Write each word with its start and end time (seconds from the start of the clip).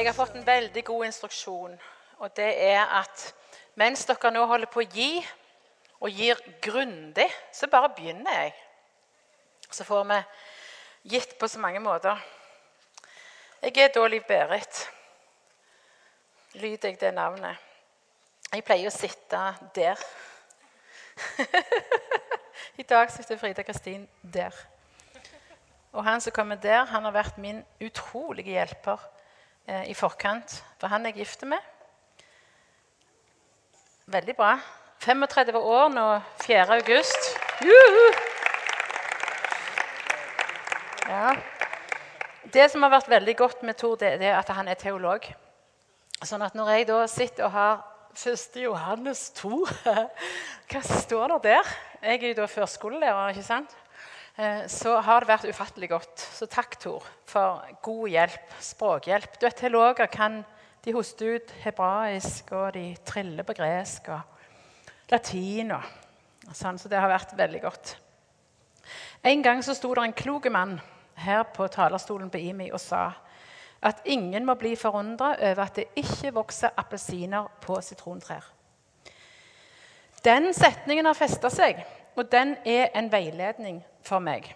Jeg 0.00 0.08
har 0.08 0.14
fått 0.16 0.32
en 0.32 0.46
veldig 0.46 0.80
god 0.84 1.02
instruksjon, 1.04 1.72
og 2.24 2.30
det 2.32 2.46
er 2.64 2.86
at 3.02 3.24
mens 3.76 4.06
dere 4.08 4.30
nå 4.32 4.46
holder 4.48 4.70
på 4.72 4.80
å 4.80 4.86
gi, 4.94 5.18
og 6.00 6.16
gir 6.16 6.40
grundig, 6.64 7.26
så 7.52 7.68
bare 7.68 7.90
begynner 7.98 8.38
jeg. 8.38 8.54
Så 9.68 9.84
får 9.84 10.06
vi 10.08 10.18
gitt 11.12 11.36
på 11.36 11.50
så 11.52 11.60
mange 11.60 11.84
måter. 11.84 12.16
Jeg 13.60 13.76
er 13.76 13.92
da 13.92 14.06
Liv 14.08 14.24
Berit. 14.24 14.80
Lyder 16.56 16.94
jeg 16.94 17.00
det 17.04 17.12
navnet? 17.20 17.60
Jeg 18.54 18.64
pleier 18.64 18.88
å 18.88 18.96
sitte 18.96 19.44
der. 19.76 20.00
I 22.80 22.88
dag 22.88 23.12
sitter 23.12 23.36
Frida 23.36 23.68
Kristin 23.68 24.08
der. 24.22 24.56
Og 25.92 26.04
han 26.08 26.24
som 26.24 26.32
kommer 26.32 26.56
der, 26.56 26.86
han 26.88 27.04
har 27.04 27.18
vært 27.20 27.36
min 27.36 27.60
utrolige 27.84 28.56
hjelper 28.56 29.10
i 29.86 29.94
forkant. 29.94 30.60
For 30.80 30.90
han 30.92 31.06
er 31.06 31.14
jeg 31.14 31.24
gift 31.24 31.44
med. 31.48 31.58
Veldig 34.10 34.36
bra. 34.36 34.56
35 35.00 35.58
år 35.58 35.92
nå, 35.94 36.06
4. 36.44 36.66
august. 36.76 37.30
Juhu! 37.64 38.06
Ja. 41.08 41.34
Det 42.52 42.66
som 42.72 42.82
har 42.82 42.92
vært 42.92 43.08
veldig 43.10 43.36
godt 43.38 43.62
med 43.62 43.78
Tor, 43.78 43.96
det 44.00 44.18
er 44.18 44.36
at 44.38 44.50
han 44.52 44.68
er 44.68 44.78
teolog. 44.80 45.24
Sånn 46.26 46.42
at 46.44 46.56
når 46.58 46.72
jeg 46.74 46.88
da 46.90 46.98
sitter 47.08 47.46
og 47.46 47.54
har 47.54 47.80
1. 48.18 48.58
Johannes 48.64 49.28
2 49.38 49.60
Hva 50.70 50.80
står 50.82 51.36
det 51.36 51.38
der? 51.46 51.70
Jeg 52.02 52.18
er 52.18 52.32
jo 52.32 52.38
da 52.42 52.48
førskolelærer, 52.50 53.30
ikke 53.32 53.46
sant? 53.46 53.76
Eh, 54.40 54.66
så 54.72 54.94
har 55.04 55.20
det 55.20 55.28
vært 55.28 55.50
ufattelig 55.52 55.90
godt. 55.90 56.22
Så 56.32 56.46
takk, 56.48 56.78
Tor, 56.80 57.04
for 57.28 57.60
god 57.84 58.08
hjelp, 58.08 58.52
språkhjelp. 58.64 59.34
Du 59.36 59.44
vet, 59.44 59.56
Teologer 59.58 60.08
kan 60.08 60.38
de 60.80 60.94
hoste 60.96 61.34
ut 61.34 61.50
hebraisk, 61.60 62.48
og 62.56 62.72
de 62.72 62.94
triller 63.04 63.44
på 63.44 63.56
gresk 63.58 64.08
og 64.08 65.10
latin. 65.12 65.74
og 65.74 66.56
sånn, 66.56 66.78
Så 66.78 66.88
det 66.88 66.98
har 66.98 67.10
vært 67.10 67.36
veldig 67.36 67.60
godt. 67.60 67.96
En 69.22 69.42
gang 69.42 69.62
så 69.62 69.74
sto 69.74 69.94
det 69.94 70.04
en 70.04 70.12
klok 70.12 70.50
mann 70.50 70.80
her 71.16 71.42
på 71.42 71.68
talerstolen 71.68 72.30
på 72.30 72.40
IMI 72.40 72.72
og 72.72 72.80
sa 72.80 73.12
at 73.82 74.00
ingen 74.06 74.46
må 74.46 74.54
bli 74.54 74.74
forundra 74.74 75.36
over 75.36 75.62
at 75.62 75.74
det 75.74 75.88
ikke 75.96 76.32
vokser 76.32 76.70
appelsiner 76.76 77.46
på 77.60 77.76
sitrontrær. 77.82 78.44
Den 80.24 80.54
setningen 80.54 81.06
har 81.06 81.14
festa 81.14 81.50
seg, 81.50 81.84
og 82.16 82.32
den 82.32 82.56
er 82.66 82.90
en 82.94 83.10
veiledning 83.12 83.82
for 84.02 84.22
meg. 84.22 84.48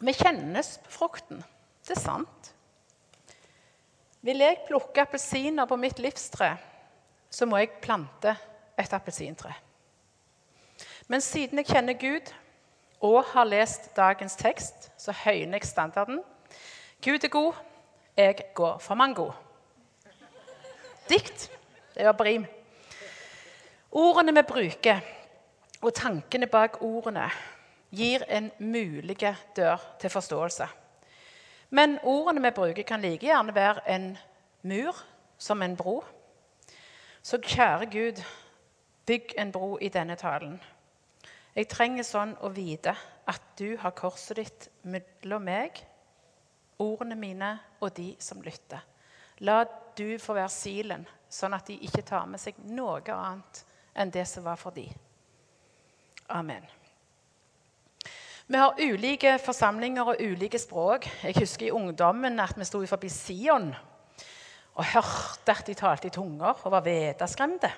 Vi 0.00 0.12
kjennes 0.12 0.76
på 0.84 0.90
frukten. 0.90 1.42
Det 1.84 1.96
er 1.96 2.00
sant. 2.00 2.50
Vil 4.24 4.40
jeg 4.40 4.62
plukke 4.68 5.04
appelsiner 5.04 5.68
på 5.68 5.76
mitt 5.76 5.98
livstre, 6.00 6.54
så 7.30 7.46
må 7.46 7.60
jeg 7.60 7.76
plante 7.84 8.32
et 8.80 8.92
appelsintre. 8.96 9.52
Men 11.08 11.20
siden 11.20 11.60
jeg 11.60 11.68
kjenner 11.68 11.98
Gud 12.00 12.32
og 13.04 13.24
har 13.34 13.44
lest 13.44 13.90
dagens 13.96 14.36
tekst, 14.40 14.90
så 14.96 15.12
høyner 15.12 15.58
jeg 15.58 15.68
standarden. 15.68 16.22
Gud 17.04 17.24
er 17.24 17.28
god, 17.28 17.52
jeg 18.16 18.46
går 18.54 18.78
for 18.78 18.94
mango. 18.94 19.30
Dikt. 21.08 21.50
Det 21.94 22.06
var 22.06 22.12
brim. 22.12 22.46
Ordene 23.92 24.34
vi 24.34 24.42
bruker, 24.42 25.00
og 25.84 25.92
tankene 25.94 26.48
bak 26.48 26.80
ordene, 26.82 27.28
gir 27.94 28.24
en 28.32 28.50
mulig 28.58 29.18
dør 29.56 29.82
til 30.00 30.10
forståelse. 30.10 30.66
Men 31.70 31.98
ordene 32.02 32.42
vi 32.42 32.50
bruker, 32.50 32.82
kan 32.82 33.00
like 33.00 33.26
gjerne 33.26 33.54
være 33.54 33.84
en 33.90 34.16
mur 34.62 35.04
som 35.38 35.62
en 35.62 35.76
bro. 35.76 36.04
Så 37.22 37.38
kjære 37.38 37.90
Gud, 37.92 38.22
bygg 39.06 39.34
en 39.38 39.52
bro 39.52 39.78
i 39.80 39.88
denne 39.88 40.16
talen. 40.16 40.60
Jeg 41.54 41.68
trenger 41.68 42.02
sånn 42.02 42.34
å 42.42 42.48
vite 42.48 42.96
at 43.30 43.42
du 43.58 43.76
har 43.78 43.94
korset 43.94 44.40
ditt 44.40 44.68
mellom 44.82 45.44
meg, 45.44 45.78
ordene 46.78 47.14
mine 47.14 47.58
og 47.80 47.92
de 47.96 48.14
som 48.18 48.42
lytter. 48.42 48.80
La 49.38 49.64
du 49.96 50.18
få 50.18 50.34
være 50.34 50.50
silen, 50.50 51.06
sånn 51.28 51.54
at 51.54 51.68
de 51.68 51.78
ikke 51.86 52.02
tar 52.02 52.26
med 52.26 52.40
seg 52.40 52.58
noe 52.66 53.02
annet 53.14 53.64
enn 53.94 54.10
det 54.10 54.26
som 54.26 54.44
var 54.46 54.58
for 54.58 54.74
de. 54.74 54.88
Amen. 56.28 56.64
Vi 58.46 58.56
har 58.60 58.76
ulike 58.80 59.38
forsamlinger 59.40 60.08
og 60.12 60.20
ulike 60.20 60.58
språk. 60.60 61.08
Jeg 61.22 61.36
husker 61.38 61.66
i 61.66 61.72
ungdommen 61.72 62.40
at 62.40 62.56
vi 62.56 62.64
sto 62.68 62.80
forbi 62.86 63.08
Sion 63.08 63.74
og 64.74 64.84
hørte 64.90 65.54
at 65.54 65.66
de 65.66 65.74
talte 65.78 66.08
i 66.08 66.12
tunger 66.12 66.52
og 66.64 66.72
var 66.72 66.84
vedaskremte. 66.84 67.70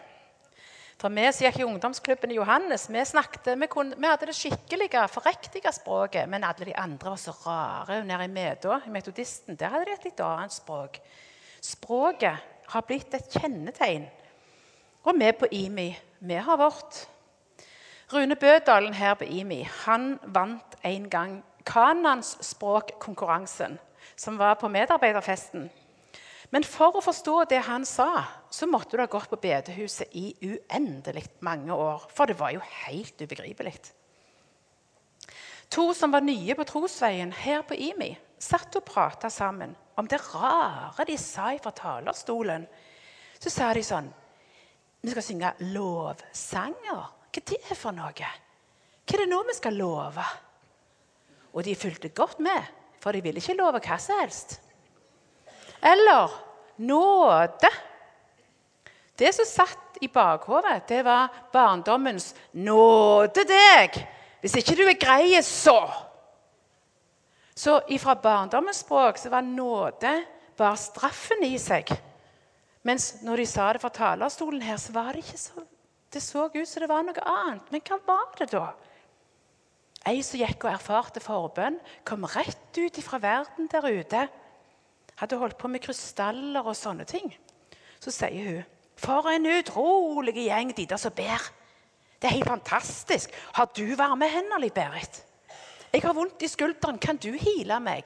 For 0.96 1.12
vi 1.12 1.26
som 1.28 1.44
gikk 1.44 1.58
i 1.60 1.66
ungdomsklubben 1.66 2.30
i 2.32 2.38
Johannes, 2.38 2.86
vi, 2.88 3.02
snakket, 3.04 3.50
vi, 3.60 3.68
kunne, 3.68 3.98
vi 4.00 4.08
hadde 4.08 4.30
det 4.30 4.36
skikkelige, 4.38 5.02
forrektige 5.12 5.72
språket. 5.76 6.24
Men 6.28 6.46
alle 6.48 6.70
de 6.70 6.76
andre 6.76 7.12
var 7.12 7.20
så 7.20 7.34
rare. 7.42 7.98
Nede 8.04 8.24
i 8.24 8.32
Medå, 8.32 8.78
i 8.86 8.94
Metodisten, 8.94 9.58
der 9.60 9.74
hadde 9.74 9.90
de 9.90 9.92
et 9.98 10.06
litt 10.08 10.22
annet 10.24 10.56
språk. 10.56 10.96
Språket 11.60 12.46
har 12.72 12.86
blitt 12.88 13.12
et 13.14 13.36
kjennetegn. 13.36 14.06
Og 15.04 15.20
vi 15.20 15.28
på 15.36 15.50
IMI, 15.52 15.90
vi 16.24 16.40
har 16.48 16.58
vårt. 16.58 17.04
Rune 18.12 18.36
Bødalen 18.36 18.94
her 18.94 19.14
på 19.18 19.24
IMI 19.24 19.64
han 19.84 20.18
vant 20.22 20.76
en 20.86 21.08
gang 21.10 21.40
Kanans 21.66 22.36
språkkonkurransen, 22.46 23.78
som 24.16 24.38
var 24.38 24.54
på 24.54 24.68
medarbeiderfesten. 24.70 25.70
Men 26.54 26.64
for 26.64 26.94
å 26.94 27.02
forstå 27.02 27.40
det 27.50 27.64
han 27.66 27.82
sa, 27.84 28.22
så 28.50 28.68
måtte 28.70 28.94
du 28.94 29.02
ha 29.02 29.08
gått 29.10 29.30
på 29.32 29.40
bedehuset 29.42 30.14
i 30.14 30.28
uendelig 30.46 31.24
mange 31.42 31.74
år. 31.74 32.06
For 32.14 32.30
det 32.30 32.38
var 32.38 32.54
jo 32.54 32.62
helt 32.86 33.18
ubegripelig. 33.18 33.74
To 35.74 35.90
som 35.94 36.14
var 36.14 36.22
nye 36.22 36.54
på 36.54 36.68
trosveien 36.68 37.34
her 37.34 37.66
på 37.66 37.74
IMI, 37.74 38.12
satt 38.38 38.78
og 38.78 38.86
prata 38.86 39.30
sammen 39.32 39.74
om 39.98 40.06
det 40.06 40.22
rare 40.30 41.08
de 41.08 41.18
sa 41.18 41.50
fra 41.58 41.74
talerstolen. 41.74 42.68
Så 43.40 43.50
sa 43.50 43.72
de 43.74 43.82
sånn 43.82 44.12
Vi 45.02 45.10
skal 45.10 45.22
synge 45.22 45.52
lovsanger. 45.74 47.15
Hva 47.40 47.56
er 47.56 47.68
det 47.68 47.76
for 47.76 47.92
noe? 47.92 48.12
Hva 49.06 49.14
er 49.14 49.22
det 49.22 49.28
nå 49.30 49.42
vi 49.46 49.54
skal 49.56 49.76
love? 49.76 50.24
Og 51.52 51.64
de 51.64 51.74
fulgte 51.76 52.08
godt 52.16 52.40
med, 52.44 52.62
for 53.00 53.12
de 53.12 53.22
ville 53.24 53.40
ikke 53.40 53.56
love 53.58 53.80
hva 53.84 53.98
som 54.00 54.20
helst. 54.20 54.58
Eller 55.84 56.32
nåde. 56.76 57.70
Det 59.16 59.32
som 59.34 59.48
satt 59.48 60.00
i 60.04 60.08
bakhodet, 60.12 60.88
det 60.88 61.04
var 61.04 61.32
barndommens 61.52 62.34
'nåde 62.52 63.44
deg'. 63.48 64.04
Hvis 64.40 64.56
ikke 64.56 64.76
du 64.76 64.82
er 64.82 65.00
grei, 65.00 65.42
så 65.42 65.92
Så 67.56 67.80
fra 67.98 68.14
barndommens 68.14 68.76
språk 68.84 69.16
så 69.18 69.30
var 69.30 69.40
nåde 69.40 70.26
bare 70.56 70.76
straffen 70.76 71.42
i 71.42 71.56
seg. 71.58 71.88
Mens 72.82 73.22
når 73.22 73.36
de 73.36 73.46
sa 73.46 73.72
det 73.72 73.80
fra 73.80 73.88
talerstolen 73.88 74.62
her, 74.62 74.76
så 74.76 74.92
var 74.92 75.12
det 75.12 75.24
ikke 75.24 75.38
så 75.38 75.64
det 76.16 76.24
så 76.24 76.48
ut 76.48 76.68
som 76.68 76.82
det 76.82 76.90
var 76.90 77.04
noe 77.06 77.24
annet. 77.30 77.72
Men 77.72 77.84
hva 77.86 78.00
var 78.08 78.32
det 78.40 78.50
da? 78.54 78.66
Ei 80.06 80.22
som 80.22 80.40
gikk 80.40 80.64
og 80.64 80.72
erfarte 80.72 81.22
forbønn, 81.22 81.80
kom 82.06 82.26
rett 82.30 82.78
ut 82.78 83.00
fra 83.02 83.20
verden 83.22 83.68
der 83.72 83.88
ute. 83.90 84.26
Hadde 85.18 85.40
holdt 85.40 85.58
på 85.58 85.70
med 85.72 85.82
krystaller 85.84 86.66
og 86.66 86.76
sånne 86.78 87.06
ting. 87.08 87.32
Så 88.00 88.12
sier 88.14 88.50
hun, 88.50 88.64
'For 88.96 89.28
en 89.28 89.46
utrolig 89.46 90.34
gjeng 90.34 90.72
de 90.76 90.86
der 90.86 90.96
som 90.96 91.12
ber.' 91.12 91.52
Det 92.20 92.28
er 92.30 92.38
helt 92.38 92.48
fantastisk. 92.48 93.30
Har 93.52 93.68
du 93.76 93.94
varme 93.94 94.28
hender, 94.28 94.58
Liv 94.58 94.70
Berit? 94.70 95.24
Jeg 95.92 96.02
har 96.02 96.14
vondt 96.14 96.42
i 96.42 96.48
skulderen. 96.48 96.98
Kan 96.98 97.16
du 97.16 97.32
hile 97.32 97.80
meg? 97.80 98.04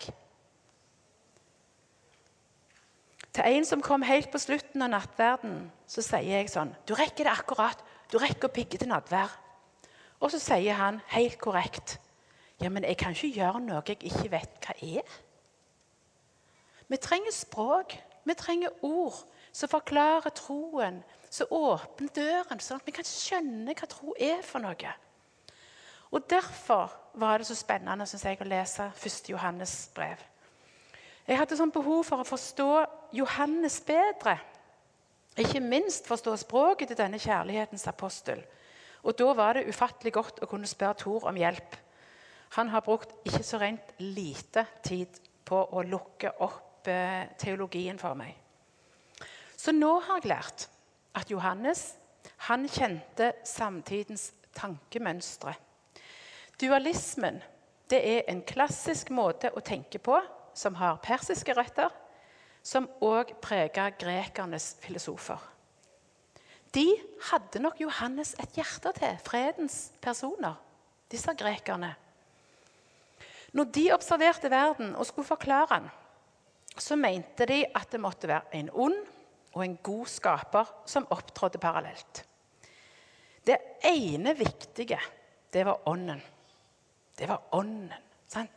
Til 3.32 3.44
en 3.46 3.64
som 3.64 3.82
kom 3.82 4.02
helt 4.02 4.30
på 4.32 4.38
slutten 4.38 4.82
av 4.82 4.90
nattverden, 4.90 5.70
så 5.86 6.02
sier 6.02 6.40
jeg 6.40 6.50
sånn 6.50 6.74
Du 6.86 6.94
rekker 6.94 7.24
det 7.24 7.32
akkurat. 7.32 7.78
Du 8.10 8.18
rekker 8.18 8.48
å 8.48 8.54
pigge 8.54 8.78
til 8.80 8.90
nadvær. 8.90 9.32
Og 10.20 10.32
så 10.32 10.40
sier 10.42 10.76
han 10.76 11.00
helt 11.14 11.38
korrekt 11.40 11.98
ja, 12.60 12.68
men 12.68 12.84
jeg 12.84 12.98
kan 13.00 13.14
ikke 13.16 13.32
gjøre 13.32 13.60
noe 13.64 13.80
jeg 13.88 14.02
ikke 14.04 14.30
vet 14.34 14.66
hva 14.66 14.74
er. 14.84 15.12
Vi 16.90 16.96
trenger 17.00 17.32
språk, 17.32 17.94
vi 18.28 18.34
trenger 18.36 18.84
ord 18.84 19.16
som 19.52 19.70
forklarer 19.70 20.34
troen, 20.36 20.98
som 21.30 21.52
åpner 21.54 22.12
døren, 22.14 22.60
sånn 22.60 22.80
at 22.82 22.86
vi 22.86 22.92
kan 22.92 23.06
skjønne 23.06 23.72
hva 23.78 23.88
tro 23.88 24.12
er 24.18 24.42
for 24.44 24.60
noe. 24.60 24.92
Og 26.10 26.26
Derfor 26.28 26.92
var 27.14 27.38
det 27.38 27.46
så 27.46 27.56
spennende 27.56 28.06
synes 28.06 28.26
jeg, 28.26 28.40
å 28.42 28.50
lese 28.50 28.90
1. 28.92 29.30
Johannes 29.32 29.74
brev. 29.94 30.20
Jeg 31.26 31.38
hadde 31.38 31.56
sånn 31.56 31.72
behov 31.72 32.04
for 32.06 32.20
å 32.20 32.26
forstå 32.26 32.68
Johannes 33.14 33.78
bedre. 33.86 34.36
Ikke 35.38 35.60
minst 35.62 36.08
forstå 36.10 36.34
språket 36.36 36.90
til 36.90 36.98
denne 36.98 37.18
kjærlighetens 37.18 37.86
apostel. 37.86 38.42
Og 39.02 39.18
Da 39.18 39.32
var 39.32 39.52
det 39.54 39.68
ufattelig 39.68 40.12
godt 40.12 40.42
å 40.42 40.46
kunne 40.46 40.66
spørre 40.66 40.94
Tor 40.94 41.28
om 41.28 41.36
hjelp. 41.36 41.76
Han 42.56 42.68
har 42.68 42.80
brukt 42.80 43.14
ikke 43.24 43.44
så 43.46 43.58
rent 43.58 43.94
lite 43.98 44.66
tid 44.82 45.20
på 45.44 45.62
å 45.72 45.82
lukke 45.82 46.32
opp 46.42 46.88
eh, 46.88 47.30
teologien 47.38 47.98
for 47.98 48.14
meg. 48.18 48.34
Så 49.56 49.72
nå 49.72 50.00
har 50.00 50.20
jeg 50.20 50.32
lært 50.32 50.66
at 51.14 51.30
Johannes 51.30 51.94
han 52.48 52.66
kjente 52.68 53.32
samtidens 53.44 54.32
tankemønstre. 54.56 55.54
Dualismen 56.60 57.40
det 57.90 58.00
er 58.06 58.28
en 58.30 58.42
klassisk 58.46 59.10
måte 59.10 59.50
å 59.56 59.62
tenke 59.64 59.98
på 59.98 60.20
som 60.54 60.76
har 60.78 61.00
persiske 61.02 61.54
røtter, 61.56 61.90
som 62.62 62.88
òg 63.02 63.32
prega 63.42 63.88
grekernes 63.98 64.74
filosofer. 64.82 65.40
De 66.74 66.86
hadde 67.30 67.62
nok 67.62 67.80
Johannes 67.82 68.36
et 68.38 68.58
hjerte 68.58 68.92
til, 68.94 69.16
fredens 69.26 69.78
personer, 70.02 70.54
disse 71.10 71.32
grekerne. 71.34 71.94
Når 73.56 73.70
de 73.74 73.86
observerte 73.96 74.50
verden 74.52 74.92
og 74.94 75.08
skulle 75.08 75.26
forklare 75.26 75.80
den, 75.80 75.88
så 76.78 76.94
mente 76.96 77.48
de 77.50 77.64
at 77.74 77.90
det 77.90 78.00
måtte 78.00 78.30
være 78.30 78.54
en 78.60 78.70
ond 78.70 79.00
og 79.56 79.64
en 79.64 79.78
god 79.82 80.06
skaper 80.06 80.68
som 80.86 81.08
opptrådte 81.10 81.58
parallelt. 81.58 82.22
Det 83.46 83.56
ene 83.88 84.36
viktige, 84.38 85.00
det 85.50 85.64
var 85.66 85.88
ånden. 85.90 86.20
Det 87.18 87.26
var 87.28 87.42
ånden. 87.52 88.06
Sant? 88.30 88.52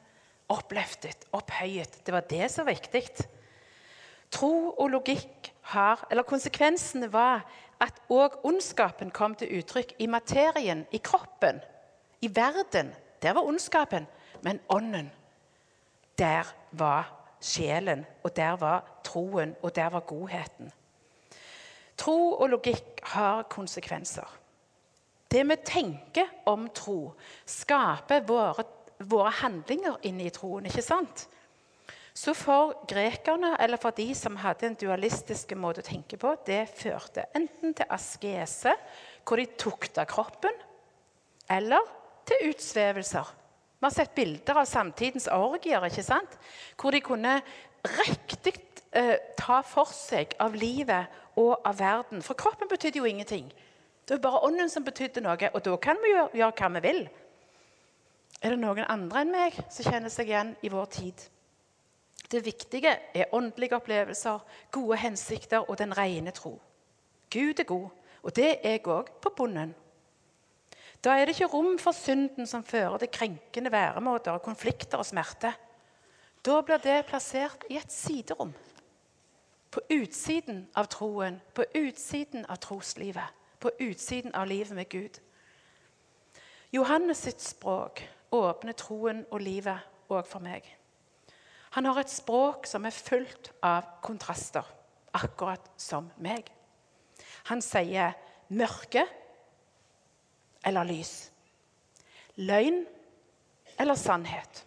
Oppløftet, 0.54 1.26
opphøyet. 1.34 2.02
Det 2.06 2.14
var 2.14 2.28
det 2.30 2.52
som 2.52 2.68
var 2.68 2.76
viktig. 2.76 3.08
Tro 4.34 4.74
og 4.74 4.90
logikk 4.90 5.52
har 5.74 6.08
Eller 6.12 6.26
konsekvensene 6.28 7.08
var 7.14 7.46
at 7.84 8.00
òg 8.12 8.40
ondskapen 8.48 9.12
kom 9.12 9.36
til 9.36 9.60
uttrykk 9.60 9.96
i 10.00 10.08
materien, 10.08 10.86
i 10.92 10.98
kroppen, 11.04 11.60
i 12.22 12.30
verden. 12.36 12.94
Der 13.22 13.34
var 13.34 13.44
ondskapen. 13.44 14.08
Men 14.42 14.60
ånden, 14.70 15.12
der 16.18 16.48
var 16.72 17.12
sjelen, 17.42 18.06
og 18.24 18.36
der 18.36 18.52
var 18.52 19.02
troen, 19.04 19.56
og 19.62 19.76
der 19.76 19.90
var 19.90 20.00
godheten. 20.00 20.72
Tro 21.98 22.34
og 22.34 22.50
logikk 22.50 23.02
har 23.04 23.44
konsekvenser. 23.44 24.40
Det 25.32 25.44
vi 25.50 25.56
tenker 25.66 26.30
om 26.46 26.70
tro, 26.70 27.14
skaper 27.46 28.24
våre, 28.28 28.64
våre 29.00 29.32
handlinger 29.32 29.98
inne 30.04 30.28
i 30.28 30.30
troen. 30.30 30.66
ikke 30.66 30.82
sant? 30.82 31.28
Så 32.14 32.36
for 32.38 32.76
grekerne, 32.88 33.56
eller 33.60 33.82
for 33.82 33.96
de 33.98 34.12
som 34.16 34.36
hadde 34.38 34.68
en 34.68 34.78
dualistisk 34.78 35.56
måte 35.58 35.82
å 35.82 35.88
tenke 35.88 36.20
på, 36.22 36.36
det 36.46 36.68
førte 36.78 37.26
enten 37.34 37.74
til 37.74 37.90
askese, 37.90 38.76
hvor 39.26 39.42
de 39.42 39.48
tukta 39.58 40.06
kroppen, 40.06 40.54
eller 41.50 41.82
til 42.30 42.52
utsvevelser. 42.52 43.34
Vi 43.82 43.88
har 43.90 43.96
sett 43.98 44.14
bilder 44.16 44.62
av 44.62 44.70
samtidens 44.70 45.26
orgier, 45.28 45.84
ikke 45.90 46.06
sant? 46.06 46.38
hvor 46.80 46.94
de 46.94 47.02
kunne 47.04 47.34
riktig 47.84 48.56
eh, 48.96 49.18
ta 49.36 49.60
for 49.66 49.90
seg 49.92 50.38
av 50.40 50.56
livet 50.56 51.10
og 51.36 51.58
av 51.66 51.82
verden. 51.82 52.22
For 52.24 52.38
kroppen 52.40 52.70
betydde 52.72 53.02
jo 53.02 53.10
ingenting. 53.10 53.50
Det 54.06 54.20
var 54.20 54.24
bare 54.30 54.46
ånden 54.48 54.70
som 54.70 54.86
betydde 54.86 55.26
noe, 55.26 55.50
og 55.50 55.66
da 55.66 55.76
kan 55.82 56.00
vi 56.04 56.14
gjøre, 56.14 56.32
gjøre 56.38 56.56
hva 56.62 56.72
vi 56.78 56.86
vil. 56.86 57.04
Er 58.44 58.54
det 58.54 58.62
noen 58.62 58.86
andre 58.86 59.26
enn 59.26 59.34
meg 59.34 59.58
som 59.72 59.90
kjenner 59.90 60.14
seg 60.14 60.30
igjen 60.30 60.56
i 60.62 60.72
vår 60.72 60.90
tid? 60.94 61.30
Det 62.34 62.42
viktige 62.46 62.90
er 63.14 63.30
åndelige 63.32 63.76
opplevelser, 63.78 64.40
gode 64.72 64.98
hensikter 64.98 65.70
og 65.70 65.78
den 65.78 65.98
rene 65.98 66.32
tro. 66.32 66.62
Gud 67.30 67.60
er 67.60 67.64
god, 67.64 67.90
og 68.24 68.36
det 68.36 68.48
er 68.50 68.72
jeg 68.72 68.88
òg 68.88 69.12
på 69.22 69.30
bonden. 69.38 69.76
Da 71.04 71.14
er 71.14 71.26
det 71.26 71.36
ikke 71.36 71.52
rom 71.54 71.78
for 71.80 71.92
synden 71.92 72.48
som 72.48 72.64
fører 72.64 72.98
til 72.98 73.12
krenkende 73.12 73.72
væremåter, 73.72 74.38
konflikter 74.38 74.98
og 74.98 75.06
smerte. 75.06 75.54
Da 76.46 76.62
blir 76.62 76.78
det 76.78 77.06
plassert 77.06 77.66
i 77.70 77.78
et 77.78 77.92
siderom. 77.92 78.54
På 79.72 79.82
utsiden 79.92 80.68
av 80.76 80.90
troen, 80.90 81.42
på 81.54 81.64
utsiden 81.76 82.46
av 82.50 82.58
troslivet, 82.58 83.30
på 83.60 83.70
utsiden 83.80 84.34
av 84.36 84.48
livet 84.48 84.76
med 84.76 84.90
Gud. 84.90 85.20
Johannes 86.74 87.18
sitt 87.18 87.42
språk 87.42 88.02
åpner 88.32 88.74
troen 88.74 89.26
og 89.30 89.42
livet 89.42 89.86
òg 90.10 90.26
for 90.26 90.42
meg. 90.42 90.66
Han 91.74 91.86
har 91.90 92.00
et 92.00 92.12
språk 92.12 92.68
som 92.70 92.86
er 92.86 92.94
fullt 92.94 93.50
av 93.66 93.88
kontraster, 94.06 94.66
akkurat 95.14 95.66
som 95.78 96.12
meg. 96.22 96.50
Han 97.50 97.64
sier 97.66 98.14
mørke 98.54 99.06
eller 100.66 100.86
lys. 100.88 101.32
Løgn 102.38 102.84
eller 103.82 103.98
sannhet. 103.98 104.64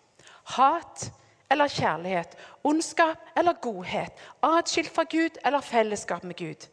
Hat 0.57 1.11
eller 1.51 1.71
kjærlighet. 1.71 2.35
Ondskap 2.67 3.23
eller 3.37 3.59
godhet. 3.63 4.13
Atskilt 4.43 4.91
fra 4.91 5.07
Gud 5.11 5.39
eller 5.45 5.61
fellesskap 5.61 6.27
med 6.27 6.37
Gud. 6.37 6.67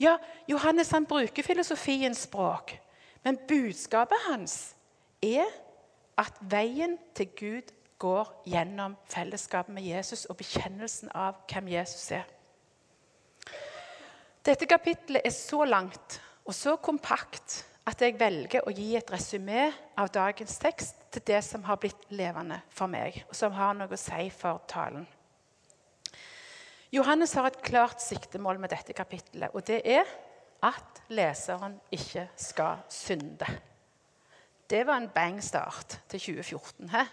Ja, 0.00 0.18
Johannes 0.48 0.90
han 0.90 1.06
bruker 1.06 1.42
filosofiens 1.42 2.24
språk, 2.26 2.74
men 3.22 3.38
budskapet 3.48 4.18
hans 4.26 4.74
er 5.22 5.46
at 6.18 6.34
veien 6.40 6.98
til 7.14 7.30
Gud 7.38 7.70
går 7.98 8.30
gjennom 8.50 8.96
fellesskapet 9.10 9.74
med 9.74 9.86
Jesus 9.86 10.26
og 10.30 10.38
bekjennelsen 10.40 11.12
av 11.14 11.44
hvem 11.50 11.70
Jesus 11.74 12.10
er. 12.16 12.26
Dette 14.44 14.68
kapittelet 14.68 15.24
er 15.24 15.32
så 15.32 15.64
langt 15.64 16.18
og 16.44 16.52
så 16.56 16.76
kompakt 16.76 17.62
at 17.88 18.00
jeg 18.00 18.16
velger 18.20 18.64
å 18.64 18.72
gi 18.72 18.94
et 18.96 19.10
resymé 19.12 19.70
av 20.00 20.10
dagens 20.12 20.56
tekst 20.60 21.00
til 21.12 21.24
det 21.28 21.40
som 21.44 21.64
har 21.68 21.80
blitt 21.80 22.06
levende 22.12 22.58
for 22.72 22.90
meg, 22.90 23.22
og 23.28 23.36
som 23.36 23.52
har 23.56 23.74
noe 23.76 23.92
å 23.92 24.00
si 24.00 24.28
for 24.32 24.62
talen. 24.68 25.04
Johannes 26.94 27.34
har 27.34 27.48
et 27.48 27.62
klart 27.64 28.00
siktemål 28.04 28.60
med 28.62 28.72
dette 28.72 28.96
kapittelet, 28.96 29.52
og 29.52 29.64
det 29.66 29.80
er 29.84 30.08
at 30.64 31.02
leseren 31.12 31.76
ikke 31.92 32.28
skal 32.40 32.84
synde. 32.92 33.48
Det 34.70 34.84
var 34.86 35.00
en 35.00 35.10
bang 35.12 35.40
start 35.44 35.98
til 36.08 36.20
2014. 36.20 36.88
He? 36.94 37.04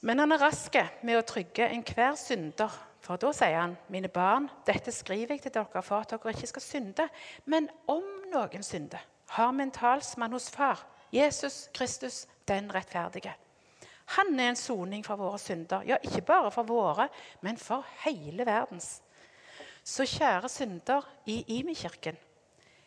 Men 0.00 0.18
han 0.18 0.32
er 0.32 0.40
rask 0.40 0.76
med 1.04 1.18
å 1.18 1.26
trygge 1.28 1.66
enhver 1.68 2.16
synder. 2.16 2.72
For 3.00 3.20
da 3.20 3.32
sier 3.32 3.58
han, 3.60 3.76
'Mine 3.88 4.08
barn, 4.08 4.48
dette 4.66 4.92
skriver 4.92 5.34
jeg 5.34 5.42
til 5.42 5.52
dere 5.52 5.82
for 5.82 6.00
at 6.00 6.10
dere 6.10 6.32
ikke 6.32 6.46
skal 6.46 6.62
synde.' 6.62 7.08
Men 7.44 7.68
om 7.88 8.04
noen 8.32 8.62
synder, 8.62 9.00
har 9.28 9.52
vi 9.52 9.62
en 9.62 9.70
talsmann 9.70 10.32
hos 10.32 10.50
Far, 10.50 10.86
Jesus 11.12 11.68
Kristus, 11.74 12.26
den 12.48 12.74
rettferdige. 12.74 13.34
Han 14.16 14.40
er 14.40 14.48
en 14.48 14.56
soning 14.56 15.04
for 15.04 15.16
våre 15.16 15.38
synder. 15.38 15.82
Ja, 15.86 15.96
ikke 16.02 16.22
bare 16.22 16.50
for 16.50 16.62
våre, 16.62 17.08
men 17.40 17.56
for 17.56 17.86
hele 18.04 18.46
verdens. 18.46 19.02
Så 19.84 20.04
kjære 20.04 20.48
synder 20.48 21.06
i 21.26 21.44
Imi-kirken. 21.58 22.16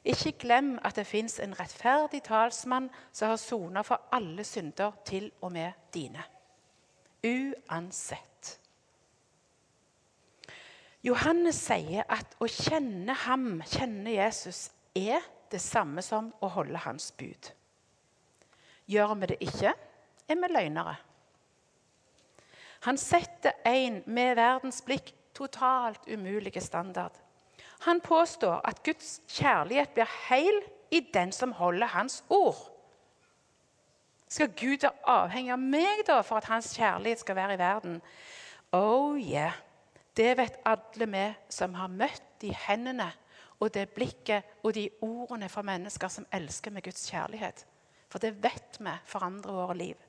Ikke 0.03 0.32
glem 0.32 0.79
at 0.84 0.96
det 0.96 1.08
fins 1.08 1.39
en 1.39 1.60
rettferdig 1.60 2.24
talsmann 2.24 2.89
som 3.12 3.29
har 3.29 3.38
sona 3.38 3.82
for 3.82 4.01
alle 4.12 4.43
synder, 4.43 4.91
til 5.05 5.32
og 5.41 5.51
med 5.51 5.72
dine 5.93 6.24
uansett. 7.24 8.60
Johannes 11.03 11.60
sier 11.60 12.06
at 12.08 12.38
å 12.39 12.48
kjenne 12.48 13.15
ham, 13.25 13.58
kjenne 13.68 14.13
Jesus, 14.15 14.70
er 14.96 15.24
det 15.51 15.60
samme 15.62 16.01
som 16.06 16.32
å 16.39 16.50
holde 16.53 16.80
hans 16.86 17.12
bud. 17.18 17.50
Gjør 18.88 19.15
vi 19.20 19.34
det 19.34 19.39
ikke, 19.44 19.74
er 20.27 20.39
vi 20.39 20.51
løgnere. 20.51 20.96
Han 22.84 23.00
setter 23.00 23.60
en 23.68 24.01
med 24.06 24.36
verdens 24.39 24.82
blikk 24.84 25.13
totalt 25.36 26.08
umulige 26.08 26.62
standard. 26.62 27.15
Han 27.84 28.00
påstår 28.03 28.62
at 28.63 28.84
Guds 28.84 29.22
kjærlighet 29.27 29.94
blir 29.96 30.12
heil 30.27 30.60
i 30.92 31.00
den 31.13 31.32
som 31.36 31.51
holder 31.56 31.92
hans 31.96 32.22
ord. 32.30 32.73
Skal 34.34 34.50
Gud 34.58 34.82
være 34.82 34.96
avhengig 35.13 35.52
av 35.54 35.62
meg 35.62 36.00
da 36.08 36.16
for 36.25 36.40
at 36.42 36.48
hans 36.50 36.72
kjærlighet 36.74 37.22
skal 37.22 37.38
være 37.38 37.54
i 37.54 37.60
verden? 37.62 38.00
Oh 38.74 39.20
yeah. 39.20 39.54
Det 40.18 40.32
vet 40.38 40.58
alle 40.66 41.08
vi 41.10 41.25
som 41.54 41.75
har 41.78 41.92
møtt 41.92 42.25
de 42.42 42.50
hendene 42.66 43.12
og 43.62 43.70
det 43.74 43.88
blikket 43.94 44.58
og 44.63 44.74
de 44.74 44.88
ordene 45.06 45.50
fra 45.50 45.62
mennesker 45.66 46.10
som 46.10 46.25
elsker 46.34 46.74
med 46.74 46.86
Guds 46.86 47.06
kjærlighet. 47.10 47.62
For 48.10 48.22
det 48.22 48.34
vet 48.42 48.80
vi 48.80 48.94
forandrer 49.10 49.58
våre 49.58 49.78
liv. 49.78 50.02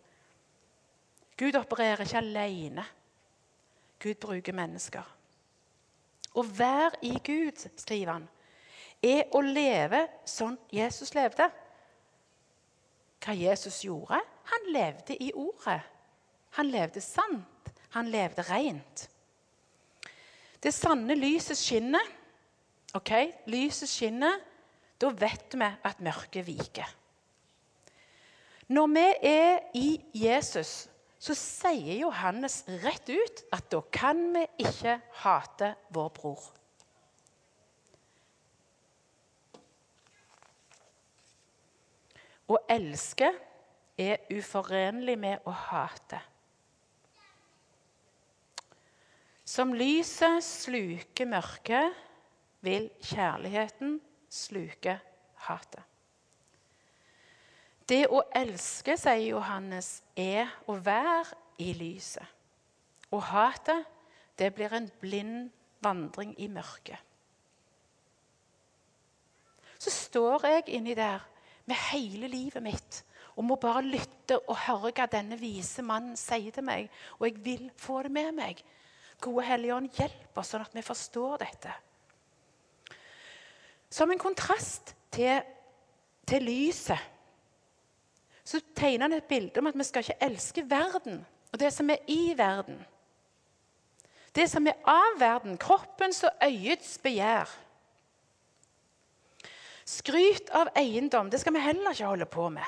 Gud 1.37 1.57
opererer 1.61 2.05
ikke 2.05 2.21
alene. 2.21 2.85
Gud 4.01 4.21
bruker 4.21 4.57
mennesker. 4.57 5.05
Å 6.35 6.43
være 6.45 7.01
i 7.07 7.13
Gud, 7.25 7.61
skriver 7.77 8.17
han, 8.17 8.27
er 9.05 9.29
å 9.37 9.41
leve 9.45 10.07
sånn 10.29 10.57
Jesus 10.73 11.13
levde 11.15 11.51
hva 13.25 13.35
Jesus 13.37 13.83
gjorde? 13.87 14.21
Han 14.53 14.71
levde 14.73 15.17
i 15.23 15.31
ordet. 15.35 15.81
Han 16.59 16.71
levde 16.71 17.01
sant. 17.01 17.73
Han 17.95 18.11
levde 18.11 18.43
rent. 18.43 19.09
Det 20.63 20.73
sanne 20.75 21.17
lyset 21.17 21.59
skinner. 21.59 22.05
Ok, 22.95 23.11
Lyset 23.51 23.91
skinner. 23.91 24.41
Da 25.01 25.11
vet 25.11 25.55
vi 25.55 25.69
at 25.85 26.03
mørket 26.03 26.47
viker. 26.47 26.91
Når 28.69 28.87
vi 28.95 29.07
er 29.29 29.59
i 29.77 29.89
Jesus, 30.17 30.87
så 31.19 31.35
sier 31.37 31.99
Johannes 32.01 32.63
rett 32.85 33.09
ut 33.11 33.43
at 33.53 33.67
da 33.73 33.81
kan 33.93 34.21
vi 34.35 34.45
ikke 34.65 34.99
hate 35.25 35.75
vår 35.93 36.13
bror. 36.17 36.47
Å 42.49 42.59
elske 42.69 43.31
er 43.97 44.25
uforenlig 44.35 45.17
med 45.19 45.47
å 45.49 45.55
hate. 45.55 46.21
Som 49.45 49.75
lyset 49.77 50.45
sluker 50.45 51.29
mørket, 51.29 52.03
vil 52.65 52.89
kjærligheten 53.05 53.99
sluke 54.33 54.97
hatet. 55.45 55.83
Det 57.85 58.07
å 58.09 58.23
elske, 58.33 58.97
sier 58.97 59.35
Johannes, 59.35 59.99
er 60.17 60.49
å 60.65 60.79
være 60.81 61.37
i 61.61 61.75
lyset. 61.77 62.25
Og 63.13 63.21
hatet, 63.29 63.85
det 64.41 64.49
blir 64.57 64.73
en 64.73 64.89
blind 65.03 65.51
vandring 65.85 66.33
i 66.41 66.49
mørket. 66.49 66.97
Så 69.77 69.93
står 69.93 70.47
jeg 70.49 70.73
inni 70.79 70.97
der 70.97 71.21
med 71.71 71.81
hele 71.91 72.29
livet 72.29 72.63
mitt 72.65 73.03
og 73.35 73.47
må 73.49 73.57
bare 73.59 73.83
lytte 73.83 74.37
og 74.39 74.59
høre 74.69 74.93
hva 74.95 75.09
denne 75.11 75.39
vise 75.41 75.83
mannen 75.83 76.15
sier 76.19 76.55
til 76.55 76.63
meg. 76.67 76.87
Og 77.19 77.27
jeg 77.27 77.41
vil 77.43 77.65
få 77.77 78.05
det 78.07 78.13
med 78.15 78.31
meg. 78.37 78.61
Gode 79.23 79.47
Hellige 79.49 79.75
Ånd, 79.75 79.91
hjelp 79.97 80.39
oss 80.39 80.53
sånn 80.55 80.63
at 80.63 80.77
vi 80.77 80.85
forstår 80.87 81.43
dette. 81.43 81.75
Som 83.91 84.13
en 84.15 84.23
kontrast 84.23 84.95
til, 85.15 85.43
til 86.27 86.47
lyset 86.47 87.11
så 88.45 88.61
tegner 88.77 89.07
han 89.07 89.17
et 89.17 89.29
bilde 89.29 89.59
om 89.59 89.71
at 89.71 89.79
vi 89.79 89.87
skal 89.89 90.05
ikke 90.05 90.27
elske 90.27 90.67
verden 90.69 91.23
og 91.55 91.61
det 91.63 91.71
som 91.73 91.91
er 91.91 92.03
i 92.11 92.35
verden. 92.37 92.81
Det 94.35 94.49
som 94.51 94.67
er 94.67 94.81
av 94.91 95.21
verden, 95.21 95.55
kroppens 95.59 96.25
og 96.27 96.43
øyets 96.43 96.97
begjær. 96.99 97.47
Skryt 99.85 100.49
av 100.57 100.71
eiendom 100.79 101.29
det 101.31 101.43
skal 101.43 101.55
vi 101.57 101.63
heller 101.65 101.93
ikke 101.93 102.09
holde 102.09 102.29
på 102.31 102.49
med. 102.53 102.65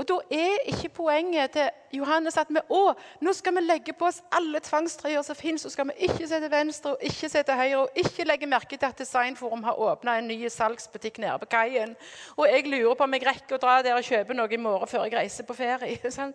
Og 0.00 0.06
Da 0.08 0.16
er 0.30 0.62
ikke 0.70 0.88
poenget 0.88 1.50
til 1.50 1.98
Johannes 1.98 2.36
at 2.38 2.48
vi 2.48 2.60
å, 2.72 2.92
nå 3.20 3.32
skal 3.36 3.56
vi 3.56 3.62
legge 3.64 3.92
på 3.92 4.06
oss 4.06 4.20
alle 4.32 4.60
tvangstrøyer 4.62 5.22
som 5.26 5.36
finnes, 5.36 5.64
og 5.66 5.74
skal 5.74 5.90
vi 5.90 6.06
ikke 6.06 6.28
se 6.30 6.38
til 6.40 6.52
venstre 6.52 6.92
og 6.94 7.04
ikke 7.04 7.28
se 7.28 7.42
til 7.42 7.58
høyre 7.58 7.80
og 7.82 7.98
ikke 7.98 8.24
legge 8.28 8.48
merke 8.48 8.78
til 8.78 8.88
at 8.88 9.02
Designforum 9.02 9.64
har 9.66 9.80
åpna 9.90 10.16
en 10.18 10.30
ny 10.30 10.38
salgsbutikk 10.48 11.18
nede 11.20 11.38
på 11.42 11.50
kaien. 11.52 11.96
Og 12.36 12.46
jeg 12.48 12.70
lurer 12.70 12.94
på 12.94 13.04
om 13.04 13.16
jeg 13.18 13.26
rekker 13.28 13.58
å 13.58 13.62
dra 13.64 13.80
der 13.84 13.98
og 13.98 14.06
kjøpe 14.06 14.36
noe 14.38 14.48
i 14.48 14.62
morgen 14.62 14.88
før 14.88 15.08
jeg 15.08 15.18
reiser 15.18 15.48
på 15.48 15.58
ferie. 15.58 16.12
Sånn. 16.20 16.32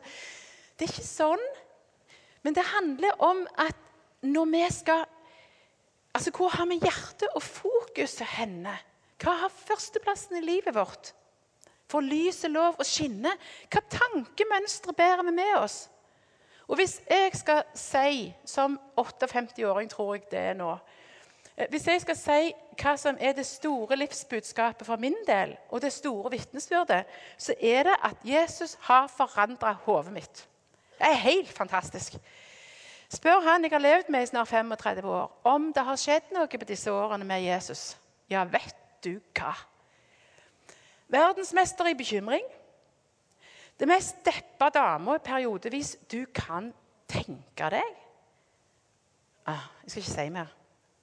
Det 0.76 0.86
er 0.86 0.92
ikke 0.92 1.08
sånn. 1.08 1.46
Men 2.44 2.54
det 2.54 2.68
handler 2.68 3.22
om 3.24 3.46
at 3.58 3.78
når 4.26 4.50
vi 4.54 4.66
skal 4.76 5.06
Altså, 6.16 6.32
Hvor 6.32 6.48
har 6.48 6.64
vi 6.70 6.78
hjertet 6.80 7.28
og 7.36 7.44
fokuset 7.44 8.28
henne? 8.38 8.72
Hva 9.22 9.36
har 9.46 9.54
førsteplassen 9.54 10.40
i 10.40 10.46
livet 10.46 10.76
vårt? 10.76 11.14
For 11.92 12.04
lyset 12.04 12.52
lov 12.52 12.80
å 12.82 12.88
skinne? 12.88 13.36
Hva 13.72 13.84
tankemønstre 13.92 14.96
bærer 14.98 15.24
vi 15.28 15.36
med 15.38 15.58
oss? 15.60 15.86
Og 16.66 16.80
hvis 16.80 16.98
jeg 17.06 17.32
skal 17.38 17.62
si, 17.78 18.34
som 18.46 18.80
58-åring 18.98 19.90
tror 19.92 20.16
jeg 20.16 20.24
det 20.32 20.40
er 20.40 20.56
nå 20.58 20.72
eh, 20.74 21.68
Hvis 21.70 21.86
jeg 21.88 22.02
skal 22.02 22.18
si 22.18 22.40
hva 22.82 22.96
som 22.98 23.20
er 23.22 23.36
det 23.38 23.46
store 23.46 23.96
livsbudskapet 24.00 24.88
for 24.88 25.00
min 25.00 25.18
del, 25.28 25.54
og 25.70 25.84
det 25.86 25.94
store 25.94 26.32
vitnesbyrdet, 26.34 27.06
så 27.38 27.54
er 27.62 27.86
det 27.88 28.00
at 28.04 28.26
Jesus 28.26 28.76
har 28.90 29.08
forandra 29.08 29.76
hodet 29.86 30.14
mitt. 30.14 30.42
Det 30.98 31.08
er 31.08 31.22
helt 31.22 31.52
fantastisk. 31.54 32.18
Spør 33.14 33.46
han 33.46 33.64
jeg 33.64 33.72
har 33.72 33.84
levd 33.84 34.10
med 34.10 34.26
i 34.26 34.32
snart 34.32 34.50
35 34.50 35.06
år, 35.10 35.30
om 35.44 35.70
det 35.74 35.86
har 35.86 36.02
skjedd 36.02 36.34
noe 36.34 36.50
på 36.50 36.68
disse 36.68 36.92
årene 36.92 37.28
med 37.28 37.46
Jesus. 37.46 37.94
Ja, 38.30 38.44
vet 38.44 38.85
du 39.06 39.14
hva? 39.38 39.54
Verdensmester 41.14 41.92
i 41.92 41.98
bekymring. 41.98 42.46
Det 43.80 43.88
mest 43.88 44.22
deppa 44.26 44.70
dama 44.74 45.18
periodevis 45.24 45.96
du 46.12 46.26
kan 46.34 46.72
tenke 47.12 47.70
deg. 47.76 47.98
Ah, 49.46 49.68
jeg 49.84 49.92
skal 49.92 50.02
ikke 50.02 50.12
si 50.12 50.30
mer. 50.34 50.54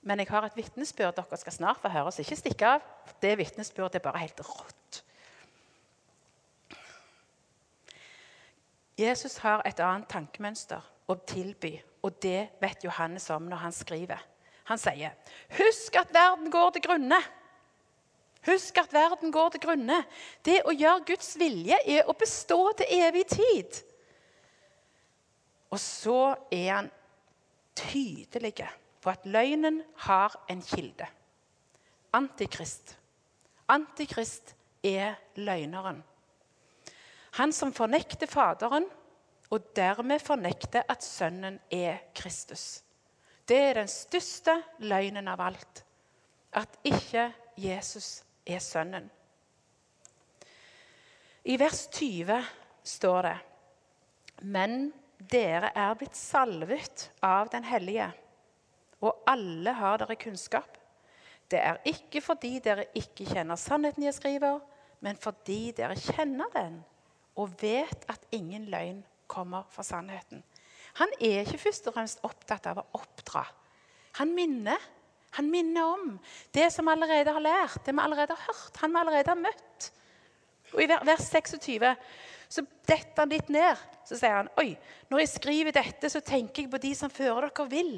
Men 0.03 0.19
jeg 0.19 0.33
har 0.33 0.47
et 0.49 0.57
vitnesbyrd 0.59 1.15
dere 1.15 1.39
skal 1.39 1.55
snart 1.55 1.83
få 1.83 1.91
høre, 1.93 2.11
så 2.11 2.25
ikke 2.25 2.41
stikke 2.41 2.71
av. 2.75 2.87
Det 3.23 3.37
vitnesbyrdet 3.39 4.01
er 4.01 4.05
bare 4.05 4.25
helt 4.25 4.41
rått. 4.43 5.03
Jesus 8.99 9.39
har 9.45 9.63
et 9.67 9.81
annet 9.81 10.09
tankemønster 10.11 10.83
å 11.09 11.17
tilby, 11.27 11.77
og 12.03 12.19
det 12.23 12.51
vet 12.61 12.85
Johannes 12.85 13.29
om 13.31 13.47
når 13.49 13.63
han 13.63 13.73
skriver. 13.73 14.19
Han 14.65 14.79
sier, 14.79 15.15
'Husk 15.51 15.97
at 15.97 16.15
verden 16.15 16.51
går 16.51 16.71
til 16.71 16.83
grunne.' 16.83 17.23
Husk 18.47 18.79
at 18.79 18.93
verden 18.93 19.33
går 19.33 19.55
til 19.55 19.63
grunne. 19.63 20.01
Det 20.45 20.61
å 20.67 20.75
gjøre 20.75 21.07
Guds 21.13 21.35
vilje 21.39 21.79
er 21.87 22.09
å 22.11 22.17
bestå 22.19 22.59
til 22.79 22.95
evig 22.99 23.27
tid. 23.31 23.83
Og 25.73 25.81
så 25.81 26.35
er 26.53 26.71
han 26.75 26.91
tydelig 27.79 28.55
på 29.03 29.11
at 29.13 29.27
løgnen 29.27 29.81
har 30.07 30.35
en 30.51 30.63
kilde. 30.63 31.07
Antikrist. 32.13 32.97
Antikrist 33.73 34.55
er 34.85 35.15
løgneren. 35.39 36.03
Han 37.39 37.55
som 37.57 37.73
fornekter 37.73 38.29
Faderen, 38.29 38.85
og 39.53 39.71
dermed 39.77 40.21
fornekter 40.25 40.85
at 40.89 41.05
Sønnen 41.05 41.59
er 41.71 41.99
Kristus. 42.17 42.83
Det 43.49 43.59
er 43.59 43.75
den 43.81 43.89
største 43.89 44.55
løgnen 44.81 45.29
av 45.29 45.41
alt. 45.45 45.83
At 46.57 46.79
ikke 46.85 47.31
Jesus 47.61 48.23
er 48.47 48.63
Sønnen. 48.63 49.11
I 51.45 51.57
vers 51.59 51.87
20 51.91 52.39
står 52.87 53.23
det 53.27 53.39
Men 54.43 54.93
dere 55.31 55.73
er 55.75 55.95
blitt 55.99 56.19
salvet 56.19 57.09
av 57.23 57.51
Den 57.51 57.65
hellige, 57.67 58.11
og 59.03 59.25
alle 59.27 59.75
har 59.75 59.99
dere 59.99 60.17
kunnskap. 60.17 60.79
Det 61.51 61.59
er 61.59 61.83
ikke 61.85 62.23
fordi 62.25 62.59
dere 62.65 62.87
ikke 62.97 63.27
kjenner 63.29 63.59
sannheten 63.61 64.07
jeg 64.07 64.17
skriver, 64.17 64.61
men 65.03 65.19
fordi 65.21 65.73
dere 65.77 65.99
kjenner 65.99 66.51
den 66.55 66.79
og 67.37 67.51
vet 67.63 68.07
at 68.13 68.25
ingen 68.33 68.69
løgn 68.71 69.03
kommer 69.27 69.67
fra 69.73 69.83
sannheten. 69.83 70.43
Han 71.01 71.13
er 71.21 71.43
ikke 71.43 71.59
først 71.59 71.89
og 71.89 71.97
fremst 71.97 72.25
opptatt 72.27 72.69
av 72.69 72.83
å 72.83 72.89
oppdra. 72.99 73.45
Han 74.21 74.35
minner 74.37 74.81
han 75.37 75.49
minner 75.51 75.95
om 75.95 76.09
det 76.53 76.69
som 76.75 76.87
vi 76.87 76.93
allerede 76.93 77.33
har 77.33 77.45
lært, 77.45 77.81
det 77.87 77.95
vi 77.95 78.05
allerede 78.05 78.37
har 78.37 78.49
hørt, 78.51 78.81
han 78.83 78.93
vi 78.93 79.01
allerede 79.01 79.33
har 79.33 79.41
møtt. 79.41 79.89
Og 80.73 80.83
I 80.83 80.89
vers 80.89 81.29
26 81.29 81.95
så 82.53 82.65
detter 82.89 83.23
han 83.23 83.33
litt 83.33 83.49
ned. 83.53 83.81
Så 84.09 84.19
sier 84.21 84.43
han 84.43 84.51
oi, 84.61 84.75
når 85.09 85.23
jeg 85.23 85.33
skriver 85.37 85.77
dette, 85.77 86.11
så 86.12 86.21
tenker 86.25 86.65
jeg 86.65 86.73
på 86.73 86.81
de 86.83 86.93
som 86.97 87.12
fører 87.12 87.49
dere 87.49 87.69
vill. 87.73 87.95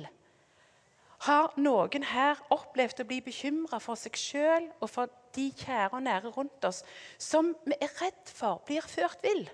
Har 1.25 1.55
noen 1.59 2.07
her 2.07 2.41
opplevd 2.55 3.03
å 3.03 3.09
bli 3.09 3.21
bekymra 3.25 3.81
for 3.83 3.99
seg 3.99 4.19
sjøl 4.19 4.69
og 4.79 4.91
for 4.93 5.11
de 5.35 5.49
kjære 5.57 5.97
og 5.97 6.05
nære 6.05 6.33
rundt 6.37 6.67
oss, 6.69 6.83
som 7.19 7.55
vi 7.65 7.79
er 7.81 7.95
redd 8.03 8.31
for 8.31 8.63
blir 8.69 8.87
ført 8.87 9.23
vill? 9.25 9.47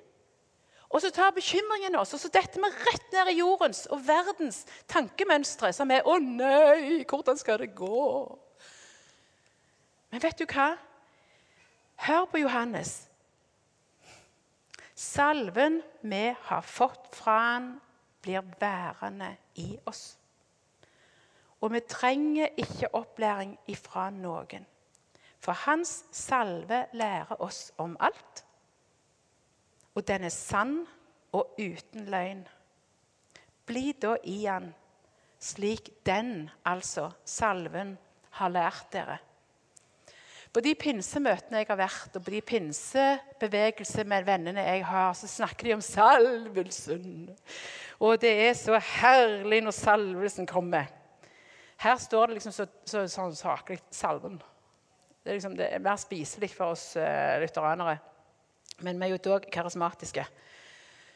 Og 0.90 1.00
så 1.00 1.11
tar 1.14 1.30
bekymringen 1.30 1.94
oss, 1.94 2.14
og 2.14 2.20
så 2.20 2.28
detter 2.35 2.62
vi 2.62 2.70
rett 2.90 3.12
ned 3.14 3.30
i 3.30 3.38
jordens 3.38 3.85
og 3.94 4.02
verdens 4.06 4.64
tankemønstre, 4.90 5.73
som 5.73 5.90
er 5.90 6.02
'Å 6.02 6.18
nei, 6.18 7.04
hvordan 7.04 7.38
skal 7.38 7.59
det 7.59 7.75
gå?' 7.75 8.38
Men 10.11 10.23
vet 10.23 10.38
du 10.38 10.47
hva? 10.47 10.76
Hør 11.97 12.25
på 12.25 12.38
Johannes. 12.38 13.09
Salven 14.94 15.82
vi 16.02 16.35
har 16.42 16.62
fått 16.62 17.14
fra 17.14 17.38
han, 17.38 17.80
blir 18.23 18.42
værende 18.61 19.37
i 19.54 19.78
oss. 19.87 20.18
Og 21.61 21.73
vi 21.73 21.80
trenger 21.80 22.49
ikke 22.56 22.94
opplæring 22.94 23.59
ifra 23.68 24.11
noen. 24.11 24.66
For 25.40 25.52
hans 25.52 26.04
salve 26.12 26.87
lærer 26.92 27.40
oss 27.40 27.73
om 27.78 27.97
alt 28.00 28.44
og 29.94 30.06
den 30.06 30.26
er 30.26 30.35
sann 30.35 30.76
og 31.32 31.56
uten 31.59 32.06
løgn. 32.11 32.44
Bli 33.66 33.92
da 34.02 34.16
i 34.26 34.44
han, 34.44 34.70
slik 35.40 35.90
den, 36.06 36.50
altså 36.66 37.11
salven, 37.25 37.97
har 38.38 38.52
lært 38.52 38.88
dere. 38.92 39.18
På 40.50 40.62
de 40.62 40.73
pinsemøtene 40.75 41.61
jeg 41.62 41.68
har 41.68 41.78
vært, 41.78 42.16
og 42.18 42.25
på 42.26 42.32
de 42.35 42.40
pinsebevegelser 42.42 44.09
med 44.11 44.26
vennene 44.26 44.64
jeg 44.66 44.82
har, 44.88 45.12
så 45.14 45.30
snakker 45.30 45.68
de 45.68 45.76
om 45.76 45.85
salvelsen. 45.85 47.28
Og 48.02 48.18
det 48.18 48.32
er 48.49 48.56
så 48.59 48.80
herlig 48.82 49.61
når 49.62 49.76
salvelsen 49.76 50.49
kommer. 50.50 50.90
Her 51.80 51.97
står 52.02 52.26
det 52.26 52.40
liksom 52.40 52.52
så, 52.52 52.66
så, 52.85 53.04
sånn 53.09 53.37
saklig 53.38 53.78
salven. 53.94 54.40
Det 55.23 55.30
er, 55.30 55.37
liksom, 55.38 55.54
det 55.56 55.68
er 55.70 55.85
mer 55.85 56.00
spiselig 56.00 56.50
for 56.52 56.75
oss 56.75 56.90
uh, 56.99 57.38
lutheranere. 57.40 58.00
Men 58.80 59.00
vi 59.00 59.08
er 59.08 59.14
jo 59.14 59.25
dog 59.25 59.49
karismatiske. 59.52 60.25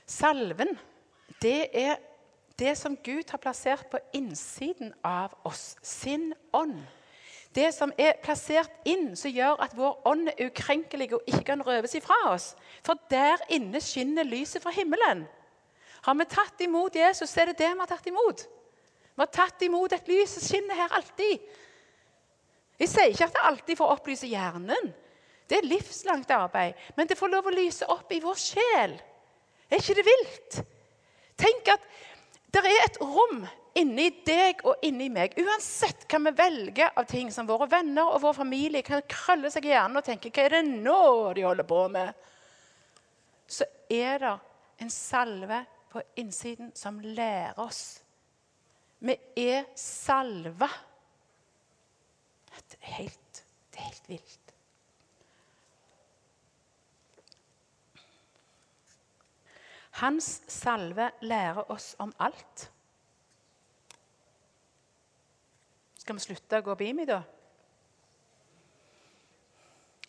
Salven, 0.06 0.74
det 1.42 1.70
er 1.72 1.96
det 2.58 2.76
som 2.78 2.96
Gud 2.96 3.30
har 3.30 3.40
plassert 3.42 3.86
på 3.90 3.98
innsiden 4.14 4.92
av 5.04 5.34
oss. 5.44 5.74
Sin 5.82 6.32
ånd. 6.52 6.82
Det 7.54 7.68
som 7.74 7.92
er 7.98 8.18
plassert 8.22 8.72
inn, 8.88 9.12
som 9.16 9.30
gjør 9.30 9.60
at 9.62 9.76
vår 9.78 10.00
ånd 10.10 10.28
er 10.32 10.48
ukrenkelig 10.48 11.12
og 11.14 11.28
ikke 11.30 11.44
kan 11.52 11.62
røves 11.66 11.94
ifra 11.94 12.16
oss. 12.32 12.52
For 12.82 12.98
der 13.10 13.42
inne 13.54 13.82
skinner 13.82 14.26
lyset 14.26 14.62
fra 14.62 14.74
himmelen. 14.74 15.24
Har 16.04 16.18
vi 16.18 16.26
tatt 16.28 16.60
imot 16.66 16.96
Jesus, 16.98 17.30
så 17.30 17.42
er 17.42 17.52
det 17.52 17.60
det 17.62 17.70
vi 17.70 17.80
har 17.80 17.90
tatt 17.90 18.10
imot. 18.10 18.42
Vi 19.14 19.22
har 19.22 19.30
tatt 19.30 19.62
imot 19.62 19.94
et 19.94 20.10
lys 20.10 20.34
som 20.34 20.42
skinner 20.42 20.78
her 20.78 20.98
alltid. 20.98 21.46
Jeg 22.82 22.90
sier 22.90 23.12
ikke 23.12 23.28
at 23.28 23.36
det 23.36 23.46
alltid 23.46 23.78
får 23.78 23.94
opplyse 23.94 24.28
hjernen. 24.28 24.90
Det 25.48 25.58
er 25.58 25.68
livslangt 25.68 26.30
arbeid. 26.32 26.78
Men 26.96 27.10
det 27.10 27.18
får 27.18 27.32
lov 27.32 27.50
å 27.50 27.54
lyse 27.54 27.88
opp 27.92 28.12
i 28.12 28.22
vår 28.24 28.38
sjel. 28.40 28.96
Er 29.68 29.82
ikke 29.82 29.98
det 29.98 30.06
vilt? 30.06 30.62
Tenk 31.40 31.68
at 31.74 31.86
det 32.54 32.62
er 32.62 32.84
et 32.84 33.00
rom 33.02 33.42
inni 33.74 34.06
deg 34.26 34.62
og 34.68 34.84
inni 34.86 35.08
meg. 35.12 35.34
Uansett 35.40 36.06
hva 36.10 36.20
vi 36.28 36.34
velger 36.38 36.94
av 36.94 37.08
ting 37.10 37.32
som 37.34 37.48
våre 37.48 37.66
venner 37.70 38.06
og 38.06 38.22
vår 38.22 38.36
familie 38.38 38.84
kan 38.86 39.02
krølle 39.10 39.50
seg 39.50 39.66
i 39.66 39.74
hjernen 39.74 39.98
og 39.98 40.06
tenke 40.06 40.30
hva 40.30 40.46
er 40.46 40.56
det 40.56 40.62
nå 40.70 41.00
de 41.34 41.46
holder 41.46 41.66
på 41.68 41.80
med, 41.92 42.14
så 43.50 43.66
er 43.90 44.22
det 44.22 44.34
en 44.84 44.92
salve 44.92 45.60
på 45.92 46.02
innsiden 46.22 46.72
som 46.78 47.02
lærer 47.02 47.58
oss. 47.62 47.82
Vi 49.04 49.18
er 49.42 49.66
salva. 49.78 50.70
Det 52.54 52.78
er 52.80 52.96
helt, 53.02 53.44
det 53.70 53.82
er 53.82 53.90
helt 53.90 54.10
vilt. 54.14 54.43
Hans 60.00 60.42
salve 60.50 61.10
lærer 61.22 61.70
oss 61.70 61.94
om 62.02 62.12
alt. 62.18 62.70
Skal 66.02 66.18
vi 66.18 66.24
slutte 66.24 66.58
å 66.58 66.64
gå 66.66 66.74
Bimi, 66.76 67.06
da? 67.08 67.22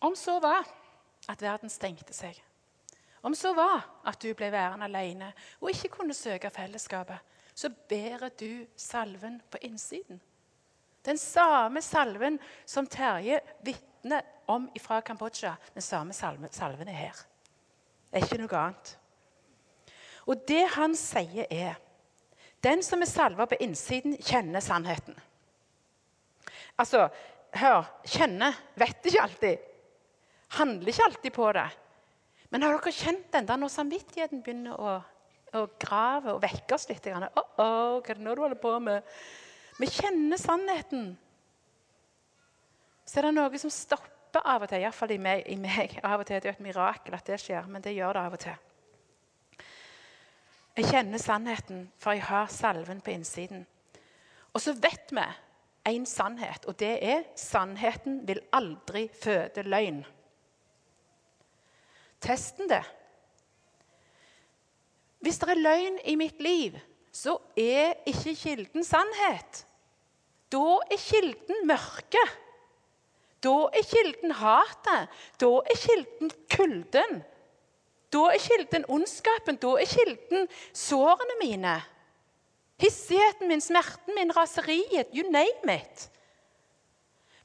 Om 0.03 0.15
så 0.17 0.39
var 0.43 0.65
at 1.31 1.41
verden 1.41 1.71
stengte 1.71 2.13
seg, 2.13 2.37
om 3.25 3.33
så 3.33 3.55
var 3.57 3.85
at 4.05 4.19
du 4.21 4.33
ble 4.37 4.51
værende 4.53 4.85
alene 4.85 5.31
og 5.61 5.71
ikke 5.71 5.95
kunne 5.95 6.13
søke 6.13 6.51
fellesskapet, 6.53 7.17
så 7.55 7.71
bærer 7.89 8.29
du 8.37 8.65
salven 8.77 9.39
på 9.49 9.61
innsiden. 9.65 10.19
Den 11.05 11.17
samme 11.17 11.81
salven 11.81 12.37
som 12.65 12.87
Terje 12.87 13.39
vitner 13.63 14.25
om 14.47 14.67
fra 14.81 14.99
Kambodsja. 15.01 15.55
Den 15.73 15.81
samme 15.81 16.13
salven 16.13 16.87
er 16.87 16.99
her. 16.99 17.25
Det 18.11 18.19
er 18.19 18.25
ikke 18.25 18.41
noe 18.41 18.57
annet. 18.59 18.95
Og 20.25 20.41
det 20.49 20.63
han 20.75 20.95
sier, 20.97 21.45
er 21.49 21.75
den 22.65 22.81
som 22.83 23.01
er 23.03 23.09
salva 23.09 23.45
på 23.49 23.59
innsiden, 23.61 24.15
kjenner 24.25 24.63
sannheten. 24.63 25.17
Altså, 26.81 27.07
hør 27.55 27.85
Kjenner 28.09 28.55
vet 28.79 29.05
ikke 29.05 29.21
alltid. 29.21 29.67
Handler 30.57 30.91
ikke 30.91 31.05
alltid 31.05 31.35
på 31.35 31.51
det. 31.55 31.67
Men 32.49 32.65
har 32.65 32.75
dere 32.75 32.95
kjent 32.95 33.29
den 33.33 33.47
der 33.49 33.59
når 33.59 33.73
samvittigheten 33.73 34.41
begynner 34.43 34.79
å, 34.79 34.95
å 35.57 35.63
grave 35.81 36.35
og 36.35 36.41
vekke 36.43 36.77
oss 36.77 36.87
litt? 36.89 37.07
Oh, 37.11 37.27
oh, 37.61 37.99
hva 37.99 38.09
er 38.09 38.17
det 38.17 38.25
nå 38.25 38.35
du 38.35 38.43
holder 38.45 38.61
på 38.61 38.73
med? 38.83 39.15
Vi 39.79 39.89
kjenner 39.91 40.39
sannheten. 40.39 41.09
Så 43.05 43.19
er 43.19 43.27
det 43.27 43.35
noe 43.37 43.61
som 43.61 43.73
stopper 43.73 44.45
av 44.45 44.65
og 44.65 44.71
til. 44.71 44.85
Iallfall 44.85 45.15
i 45.15 45.21
meg, 45.21 45.43
i 45.51 45.57
meg. 45.59 45.99
Av 46.01 46.21
og 46.21 46.27
til 46.27 46.37
det 46.37 46.41
er 46.41 46.47
det 46.47 46.55
et 46.55 46.65
mirakel 46.65 47.17
at 47.17 47.27
det 47.29 47.41
skjer, 47.43 47.67
men 47.69 47.83
det 47.83 47.93
gjør 47.95 48.17
det 48.17 48.23
av 48.25 48.37
og 48.37 48.41
til. 48.47 48.63
Jeg 50.75 50.89
kjenner 50.91 51.21
sannheten, 51.21 51.85
for 51.97 52.11
jeg 52.11 52.25
har 52.27 52.49
salven 52.51 52.99
på 53.01 53.13
innsiden. 53.13 53.61
Og 54.53 54.61
så 54.61 54.73
vet 54.75 55.11
vi 55.15 55.23
en 55.87 56.05
sannhet, 56.05 56.65
og 56.67 56.75
det 56.79 56.97
er 56.99 57.23
sannheten 57.39 58.21
vil 58.27 58.41
aldri 58.51 59.05
føde 59.21 59.63
løgn. 59.63 60.01
Testen 62.19 62.67
det. 62.69 62.81
Hvis 65.23 65.39
det 65.39 65.49
er 65.53 65.61
løgn 65.61 65.99
i 66.05 66.15
mitt 66.19 66.41
liv, 66.43 66.75
så 67.11 67.37
er 67.57 67.95
ikke 68.09 68.35
kilden 68.35 68.83
sannhet. 68.83 69.61
Da 70.51 70.81
er 70.91 70.99
kilden 70.99 71.63
mørke. 71.69 72.25
Da 73.43 73.53
er 73.71 73.87
kilden 73.87 74.35
hatet. 74.41 75.07
Da 75.39 75.51
er 75.63 75.79
kilden 75.79 76.35
kulden. 76.51 77.23
Da 78.15 78.23
er 78.31 78.39
kilden 78.39 78.87
ondskapen. 78.87 79.59
Da 79.59 79.75
er 79.81 79.89
kilden 79.91 80.47
sårene 80.73 81.39
mine. 81.41 81.75
Hissigheten 82.81 83.47
min, 83.51 83.61
smerten 83.61 84.15
min, 84.15 84.31
raseriet. 84.35 85.11
You 85.15 85.27
name 85.31 85.75
it. 85.75 86.09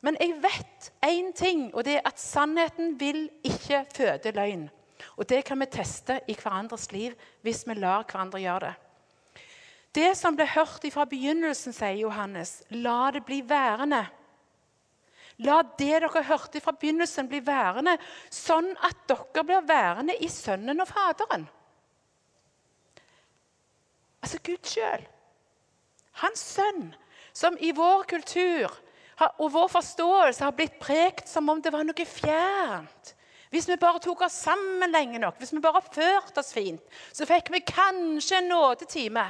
Men 0.00 0.16
jeg 0.20 0.38
vet 0.42 0.92
én 1.04 1.32
ting, 1.36 1.74
og 1.74 1.84
det 1.84 1.98
er 1.98 2.06
at 2.08 2.20
sannheten 2.20 2.94
vil 3.00 3.28
ikke 3.44 3.84
føde 3.96 4.32
løgn. 4.32 4.70
Og 5.16 5.28
Det 5.28 5.44
kan 5.44 5.60
vi 5.60 5.66
teste 5.66 6.20
i 6.28 6.34
hverandres 6.34 6.92
liv 6.92 7.12
hvis 7.42 7.66
vi 7.66 7.74
lar 7.74 8.04
hverandre 8.04 8.40
gjøre 8.40 8.60
det. 8.60 8.74
Det 9.94 10.16
som 10.16 10.36
ble 10.36 10.46
hørt 10.46 10.86
fra 10.92 11.04
begynnelsen, 11.04 11.72
sier 11.72 11.98
Johannes, 11.98 12.62
la 12.70 13.10
det 13.10 13.24
bli 13.26 13.40
værende. 13.48 14.06
La 15.46 15.62
det 15.62 16.02
dere 16.02 16.24
hørte 16.28 16.60
fra 16.60 16.74
begynnelsen, 16.76 17.28
bli 17.30 17.40
værende, 17.44 17.96
sånn 18.32 18.68
at 18.84 19.06
dere 19.08 19.44
blir 19.46 19.64
værende 19.68 20.16
i 20.20 20.28
Sønnen 20.28 20.82
og 20.82 20.90
Faderen. 20.90 21.46
Altså 24.20 24.40
Gud 24.44 24.68
sjøl. 24.68 25.06
Hans 26.20 26.42
sønn, 26.56 26.90
som 27.32 27.56
i 27.60 27.72
vår 27.72 28.04
kultur 28.10 28.74
og 29.30 29.48
vår 29.52 29.68
forståelse 29.72 30.44
har 30.44 30.56
blitt 30.56 30.78
prekt 30.80 31.28
som 31.28 31.48
om 31.52 31.60
det 31.62 31.72
var 31.72 31.84
noe 31.88 32.06
fjernt. 32.08 33.14
Hvis 33.50 33.66
vi 33.66 33.80
bare 33.80 34.00
tok 34.02 34.22
oss 34.26 34.36
sammen 34.46 34.92
lenge 34.92 35.18
nok, 35.18 35.40
hvis 35.40 35.52
vi 35.52 35.62
bare 35.62 35.82
førte 35.82 36.38
oss 36.40 36.52
fint, 36.54 36.82
så 37.12 37.26
fikk 37.26 37.50
vi 37.50 37.64
kanskje 37.66 38.38
en 38.38 38.50
nådetime. 38.52 39.24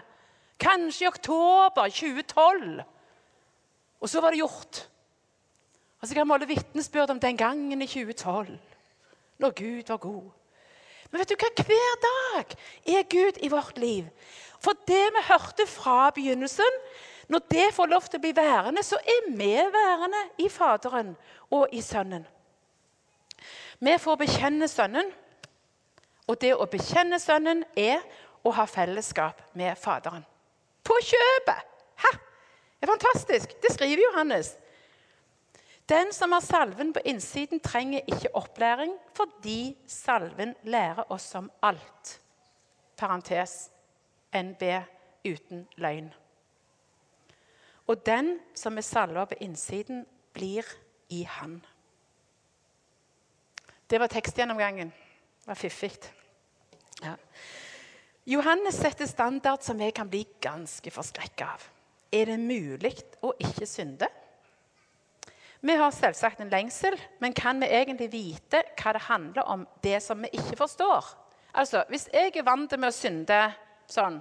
Kanskje 0.60 1.06
i 1.06 1.08
oktober 1.08 1.88
2012. 1.88 2.82
Og 4.00 4.10
så 4.12 4.20
var 4.20 4.34
det 4.34 4.42
gjort. 4.42 4.82
Og 6.00 6.08
så 6.08 6.14
kan 6.14 6.26
vi 6.26 6.32
holde 6.32 6.48
vitnesbyrd 6.48 7.10
om 7.10 7.20
den 7.20 7.36
gangen 7.36 7.82
i 7.82 7.86
2012, 7.86 8.58
når 9.38 9.50
Gud 9.50 9.82
var 9.88 9.96
god. 9.96 10.30
Men 11.10 11.18
vet 11.18 11.28
du 11.28 11.36
hva? 11.36 11.50
hver 11.66 11.96
dag 12.06 12.56
er 12.86 13.08
Gud 13.10 13.40
i 13.42 13.48
vårt 13.48 13.78
liv. 13.78 14.06
For 14.60 14.72
det 14.88 15.06
vi 15.14 15.22
hørte 15.28 15.66
fra 15.66 16.10
begynnelsen, 16.10 16.76
når 17.28 17.38
det 17.50 17.74
får 17.74 17.86
lov 17.86 18.06
til 18.08 18.18
å 18.18 18.24
bli 18.24 18.32
værende, 18.36 18.82
så 18.82 18.96
er 18.96 19.28
vi 19.28 19.54
værende 19.74 20.22
i 20.38 20.48
Faderen 20.48 21.16
og 21.50 21.68
i 21.72 21.82
Sønnen. 21.82 22.26
Vi 23.80 23.98
får 23.98 24.16
bekjenne 24.20 24.68
Sønnen, 24.68 25.12
og 26.26 26.40
det 26.40 26.54
å 26.54 26.66
bekjenne 26.70 27.18
Sønnen 27.18 27.64
er 27.76 28.02
å 28.44 28.52
ha 28.54 28.66
fellesskap 28.68 29.42
med 29.54 29.78
Faderen. 29.78 30.24
På 30.84 30.96
kjøpet! 31.04 31.64
Hæ? 32.00 32.12
Det 32.80 32.88
er 32.88 32.92
fantastisk. 32.92 33.54
Det 33.62 33.72
skriver 33.72 34.02
Johannes. 34.08 34.54
Den 35.90 36.12
som 36.12 36.32
har 36.32 36.40
salven 36.40 36.92
på 36.92 37.00
innsiden, 37.04 37.60
trenger 37.60 38.06
ikke 38.06 38.30
opplæring 38.38 38.92
fordi 39.16 39.74
salven 39.90 40.54
lærer 40.62 41.10
oss 41.10 41.34
om 41.34 41.50
alt. 41.62 42.20
Parentes 42.96 43.70
NB 44.30 44.62
uten 45.26 45.64
løgn. 45.76 46.12
Og 47.90 48.06
den 48.06 48.36
som 48.54 48.78
er 48.78 48.86
salva 48.86 49.24
på 49.24 49.40
innsiden, 49.40 50.06
blir 50.32 50.64
i 51.10 51.24
Han. 51.26 51.58
Det 53.90 53.98
var 54.00 54.06
tekstgjennomgangen. 54.06 54.92
Det 55.40 55.46
var 55.46 55.58
fiffig. 55.58 55.90
Ja. 57.02 57.16
Johannes 58.26 58.78
setter 58.78 59.06
standard 59.06 59.62
som 59.62 59.78
vi 59.78 59.90
kan 59.90 60.10
bli 60.10 60.22
ganske 60.40 60.90
forskrekka 60.90 61.50
av. 61.56 61.66
Er 62.12 62.30
det 62.30 62.38
mulig 62.38 62.94
å 63.26 63.32
ikke 63.42 63.66
synde? 63.66 64.06
Vi 65.60 65.76
har 65.76 65.90
selvsagt 65.92 66.40
en 66.40 66.48
lengsel, 66.48 66.96
men 67.18 67.34
kan 67.36 67.60
vi 67.60 67.68
egentlig 67.68 68.08
vite 68.12 68.62
hva 68.80 68.94
det 68.96 69.02
handler 69.10 69.44
om, 69.44 69.66
det 69.84 69.98
som 70.00 70.22
vi 70.24 70.30
ikke 70.32 70.56
forstår? 70.56 71.12
Altså, 71.52 71.84
Hvis 71.88 72.08
jeg 72.12 72.32
er 72.36 72.46
vant 72.46 72.72
med 72.78 72.88
å 72.88 72.94
synde 72.94 73.40
sånn, 73.90 74.20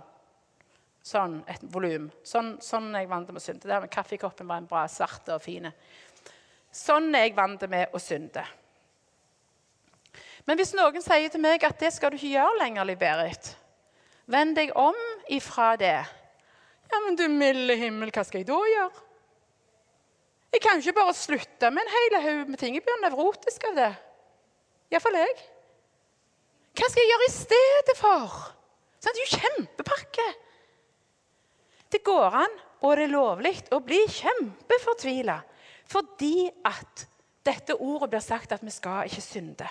sånn 1.05 1.37
et 1.47 1.61
volum 1.71 2.09
Sånn, 2.25 2.57
sånn 2.61 2.89
er 2.91 3.05
jeg 3.05 3.11
vant 3.11 3.29
med 3.29 3.39
å 3.39 3.43
synde. 3.43 3.69
Der 3.69 3.85
med 3.85 3.93
kaffekoppen 3.93 4.49
var 4.49 4.59
en 4.59 4.67
bra, 4.67 4.83
svart 4.91 5.29
og 5.31 5.41
fin. 5.41 5.69
Sånn 6.75 7.13
er 7.15 7.29
jeg 7.29 7.37
vant 7.37 7.63
med 7.69 7.93
å 7.95 8.01
synde. 8.03 8.43
Men 10.45 10.57
hvis 10.57 10.73
noen 10.75 11.03
sier 11.05 11.29
til 11.31 11.43
meg 11.43 11.63
at 11.63 11.79
det 11.79 11.93
skal 11.93 12.11
du 12.11 12.17
ikke 12.17 12.35
gjøre 12.35 12.59
lenger, 12.63 12.87
Liv 12.89 12.99
Berit 12.99 13.53
Vend 14.29 14.57
deg 14.57 14.75
om 14.77 14.97
ifra 15.31 15.71
det. 15.79 15.97
Ja, 16.89 16.99
men 17.05 17.15
du 17.17 17.23
milde 17.31 17.73
himmel, 17.79 18.11
hva 18.13 18.25
skal 18.25 18.43
jeg 18.43 18.49
da 18.49 18.59
gjøre? 18.59 19.05
Jeg 20.49 20.61
kan 20.63 20.81
ikke 20.81 20.97
bare 20.97 21.13
slutte 21.13 21.69
med 21.73 21.85
en 21.85 21.93
hel 21.93 22.15
haug 22.23 22.49
med 22.49 22.59
ting. 22.61 22.75
Jeg 22.75 22.85
blir 22.85 23.01
nevrotisk 23.03 23.67
av 23.69 23.75
det. 23.77 23.89
Iallfall 24.89 25.19
jeg. 25.19 25.35
Hva 26.79 26.87
skal 26.89 27.03
jeg 27.03 27.11
gjøre 27.11 27.27
i 27.27 27.33
stedet 27.35 27.97
for? 27.99 28.39
Sånn, 28.99 29.15
det 29.15 29.21
er 29.21 29.25
jo 29.25 29.41
kjempepakke. 29.43 30.25
Det 31.89 32.01
går 32.05 32.39
an, 32.43 32.57
og 32.85 32.95
det 32.97 33.05
er 33.05 33.13
lovlig, 33.13 33.53
å 33.75 33.79
bli 33.83 33.99
kjempefortvila 34.13 35.39
Fordi 35.89 36.47
at 36.69 37.05
dette 37.45 37.75
ordet 37.75 38.11
blir 38.11 38.23
sagt 38.23 38.53
at 38.53 38.63
vi 38.63 38.71
skal 38.73 39.09
ikke 39.09 39.23
synde. 39.25 39.69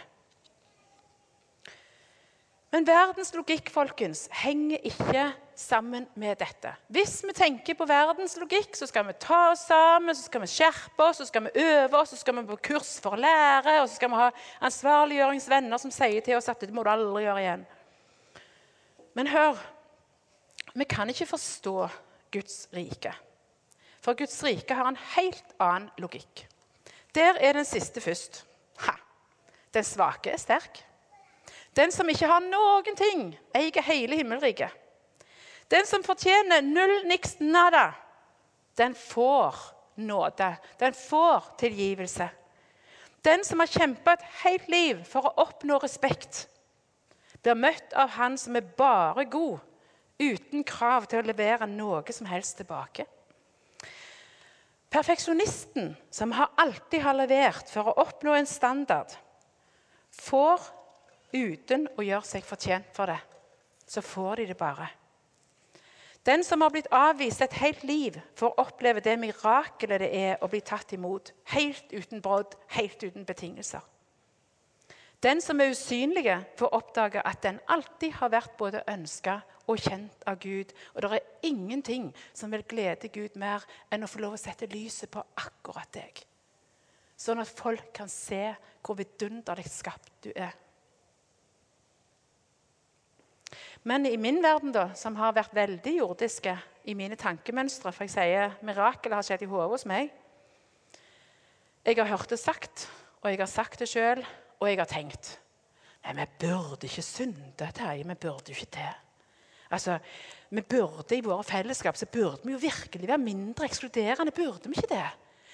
Men 2.75 2.87
verdens 2.88 3.31
logikk 3.37 3.71
folkens, 3.73 4.27
henger 4.43 4.83
ikke 4.91 5.29
sammen 5.59 6.07
med 6.14 6.38
dette. 6.38 6.71
Hvis 6.87 7.16
vi 7.27 7.35
tenker 7.35 7.75
på 7.75 7.87
verdens 7.88 8.37
logikk, 8.38 8.77
så 8.79 8.87
skal 8.87 9.09
vi 9.09 9.16
ta 9.18 9.49
oss 9.51 9.64
sammen, 9.66 10.14
så 10.14 10.29
skal 10.29 10.44
vi 10.44 10.51
skjerpe 10.53 11.09
oss, 11.09 11.18
så 11.18 11.27
skal 11.27 11.49
vi 11.49 11.64
øve 11.64 11.99
oss, 11.99 12.12
så 12.14 12.21
skal 12.21 12.37
vi 12.38 12.44
på 12.47 12.59
kurs 12.71 12.92
for 13.03 13.16
å 13.16 13.21
lære, 13.21 13.81
og 13.83 13.88
så 13.88 13.99
skal 13.99 14.12
vi 14.12 14.21
ha 14.21 14.29
ansvarliggjøringsvenner 14.71 15.83
som 15.83 15.94
sier 15.94 16.23
til 16.23 16.38
oss 16.38 16.49
at 16.53 16.62
det 16.62 16.71
må 16.75 16.87
du 16.87 16.92
aldri 16.92 17.25
gjøre 17.27 17.42
igjen. 17.42 17.66
Men 19.18 19.33
hør, 19.35 19.59
vi 20.79 20.87
kan 20.87 21.11
ikke 21.11 21.27
forstå 21.27 21.77
Guds 22.38 22.68
rike. 22.77 23.16
For 24.05 24.14
Guds 24.14 24.38
rike 24.47 24.79
har 24.79 24.92
en 24.92 25.03
helt 25.16 25.57
annen 25.59 25.90
logikk. 25.99 26.47
Der 27.18 27.40
er 27.42 27.59
den 27.59 27.66
siste 27.66 28.01
først. 28.01 28.44
Ha. 28.87 28.94
Den 29.75 29.85
svake 29.85 30.31
er 30.31 30.38
sterk. 30.38 30.85
Den 31.75 31.90
som 31.90 32.09
ikke 32.09 32.31
har 32.31 32.44
noen 32.47 32.94
ting, 32.99 33.33
eier 33.59 33.83
hele 33.90 34.23
himmelriket. 34.23 34.71
Den 35.68 35.87
som 35.87 36.04
fortjener 36.04 36.62
null 36.64 37.02
niks 37.09 37.37
nada, 37.40 37.92
den 38.76 38.94
får 38.94 39.54
nåde. 40.00 40.57
Den 40.78 40.94
får 40.94 41.44
tilgivelse. 41.59 42.28
Den 43.22 43.44
som 43.44 43.61
har 43.61 43.66
kjempa 43.66 44.12
et 44.14 44.26
helt 44.44 44.68
liv 44.68 45.02
for 45.04 45.28
å 45.28 45.35
oppnå 45.44 45.78
respekt, 45.83 46.46
blir 47.42 47.59
møtt 47.59 47.92
av 47.98 48.14
han 48.16 48.38
som 48.38 48.57
er 48.57 48.66
bare 48.78 49.24
god, 49.31 49.59
uten 50.18 50.64
krav 50.66 51.07
til 51.11 51.20
å 51.20 51.26
levere 51.26 51.68
noe 51.70 52.14
som 52.14 52.28
helst 52.31 52.59
tilbake. 52.59 53.07
Perfeksjonisten, 54.88 55.92
som 56.11 56.33
alltid 56.33 57.02
har 57.04 57.18
levert 57.18 57.68
for 57.70 57.90
å 57.90 57.98
oppnå 58.07 58.33
en 58.38 58.48
standard, 58.48 59.12
får 60.16 60.62
uten 61.35 61.85
å 61.98 62.07
gjøre 62.07 62.24
seg 62.24 62.46
fortjent 62.46 62.88
for 62.96 63.12
det, 63.12 63.18
så 63.87 64.02
får 64.02 64.40
de 64.40 64.48
det 64.52 64.57
bare. 64.59 64.88
Den 66.29 66.43
som 66.45 66.61
har 66.61 66.69
blitt 66.75 66.91
avvist 66.93 67.41
et 67.41 67.55
helt 67.62 67.85
liv, 67.88 68.19
får 68.37 68.59
oppleve 68.61 69.01
det 69.01 69.14
mirakelet 69.17 70.03
det 70.03 70.09
er 70.12 70.43
å 70.45 70.49
bli 70.53 70.61
tatt 70.61 70.93
imot. 70.93 71.33
Helt 71.55 71.88
uten 71.95 72.21
brodd, 72.21 72.53
helt 72.77 73.01
uten 73.01 73.25
betingelser. 73.25 73.81
Den 75.25 75.41
som 75.41 75.61
er 75.61 75.73
usynlig, 75.73 76.29
får 76.61 76.75
oppdage 76.77 77.23
at 77.27 77.41
den 77.43 77.57
alltid 77.67 78.12
har 78.21 78.31
vært 78.31 78.59
både 78.61 78.85
ønska 78.93 79.41
og 79.67 79.81
kjent 79.81 80.29
av 80.29 80.37
Gud. 80.43 80.75
Og 80.95 81.03
det 81.03 81.11
er 81.17 81.49
ingenting 81.49 82.11
som 82.37 82.53
vil 82.53 82.67
glede 82.69 83.09
Gud 83.09 83.41
mer 83.41 83.64
enn 83.91 84.05
å 84.05 84.11
få 84.11 84.21
lov 84.21 84.37
å 84.37 84.41
sette 84.43 84.69
lyset 84.71 85.11
på 85.11 85.25
akkurat 85.41 85.91
deg. 85.97 86.23
Sånn 87.19 87.41
at 87.43 87.51
folk 87.51 87.88
kan 87.97 88.12
se 88.12 88.53
hvor 88.85 89.01
vidunderlig 89.01 89.67
skapt 89.73 90.12
du 90.29 90.31
er. 90.37 90.53
Men 93.88 94.05
i 94.07 94.16
min 94.20 94.42
verden, 94.44 94.72
da, 94.74 94.90
som 94.98 95.16
har 95.16 95.33
vært 95.37 95.55
veldig 95.57 95.94
jordiske 95.96 96.53
i 96.90 96.94
mine 96.98 97.16
tankemønstre 97.16 97.92
For 97.94 98.05
jeg 98.05 98.12
sier 98.12 98.57
mirakelet 98.66 99.16
har 99.16 99.24
skjedd 99.24 99.44
i 99.46 99.48
hodet 99.48 99.70
hos 99.72 99.87
meg. 99.88 100.11
Jeg 101.87 101.96
har 101.96 102.11
hørt 102.11 102.29
det 102.29 102.40
sagt, 102.40 102.85
og 103.22 103.31
jeg 103.31 103.40
har 103.40 103.48
sagt 103.48 103.81
det 103.81 103.88
sjøl, 103.88 104.20
og 104.61 104.68
jeg 104.68 104.81
har 104.81 104.90
tenkt 104.90 105.38
Nei, 106.05 106.14
vi 106.20 106.27
burde 106.44 106.88
ikke 106.88 107.05
synde, 107.05 107.70
Terje. 107.74 108.05
Vi 108.07 108.14
burde 108.20 108.53
jo 108.53 108.57
ikke 108.57 108.77
det. 108.77 108.92
Altså, 109.74 109.98
vi 110.55 110.62
burde 110.62 111.16
I 111.16 111.24
våre 111.24 111.44
fellesskap 111.44 111.98
så 111.98 112.07
burde 112.12 112.44
vi 112.44 112.55
jo 112.55 112.61
virkelig 112.62 113.09
være 113.09 113.20
mindre 113.20 113.66
ekskluderende. 113.68 114.33
Burde 114.37 114.70
vi 114.70 114.79
ikke 114.79 114.92
det? 114.94 115.05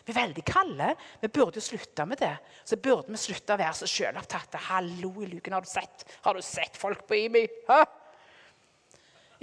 Vi 0.05 0.13
er 0.13 0.21
veldig 0.21 0.45
kalde. 0.47 0.93
Vi 1.23 1.31
burde 1.33 1.63
jo 1.63 1.65
slutte 1.71 2.07
med 2.07 2.23
det. 2.23 2.35
Så 2.67 2.79
burde 2.83 3.15
vi 3.15 3.19
slutte 3.19 3.55
å 3.55 3.63
være 3.63 3.79
så 3.79 3.89
sjølopptatte. 3.91 4.63
Hallo 4.69 5.15
i 5.23 5.31
luken, 5.33 5.57
har 5.57 5.65
du 5.65 5.71
sett 5.71 6.07
Har 6.27 6.35
du 6.35 6.43
sett 6.43 6.77
folk 6.79 7.07
på 7.09 7.23
IMI? 7.25 7.47
Hæ? 7.71 7.85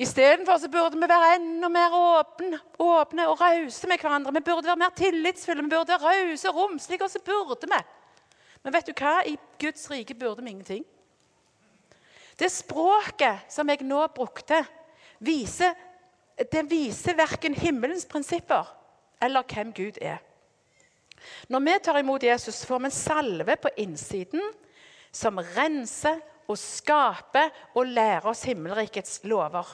Istedenfor 0.01 0.63
burde 0.73 0.97
vi 0.97 1.09
være 1.09 1.35
enda 1.37 1.67
mer 1.69 1.93
åpne, 1.93 2.57
åpne 2.79 3.27
og 3.29 3.41
rause 3.41 3.87
med 3.87 4.01
hverandre. 4.01 4.33
Vi 4.33 4.41
burde 4.47 4.67
være 4.67 4.81
mer 4.81 4.95
tillitsfulle, 4.97 5.63
vi 5.63 5.69
burde 5.69 5.93
være 5.93 6.07
rause 6.07 6.49
og 6.49 6.55
romslige. 6.55 7.03
Og 7.03 7.09
så 7.09 7.19
burde 7.25 7.69
vi. 7.69 7.81
Men 8.63 8.73
vet 8.73 8.87
du 8.87 8.93
hva? 8.97 9.19
I 9.25 9.37
Guds 9.61 9.91
rike 9.91 10.15
burde 10.17 10.41
vi 10.41 10.49
ingenting. 10.49 10.85
Det 12.39 12.49
språket 12.49 13.45
som 13.49 13.69
jeg 13.69 13.85
nå 13.85 14.07
brukte, 14.15 14.63
viser, 15.19 15.75
det 16.51 16.63
viser 16.71 17.17
verken 17.17 17.53
himmelens 17.53 18.07
prinsipper 18.09 18.65
eller 19.21 19.45
hvem 19.45 19.73
Gud 19.73 20.01
er. 20.01 20.17
Når 21.49 21.59
vi 21.59 21.77
tar 21.83 21.99
imot 22.01 22.23
Jesus, 22.23 22.65
får 22.65 22.79
vi 22.79 22.89
en 22.89 22.95
salve 22.95 23.55
på 23.61 23.69
innsiden 23.77 24.41
som 25.13 25.37
renser 25.37 26.17
og 26.49 26.57
skaper 26.57 27.53
og 27.75 27.85
lærer 27.85 28.25
oss 28.33 28.47
himmelrikets 28.49 29.19
lover. 29.29 29.67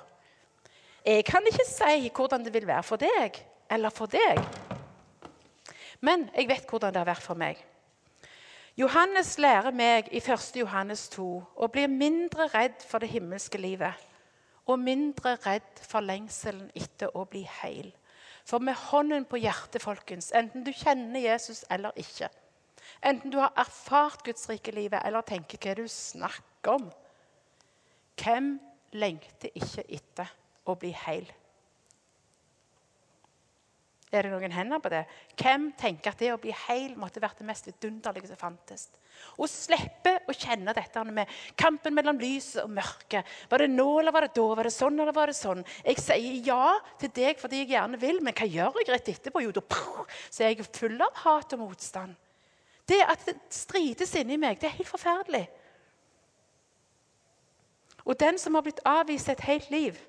Jeg 1.08 1.24
kan 1.24 1.46
ikke 1.48 1.63
si 1.63 2.10
hvordan 2.12 2.43
det 2.43 2.52
vil 2.54 2.65
være 2.67 2.84
for 2.84 3.00
deg 3.00 3.38
eller 3.72 3.93
for 3.96 4.12
deg. 4.12 4.41
Men 6.04 6.26
jeg 6.36 6.50
vet 6.50 6.65
hvordan 6.67 6.91
det 6.91 7.00
har 7.00 7.08
vært 7.08 7.24
for 7.24 7.39
meg. 7.39 7.62
Johannes 8.78 9.38
lærer 9.39 9.72
meg 9.72 10.10
i 10.12 10.20
1. 10.20 10.50
Johannes 10.60 11.06
2 11.13 11.28
å 11.56 11.70
bli 11.72 11.86
mindre 11.88 12.50
redd 12.52 12.84
for 12.84 13.00
det 13.00 13.08
himmelske 13.13 13.58
livet 13.58 14.04
og 14.67 14.82
mindre 14.84 15.38
redd 15.46 15.80
for 15.80 16.04
lengselen 16.04 16.67
etter 16.76 17.15
å 17.15 17.24
bli 17.24 17.46
heil. 17.62 17.88
For 18.43 18.60
med 18.60 18.76
hånden 18.89 19.24
på 19.32 19.39
hjertet, 19.39 19.80
folkens, 19.82 20.34
enten 20.36 20.65
du 20.67 20.74
kjenner 20.76 21.24
Jesus 21.24 21.63
eller 21.72 21.96
ikke, 21.96 22.28
enten 23.00 23.32
du 23.32 23.39
har 23.39 23.56
erfart 23.56 24.26
Guds 24.28 24.43
rike 24.52 24.76
livet 24.76 25.08
eller 25.08 25.24
tenker 25.24 25.63
hva 25.63 25.78
du 25.80 25.88
snakker 25.88 26.76
om 26.76 26.91
Hvem 28.17 28.58
lengter 28.98 29.56
ikke 29.56 29.88
etter 29.88 30.36
å 30.73 30.80
bli 30.80 30.93
heil. 31.06 31.27
Er 34.08 34.23
det 34.23 34.32
noen 34.32 34.53
hender 34.56 34.80
på 34.80 34.89
det? 34.91 35.01
Hvem 35.36 35.65
tenker 35.75 36.13
at 36.13 36.21
det 36.21 36.30
å 36.32 36.39
bli 36.39 36.53
heil 36.56 36.93
måtte 36.95 37.19
vært 37.19 37.41
det 37.41 37.47
mest 37.49 37.65
vidunderlige 37.67 38.30
som 38.30 38.39
fantes? 38.39 38.86
Å 39.36 39.47
slippe 39.51 40.13
å 40.23 40.36
kjenne 40.36 40.71
dette 40.75 41.03
med 41.10 41.34
kampen 41.60 41.95
mellom 41.97 42.19
lyset 42.21 42.62
og 42.63 42.71
mørket. 42.77 43.27
Var 43.51 43.65
det 43.65 43.69
nå 43.73 43.88
eller 43.99 44.15
var 44.15 44.23
det 44.23 44.32
da? 44.38 44.47
Var 44.56 44.69
det 44.69 44.73
sånn 44.77 45.01
eller 45.03 45.15
var 45.15 45.27
det 45.27 45.36
sånn? 45.36 45.65
Jeg 45.84 45.99
sier 45.99 46.39
ja 46.47 46.77
til 47.01 47.12
deg 47.19 47.41
fordi 47.41 47.65
jeg 47.65 47.73
gjerne 47.73 47.99
vil, 47.99 48.21
men 48.23 48.38
hva 48.38 48.47
gjør 48.47 48.80
jeg 48.80 48.93
rett 48.93 49.12
etterpå? 49.12 49.43
Jo, 49.43 49.51
da 49.51 49.65
så 50.30 50.45
er 50.45 50.53
jeg 50.53 50.69
full 50.71 50.95
av 51.03 51.23
hat 51.25 51.58
og 51.58 51.65
motstand. 51.65 52.15
Det 52.88 53.03
at 53.03 53.27
det 53.27 53.36
strides 53.51 54.15
inni 54.15 54.39
meg, 54.39 54.62
det 54.62 54.69
er 54.69 54.77
helt 54.77 54.88
forferdelig. 54.88 55.43
Og 58.08 58.15
den 58.15 58.39
som 58.39 58.56
har 58.56 58.63
blitt 58.63 58.80
avvist 58.88 59.27
et 59.27 59.43
helt 59.43 59.67
liv, 59.73 59.99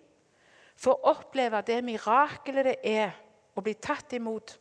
for 0.79 0.95
å 0.95 1.14
oppleve 1.17 1.61
det 1.67 1.81
mirakelet 1.85 2.71
det 2.71 2.77
er 2.87 3.17
å 3.59 3.64
bli 3.64 3.75
tatt 3.75 4.14
imot 4.14 4.55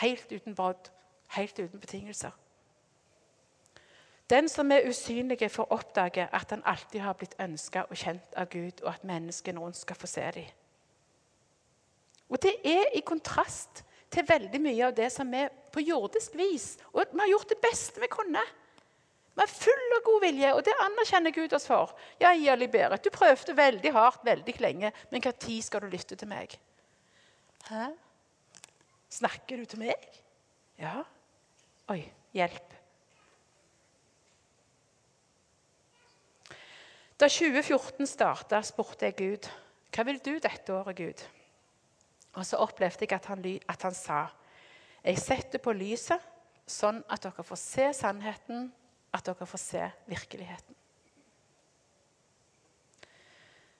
helt 0.00 0.32
uten 0.32 0.56
brodd, 0.56 0.88
helt 1.36 1.58
uten 1.60 1.80
betingelser. 1.80 2.32
Den 4.30 4.48
som 4.48 4.72
er 4.72 4.88
usynlig, 4.88 5.50
får 5.52 5.72
oppdage 5.72 6.28
at 6.32 6.50
han 6.50 6.62
alltid 6.64 7.00
har 7.04 7.16
blitt 7.20 7.36
ønska 7.38 7.84
og 7.90 7.96
kjent 7.96 8.36
av 8.40 8.48
Gud, 8.48 8.80
og 8.82 8.94
at 8.94 9.04
menneskene 9.04 9.60
rundt 9.60 9.76
skal 9.76 9.98
få 10.00 10.08
se 10.08 10.30
dem. 10.34 10.46
Og 12.28 12.40
Det 12.42 12.54
er 12.64 12.96
i 12.96 13.02
kontrast 13.04 13.84
til 14.10 14.24
veldig 14.28 14.60
mye 14.62 14.86
av 14.86 14.94
det 14.96 15.10
som 15.12 15.28
er 15.34 15.52
på 15.72 15.82
jordisk 15.84 16.34
vis. 16.38 16.78
Og 16.92 17.04
vi 17.12 17.20
har 17.20 17.30
gjort 17.30 17.52
det 17.52 17.60
beste 17.62 18.00
vi 18.00 18.08
kunne. 18.10 18.40
Er 19.34 19.50
full 19.50 19.96
av 19.96 20.04
god 20.06 20.20
vilje, 20.22 20.50
og 20.54 20.62
det 20.62 20.74
anerkjenner 20.84 21.34
Gud 21.34 21.52
oss 21.56 21.66
for. 21.66 21.90
Ja, 22.22 22.30
Jali 22.38 22.68
Berit, 22.70 23.02
du 23.02 23.10
prøvde 23.10 23.56
veldig 23.56 23.90
hardt 23.92 24.22
veldig 24.24 24.54
lenge, 24.62 24.92
men 25.10 25.24
når 25.24 25.62
skal 25.62 25.82
du 25.82 25.88
lytte 25.90 26.16
til 26.16 26.30
meg? 26.30 26.54
Hæ? 27.68 27.88
Snakker 29.10 29.56
du 29.56 29.64
til 29.64 29.82
meg? 29.82 30.06
Ja. 30.78 31.02
Oi, 31.90 32.00
hjelp. 32.34 32.70
Da 37.18 37.28
2014 37.30 38.06
starta, 38.06 38.62
spurte 38.62 39.10
jeg 39.10 39.18
Gud 39.18 39.50
hva 39.94 40.02
vil 40.08 40.18
du 40.18 40.32
dette 40.42 40.74
året, 40.74 40.96
Gud? 40.98 41.20
Og 42.34 42.46
så 42.46 42.58
opplevde 42.58 43.06
jeg 43.06 43.12
at 43.14 43.28
han, 43.30 43.44
at 43.70 43.84
han 43.86 43.94
sa 43.94 44.24
jeg 45.04 45.20
setter 45.20 45.60
på 45.60 45.74
lyset 45.76 46.22
sånn 46.66 47.02
at 47.12 47.22
dere 47.26 47.44
får 47.44 47.60
se 47.60 47.90
sannheten 47.98 48.70
at 49.14 49.26
dere 49.26 49.46
får 49.46 49.62
se 49.62 49.84
virkeligheten. 50.10 50.76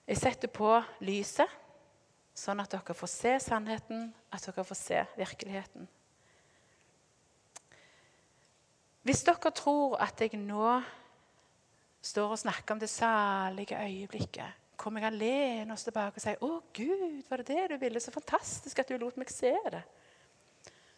Jeg 0.05 0.17
setter 0.21 0.51
på 0.53 0.69
lyset, 1.01 1.49
sånn 2.35 2.61
at 2.61 2.71
dere 2.71 2.95
får 2.95 3.09
se 3.09 3.33
sannheten, 3.47 4.11
at 4.31 4.45
dere 4.45 4.65
får 4.67 4.79
se 4.79 5.01
virkeligheten. 5.17 5.87
Hvis 9.05 9.23
dere 9.25 9.51
tror 9.53 9.97
at 10.01 10.21
jeg 10.21 10.37
nå 10.39 10.79
står 12.05 12.35
og 12.35 12.41
snakker 12.41 12.75
om 12.75 12.81
det 12.81 12.89
salige 12.89 13.77
øyeblikket, 13.77 14.61
kommer 14.77 15.01
jeg 15.01 15.13
alene 15.13 15.73
oss 15.73 15.85
tilbake 15.87 16.19
og 16.19 16.21
sier 16.21 16.41
'Å, 16.41 16.61
Gud, 16.73 17.23
var 17.29 17.37
det 17.37 17.47
det 17.47 17.69
du 17.69 17.77
ville? 17.77 17.99
Så 17.99 18.11
fantastisk 18.11 18.79
at 18.79 18.89
du 18.89 18.97
lot 18.97 19.17
meg 19.17 19.29
se 19.29 19.55
det.' 19.71 19.83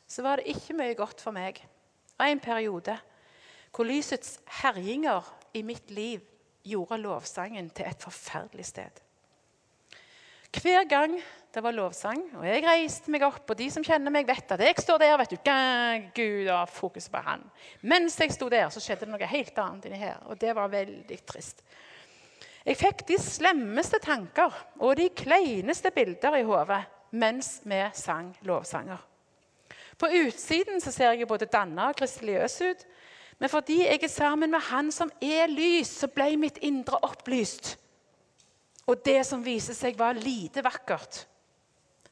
så 0.07 0.23
var 0.23 0.39
det 0.39 0.47
ikke 0.47 0.73
mye 0.73 0.95
godt 0.95 1.21
for 1.21 1.35
meg. 1.35 1.59
Og 2.17 2.25
en 2.25 2.39
periode 2.39 2.97
hvor 3.77 3.85
lysets 3.85 4.39
herjinger 4.63 5.25
i 5.53 5.61
mitt 5.61 5.91
liv 5.93 6.23
gjorde 6.65 6.97
lovsangen 6.97 7.69
til 7.69 7.85
et 7.85 8.01
forferdelig 8.01 8.65
sted. 8.65 9.03
Hver 10.57 10.87
gang 10.89 11.13
det 11.53 11.61
var 11.63 11.75
lovsang, 11.75 12.23
og 12.39 12.45
jeg 12.47 12.63
reiste 12.65 13.11
meg 13.13 13.23
opp, 13.27 13.43
og 13.45 13.57
de 13.59 13.67
som 13.73 13.85
kjenner 13.85 14.13
meg, 14.13 14.25
vet 14.25 14.51
at 14.55 14.63
jeg 14.65 14.81
står 14.81 15.01
der 15.01 15.15
vet 15.21 15.35
du, 15.35 15.51
Gud 16.17 16.49
har 16.49 16.71
fokus 16.71 17.07
på 17.13 17.21
han. 17.21 17.43
Mens 17.85 18.17
jeg 18.19 18.33
sto 18.33 18.49
der, 18.49 18.71
så 18.73 18.81
skjedde 18.81 19.05
det 19.05 19.13
noe 19.13 19.29
helt 19.29 19.61
annet 19.61 19.85
inni 19.85 20.01
her, 20.01 20.17
og 20.25 20.41
det 20.41 20.55
var 20.57 20.73
veldig 20.73 21.19
trist. 21.29 21.61
Jeg 22.65 22.79
fikk 22.81 23.05
de 23.07 23.19
slemmeste 23.21 24.01
tanker 24.03 24.55
og 24.81 24.97
de 24.99 25.07
kleineste 25.15 25.93
bilder 25.95 26.41
i 26.41 26.45
hodet 26.47 26.81
mens 27.15 27.61
vi 27.63 27.79
sang 27.95 28.33
lovsanger. 28.43 28.99
På 29.97 30.09
utsiden 30.13 30.81
så 30.83 30.91
ser 30.91 31.15
jeg 31.15 31.29
både 31.29 31.47
danna 31.49 31.91
og 31.91 31.97
kristeligøs 31.97 32.57
ut, 32.65 32.83
men 33.37 33.51
fordi 33.51 33.83
jeg 33.83 34.01
er 34.01 34.09
sammen 34.09 34.51
med 34.51 34.65
Han 34.71 34.91
som 34.91 35.11
er 35.21 35.49
lys, 35.51 35.91
så 36.01 36.09
ble 36.09 36.31
mitt 36.41 36.57
indre 36.65 36.97
opplyst. 37.05 37.75
Og 38.87 39.01
det 39.05 39.19
som 39.27 39.43
viser 39.45 39.75
seg, 39.77 39.97
var 39.99 40.17
lite 40.17 40.63
vakkert. 40.65 41.25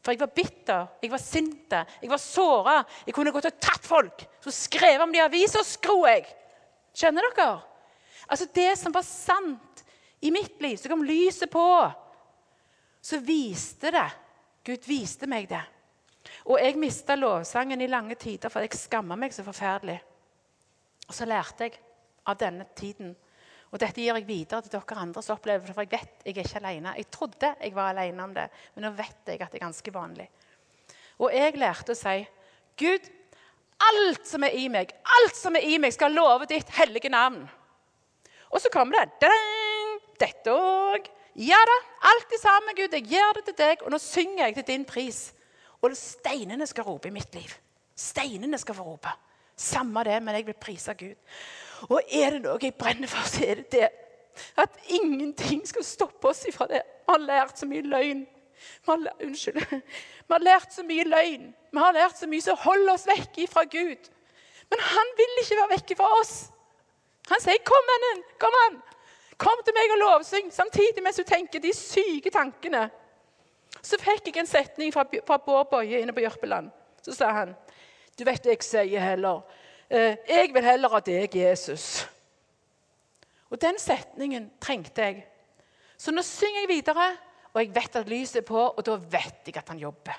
For 0.05 0.13
jeg 0.13 0.21
var 0.21 0.33
bitter, 0.35 0.89
jeg 1.01 1.09
var 1.09 1.21
sint, 1.21 1.73
jeg 1.73 2.09
var 2.11 2.21
såra. 2.21 2.75
Jeg 3.07 3.15
kunne 3.15 3.31
gått 3.33 3.47
og 3.49 3.57
tatt 3.57 3.88
folk. 3.88 4.25
Så 4.43 4.53
skrev 4.53 5.01
om 5.01 5.13
de 5.13 5.17
i 5.17 5.23
avisa, 5.23 5.63
og 5.63 5.65
skro 5.65 6.03
jeg. 6.05 6.27
Skjønner 6.95 7.25
dere? 7.25 7.55
Altså 8.29 8.45
Det 8.53 8.69
som 8.77 8.93
var 8.93 9.05
sant 9.07 9.81
i 10.21 10.29
mitt 10.33 10.61
liv, 10.61 10.77
så 10.77 10.91
kom 10.91 11.03
lyset 11.05 11.49
på. 11.49 11.65
Så 13.01 13.17
viste 13.21 13.89
det. 13.93 14.07
Gud 14.65 14.85
viste 14.85 15.29
meg 15.29 15.49
det. 15.49 15.63
Og 16.45 16.59
jeg 16.61 16.77
mista 16.77 17.17
lovsangen 17.17 17.81
i 17.81 17.89
lange 17.89 18.17
tider, 18.17 18.49
for 18.49 18.65
jeg 18.65 18.77
skamma 18.77 19.17
meg 19.17 19.33
så 19.33 19.45
forferdelig. 19.45 19.99
Og 21.07 21.13
så 21.13 21.27
lærte 21.29 21.67
jeg 21.67 21.79
av 22.25 22.37
denne 22.39 22.67
tiden. 22.77 23.13
Og 23.71 23.81
dette 23.81 23.99
gir 23.99 24.15
jeg 24.15 24.27
videre 24.27 24.63
til 24.63 24.71
dere 24.71 25.01
andre 25.01 25.21
som 25.25 25.35
opplever 25.35 25.65
det, 25.67 25.75
for 25.75 25.83
jeg 25.83 25.91
vet 25.91 26.25
jeg 26.25 26.37
er 26.37 26.45
ikke 26.45 26.61
alene. 26.61 26.95
Jeg 26.97 27.11
trodde 27.11 27.51
jeg 27.59 27.75
var 27.75 27.91
alene 27.91 28.23
om 28.23 28.33
det, 28.33 28.45
men 28.75 28.87
nå 28.87 28.91
vet 28.95 29.33
jeg 29.33 29.41
at 29.41 29.51
det 29.51 29.59
er 29.59 29.65
ganske 29.65 29.93
vanlig. 29.93 30.29
Og 31.19 31.31
jeg 31.33 31.57
lærte 31.59 31.95
å 31.95 31.99
si 31.99 32.23
Gud, 32.79 33.09
alt 33.85 34.27
som 34.27 34.43
er 34.47 34.55
i 34.55 34.65
meg, 34.71 34.91
alt 35.19 35.35
som 35.37 35.55
er 35.55 35.67
i 35.67 35.77
meg, 35.79 35.93
skal 35.95 36.15
love 36.15 36.47
ditt 36.49 36.71
hellige 36.77 37.11
navn. 37.11 37.43
Og 38.51 38.61
så 38.63 38.71
kommer 38.71 39.03
det 39.19 39.31
dette 40.19 40.51
òg. 40.51 41.11
Ja 41.35 41.59
da, 41.67 41.75
alt 42.11 42.31
i 42.31 42.39
sammen, 42.39 42.75
Gud. 42.77 42.93
Jeg 42.95 43.09
gjør 43.11 43.33
det 43.35 43.45
til 43.49 43.57
deg, 43.59 43.83
og 43.83 43.91
nå 43.91 43.99
synger 43.99 44.45
jeg 44.45 44.55
til 44.59 44.67
din 44.69 44.85
pris. 44.87 45.25
Og 45.83 45.95
steinene 45.99 46.67
skal 46.67 46.87
rope 46.87 47.09
i 47.11 47.15
mitt 47.15 47.35
liv. 47.35 47.51
Steinene 47.95 48.59
skal 48.59 48.77
få 48.77 48.85
rope. 48.87 49.11
Samme 49.57 50.03
det, 50.03 50.23
men 50.23 50.35
jeg 50.35 50.47
vil 50.47 50.57
prise 50.61 50.93
Gud. 50.93 51.15
Og 51.89 52.01
er 52.11 52.35
det 52.35 52.41
noe 52.43 52.59
jeg 52.61 52.75
brenner 52.75 53.07
for, 53.07 53.27
så 53.29 53.45
er 53.45 53.61
det 53.61 53.71
det. 53.71 53.89
At 54.59 54.71
ingenting 54.91 55.63
skal 55.67 55.83
stoppe 55.83 56.27
oss 56.27 56.43
ifra 56.49 56.67
det. 56.67 56.81
Vi 56.83 57.13
har 57.13 57.21
lært 57.23 57.59
så 57.59 57.67
mye 57.69 57.85
løgn. 57.85 58.25
Vi 58.25 58.91
har, 58.91 59.05
unnskyld. 59.23 59.61
Vi 60.27 60.33
har 60.33 60.43
lært 60.43 60.73
så 60.73 60.83
mye 60.83 61.05
løgn. 61.07 61.53
Vi 61.71 61.79
har 61.79 61.95
lært 61.95 62.19
så 62.19 62.27
mye 62.27 62.43
som 62.43 62.59
holder 62.59 62.93
oss 62.93 63.07
vekk 63.07 63.39
ifra 63.45 63.63
Gud. 63.63 64.11
Men 64.71 64.83
han 64.89 65.15
vil 65.17 65.41
ikke 65.43 65.59
være 65.61 65.71
vekk 65.75 65.95
fra 65.99 66.11
oss. 66.19 66.35
Han 67.29 67.41
sier, 67.41 67.57
'Kom, 67.65 67.87
mannen, 67.89 68.23
kom 68.39 68.55
an. 68.65 68.81
Kom 69.37 69.61
til 69.65 69.73
meg 69.73 69.91
og 69.95 70.01
lovsyng.' 70.03 70.51
Samtidig 70.51 71.03
mens 71.03 71.15
du 71.15 71.23
tenker 71.23 71.59
de 71.59 71.73
syke 71.73 72.29
tankene. 72.29 72.89
Så 73.81 73.97
fikk 73.99 74.27
jeg 74.27 74.37
en 74.37 74.47
setning 74.47 74.93
fra, 74.93 75.05
fra 75.27 75.37
Bård 75.37 75.69
Boje 75.69 75.99
inne 76.01 76.13
på 76.13 76.21
Jørpeland. 76.21 76.69
Så 77.01 77.13
sa 77.13 77.31
han 77.31 77.55
du 78.17 78.23
vet 78.23 78.43
det 78.43 78.56
jeg 78.56 78.65
sier 78.65 79.04
heller. 79.04 79.41
Eh, 79.89 80.17
jeg 80.30 80.54
vil 80.54 80.65
heller 80.65 80.91
ha 80.93 81.01
deg, 81.04 81.36
Jesus. 81.36 82.06
Og 83.51 83.60
den 83.62 83.78
setningen 83.80 84.49
trengte 84.62 85.04
jeg. 85.04 85.25
Så 85.97 86.12
nå 86.12 86.23
synger 86.25 86.65
jeg 86.65 86.71
videre, 86.78 87.10
og 87.54 87.62
jeg 87.62 87.75
vet 87.75 87.99
at 87.99 88.10
lyset 88.10 88.41
er 88.41 88.47
på, 88.47 88.60
og 88.60 88.82
da 88.86 88.95
vet 88.99 89.47
jeg 89.47 89.58
at 89.58 89.69
han 89.71 89.80
jobber. 89.80 90.17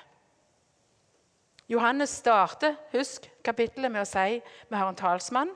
Johannes 1.69 2.13
starter 2.21 2.77
husk 2.93 3.27
kapittelet 3.43 3.91
med 3.91 4.05
å 4.05 4.07
si 4.07 4.37
vi 4.39 4.77
har 4.77 4.87
en 4.87 4.97
talsmann. 4.97 5.51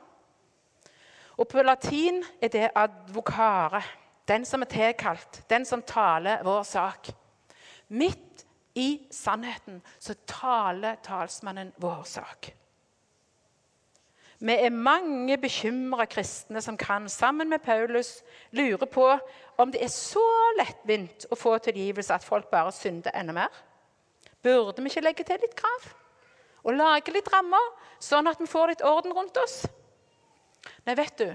Og 1.39 1.47
På 1.47 1.63
latin 1.63 2.19
er 2.41 2.51
det 2.53 2.67
advokare, 2.75 3.81
den 4.27 4.45
som 4.45 4.61
er 4.61 4.69
tilkalt, 4.69 5.41
den 5.49 5.65
som 5.65 5.81
taler 5.81 6.43
vår 6.45 6.63
sak. 6.67 7.09
Midt 7.89 8.30
i 8.75 9.01
sannheten 9.11 9.81
så 9.99 10.15
taler 10.27 10.99
talsmannen 11.03 11.73
vår 11.81 12.03
sak. 12.07 12.51
Vi 14.41 14.53
er 14.57 14.73
mange 14.73 15.35
bekymra 15.37 16.07
kristne 16.09 16.61
som 16.65 16.77
kan, 16.77 17.09
sammen 17.09 17.49
med 17.49 17.61
Paulus, 17.61 18.23
lure 18.51 18.87
på 18.89 19.05
om 19.61 19.71
det 19.71 19.83
er 19.85 19.91
så 19.93 20.23
lettvint 20.57 21.27
å 21.29 21.37
få 21.37 21.59
tilgivelse 21.61 22.15
at 22.15 22.25
folk 22.25 22.49
bare 22.49 22.73
synder 22.73 23.13
enda 23.13 23.35
mer. 23.37 23.51
Burde 24.41 24.81
vi 24.81 24.89
ikke 24.89 25.03
legge 25.05 25.27
til 25.27 25.37
litt 25.43 25.53
krav 25.57 25.91
og 26.63 26.73
lage 26.77 27.13
litt 27.13 27.29
rammer, 27.33 27.69
sånn 28.01 28.29
at 28.29 28.41
vi 28.41 28.49
får 28.49 28.73
litt 28.73 28.83
orden 28.85 29.13
rundt 29.13 29.37
oss? 29.41 29.61
Nei, 30.85 30.97
vet 30.97 31.21
du, 31.21 31.29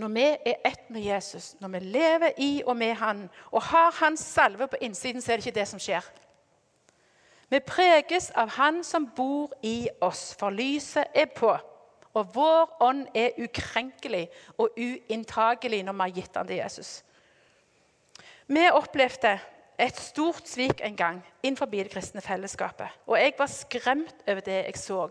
når 0.00 0.12
vi 0.12 0.24
er 0.24 0.60
ett 0.64 0.90
med 0.92 1.04
Jesus, 1.04 1.54
når 1.60 1.72
vi 1.74 1.80
lever 1.84 2.40
i 2.40 2.50
og 2.66 2.76
med 2.76 2.94
Han, 3.00 3.26
og 3.50 3.62
har 3.62 3.92
Hans 4.00 4.24
salve 4.24 4.68
på 4.68 4.80
innsiden, 4.80 5.22
så 5.22 5.32
er 5.32 5.40
det 5.40 5.46
ikke 5.46 5.60
det 5.60 5.68
som 5.68 5.80
skjer. 5.80 6.04
Vi 7.48 7.60
preges 7.62 8.30
av 8.34 8.50
Han 8.56 8.82
som 8.84 9.06
bor 9.16 9.52
i 9.62 9.88
oss, 10.02 10.34
for 10.38 10.50
lyset 10.50 11.14
er 11.14 11.30
på. 11.30 11.52
Og 12.16 12.32
vår 12.34 12.82
ånd 12.82 13.04
er 13.14 13.36
ukrenkelig 13.38 14.24
og 14.58 14.78
uinntagelig 14.78 15.82
når 15.84 15.92
vi 15.92 16.06
har 16.06 16.16
gitt 16.16 16.34
den 16.34 16.48
til 16.48 16.60
Jesus. 16.62 16.90
Vi 18.46 18.64
opplevde 18.70 19.36
et 19.78 19.98
stort 20.00 20.48
svik 20.48 20.80
en 20.84 20.96
gang 20.96 21.20
innenfor 21.42 21.68
det 21.68 21.90
kristne 21.92 22.22
fellesskapet. 22.24 22.88
Og 23.06 23.18
jeg 23.20 23.34
var 23.38 23.50
skremt 23.52 24.24
over 24.26 24.40
det 24.40 24.60
jeg 24.64 24.78
så. 24.80 25.02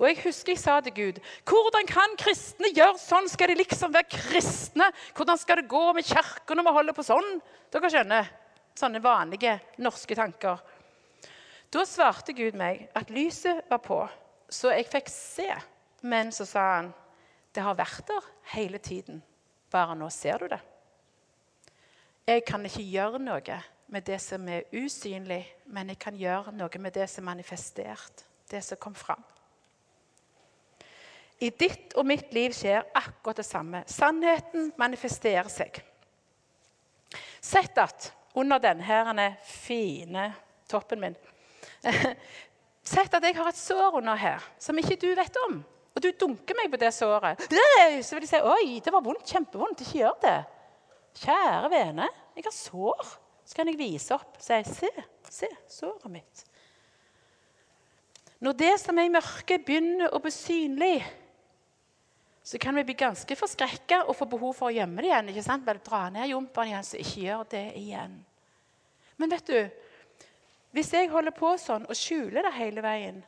Og 0.00 0.08
jeg 0.08 0.20
husker 0.24 0.52
jeg 0.52 0.60
sa 0.60 0.78
til 0.80 0.94
Gud 0.96 1.20
hvordan 1.48 1.88
kan 1.88 2.16
kristne 2.20 2.72
gjøre 2.76 2.98
sånn? 3.00 3.28
Skal 3.28 3.52
de 3.52 3.58
liksom 3.60 3.92
være 3.92 4.08
kristne? 4.12 4.90
Hvordan 5.16 5.40
skal 5.40 5.60
det 5.60 5.70
gå 5.72 5.86
med 5.96 6.06
kirken 6.08 6.60
når 6.60 6.68
vi 6.68 6.76
holder 6.76 6.96
på 6.96 7.06
sånn? 7.06 7.32
Dere 7.72 7.92
skjønner? 7.92 8.30
Sånne 8.76 9.02
vanlige 9.04 9.58
norske 9.82 10.16
tanker. 10.16 10.60
Da 11.70 11.84
svarte 11.86 12.34
Gud 12.34 12.56
meg 12.58 12.88
at 12.98 13.12
lyset 13.14 13.62
var 13.70 13.78
på, 13.84 14.00
så 14.50 14.72
jeg 14.74 14.88
fikk 14.90 15.10
se. 15.12 15.50
Men 16.02 16.32
så 16.32 16.46
sa 16.48 16.64
han 16.78 16.92
det 17.54 17.62
har 17.62 17.76
vært 17.78 18.06
der 18.08 18.26
hele 18.54 18.78
tiden. 18.78 19.22
Bare 19.70 19.94
nå 19.98 20.08
ser 20.10 20.38
du 20.38 20.48
det. 20.50 20.60
Jeg 22.26 22.44
kan 22.46 22.64
ikke 22.66 22.82
gjøre 22.82 23.18
noe 23.22 23.58
med 23.90 24.06
det 24.06 24.20
som 24.22 24.46
er 24.48 24.66
usynlig, 24.74 25.42
men 25.66 25.90
jeg 25.90 25.98
kan 25.98 26.18
gjøre 26.18 26.54
noe 26.54 26.82
med 26.82 26.94
det 26.94 27.08
som 27.10 27.24
er 27.24 27.32
manifestert, 27.32 28.24
det 28.50 28.62
som 28.66 28.78
kom 28.78 28.94
fram. 28.94 29.22
I 31.40 31.50
ditt 31.50 31.94
og 31.96 32.06
mitt 32.06 32.34
liv 32.36 32.52
skjer 32.52 32.84
akkurat 32.94 33.40
det 33.40 33.46
samme. 33.48 33.82
Sannheten 33.88 34.72
manifesterer 34.78 35.48
seg. 35.50 35.80
Sett 37.40 37.78
at 37.80 38.10
under 38.38 38.60
denne 38.62 39.30
fine 39.42 40.28
toppen 40.70 41.00
min 41.02 41.16
Sett 42.90 43.14
at 43.14 43.24
jeg 43.24 43.36
har 43.36 43.50
et 43.50 43.58
sår 43.58 43.98
under 44.00 44.18
her 44.18 44.44
som 44.60 44.78
ikke 44.80 44.98
du 45.00 45.10
vet 45.16 45.36
om, 45.46 45.60
og 45.94 46.02
du 46.02 46.10
dunker 46.16 46.56
meg 46.58 46.70
på 46.72 46.80
det 46.80 46.92
såret. 46.96 47.42
Så 48.04 48.16
vil 48.16 48.24
de 48.24 48.30
si 48.30 48.40
oi, 48.40 48.78
det 48.82 48.92
var 48.94 49.04
vondt, 49.04 49.26
kjempevondt. 49.28 49.82
Ikke 49.84 50.04
gjør 50.04 50.20
det. 50.22 50.36
Kjære 51.20 51.70
vene, 51.72 52.06
jeg 52.36 52.46
har 52.46 52.54
sår. 52.54 53.16
Så 53.44 53.58
kan 53.58 53.66
jeg 53.66 53.80
vise 53.80 54.14
opp 54.14 54.38
si 54.38 54.60
se, 54.68 54.90
se 55.26 55.48
såret 55.68 56.06
mitt. 56.12 56.44
Når 58.40 58.54
det 58.56 58.74
som 58.80 58.96
er 58.96 59.08
i 59.08 59.12
mørket, 59.12 59.66
begynner 59.66 60.14
å 60.14 60.20
bli 60.22 60.30
synlig, 60.32 61.00
så 62.46 62.58
kan 62.62 62.74
vi 62.78 62.86
bli 62.88 62.96
ganske 62.98 63.36
forskrekka 63.36 64.04
og 64.06 64.16
få 64.16 64.26
behov 64.30 64.54
for 64.56 64.70
å 64.70 64.74
gjemme 64.74 65.02
det 65.02 65.10
igjen. 65.10 65.28
ikke 65.34 65.44
sant? 65.44 65.66
Bare 65.66 65.82
dra 65.84 66.06
ned 66.14 66.30
jumperen 66.30 66.70
igjen, 66.70 66.86
så 66.86 67.02
ikke 67.02 67.24
gjør 67.26 67.42
det 67.52 67.66
igjen. 67.78 68.14
Men 69.20 69.34
vet 69.34 69.50
du, 69.50 69.58
hvis 70.70 70.92
jeg 70.94 71.10
holder 71.10 71.34
på 71.34 71.52
sånn 71.58 71.86
og 71.88 71.98
skjuler 71.98 72.46
det 72.46 72.54
hele 72.56 72.82
veien, 72.84 73.20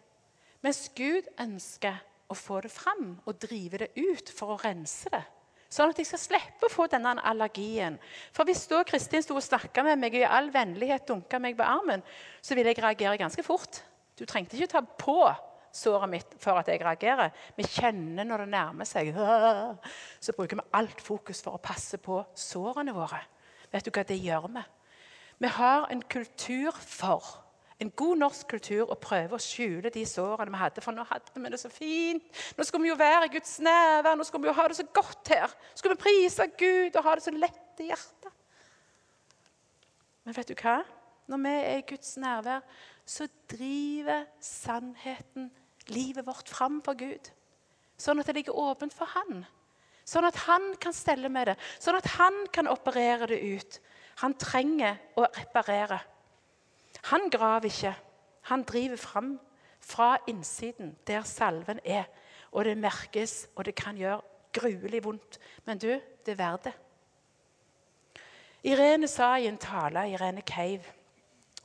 mens 0.63 0.85
Gud 0.95 1.27
ønsker 1.43 1.99
å 2.31 2.37
få 2.39 2.61
det 2.65 2.71
fram 2.73 3.17
og 3.27 3.39
drive 3.43 3.83
det 3.83 3.91
ut 3.99 4.31
for 4.33 4.55
å 4.55 4.61
rense 4.63 5.11
det, 5.13 5.23
sånn 5.73 5.91
at 5.91 5.99
jeg 5.99 6.11
skal 6.11 6.23
slippe 6.23 6.69
å 6.69 6.73
få 6.73 6.85
denne 6.93 7.15
allergien 7.25 7.95
For 8.37 8.45
Hvis 8.45 8.67
da 8.69 8.83
Kristin 8.85 9.25
sto 9.25 9.39
og 9.39 9.45
snakka 9.45 9.85
med 9.87 10.03
meg 10.03 10.19
og 10.19 10.21
i 10.21 10.29
all 10.29 10.51
vennlighet 10.53 11.07
dunka 11.09 11.41
meg 11.41 11.57
på 11.57 11.65
armen, 11.65 12.05
så 12.45 12.55
ville 12.55 12.75
jeg 12.75 12.83
reagere 12.85 13.21
ganske 13.21 13.45
fort. 13.47 13.81
Du 14.19 14.27
trengte 14.29 14.59
ikke 14.59 14.75
ta 14.75 14.83
på 14.85 15.17
såret 15.73 16.11
mitt 16.13 16.37
for 16.41 16.61
at 16.61 16.69
jeg 16.69 16.83
reagerer. 16.83 17.33
Vi 17.57 17.65
kjenner 17.65 18.29
når 18.29 18.45
det 18.45 18.53
nærmer 18.53 18.89
seg. 18.89 19.11
Så 20.25 20.35
bruker 20.37 20.61
vi 20.61 20.69
alt 20.77 21.01
fokus 21.01 21.41
for 21.45 21.57
å 21.57 21.63
passe 21.63 21.99
på 22.03 22.21
sårene 22.37 22.95
våre. 22.95 23.23
Vet 23.73 23.89
du 23.89 23.91
hva 23.95 24.05
det 24.05 24.21
gjør 24.21 24.51
vi? 24.53 24.65
Vi 25.43 25.51
har 25.51 25.89
en 25.91 26.03
kultur 26.07 26.77
for 26.79 27.43
en 27.83 27.91
god 27.99 28.21
norsk 28.21 28.47
kultur 28.53 28.91
å 28.93 28.99
prøve 29.01 29.35
å 29.35 29.43
skjule 29.43 29.91
de 29.91 30.05
sårene 30.07 30.53
vi 30.55 30.61
hadde. 30.61 30.83
For 30.85 30.95
nå 30.95 31.03
hadde 31.09 31.35
vi 31.35 31.51
det 31.51 31.59
så 31.59 31.71
fint. 31.73 32.29
Nå 32.55 32.67
skulle 32.67 32.87
vi 32.87 32.93
jo 32.93 32.99
være 33.01 33.27
i 33.27 33.33
Guds 33.33 33.57
nærvær. 33.65 34.15
Nå 34.19 34.27
skulle 34.29 34.47
vi 34.47 34.53
jo 34.53 34.55
ha 34.55 34.67
det 34.71 34.77
så 34.79 34.87
godt 34.95 35.33
her. 35.35 35.55
Skulle 35.75 35.97
vi 35.97 36.05
prise 36.05 36.47
Gud 36.61 36.95
og 36.95 37.09
ha 37.09 37.17
det 37.19 37.25
så 37.25 37.35
lett 37.35 37.83
i 37.83 37.89
hjertet. 37.91 38.37
Men 40.23 40.37
vet 40.37 40.53
du 40.53 40.55
hva? 40.55 40.77
Når 41.33 41.43
vi 41.43 41.55
er 41.59 41.81
i 41.81 41.87
Guds 41.89 42.15
nærvær, 42.23 42.63
så 43.03 43.27
driver 43.51 44.29
sannheten 44.39 45.51
livet 45.91 46.27
vårt 46.27 46.53
fram 46.55 46.79
for 46.87 46.95
Gud. 46.99 47.33
Sånn 47.99 48.23
at 48.23 48.31
det 48.31 48.37
ligger 48.39 48.63
åpent 48.63 48.95
for 48.95 49.11
Han. 49.17 49.43
Sånn 50.07 50.27
at 50.27 50.39
han 50.49 50.73
kan 50.83 50.95
stelle 50.95 51.31
med 51.31 51.53
det, 51.53 51.55
sånn 51.79 51.95
at 51.95 52.09
han 52.17 52.35
kan 52.55 52.67
operere 52.71 53.29
det 53.31 53.39
ut. 53.39 53.77
Han 54.21 54.35
trenger 54.39 54.99
å 55.17 55.25
reparere. 55.25 55.99
Han 57.11 57.31
graver 57.31 57.71
ikke. 57.71 57.95
Han 58.43 58.63
driver 58.63 58.97
fram 58.97 59.41
fra 59.81 60.17
innsiden, 60.27 60.97
der 61.07 61.23
salven 61.23 61.81
er. 61.85 62.05
Og 62.53 62.65
det 62.65 62.79
merkes, 62.79 63.49
og 63.57 63.65
det 63.65 63.75
kan 63.75 63.97
gjøre 63.97 64.21
gruelig 64.53 65.05
vondt. 65.05 65.39
Men 65.65 65.79
du, 65.79 65.89
det 66.27 66.33
er 66.33 66.39
verdt 66.39 66.65
det. 66.65 66.73
Irene 68.65 69.09
sa 69.09 69.37
i 69.37 69.47
en 69.47 69.59
tale, 69.59 70.11
Irene 70.11 70.43
Cave 70.47 70.85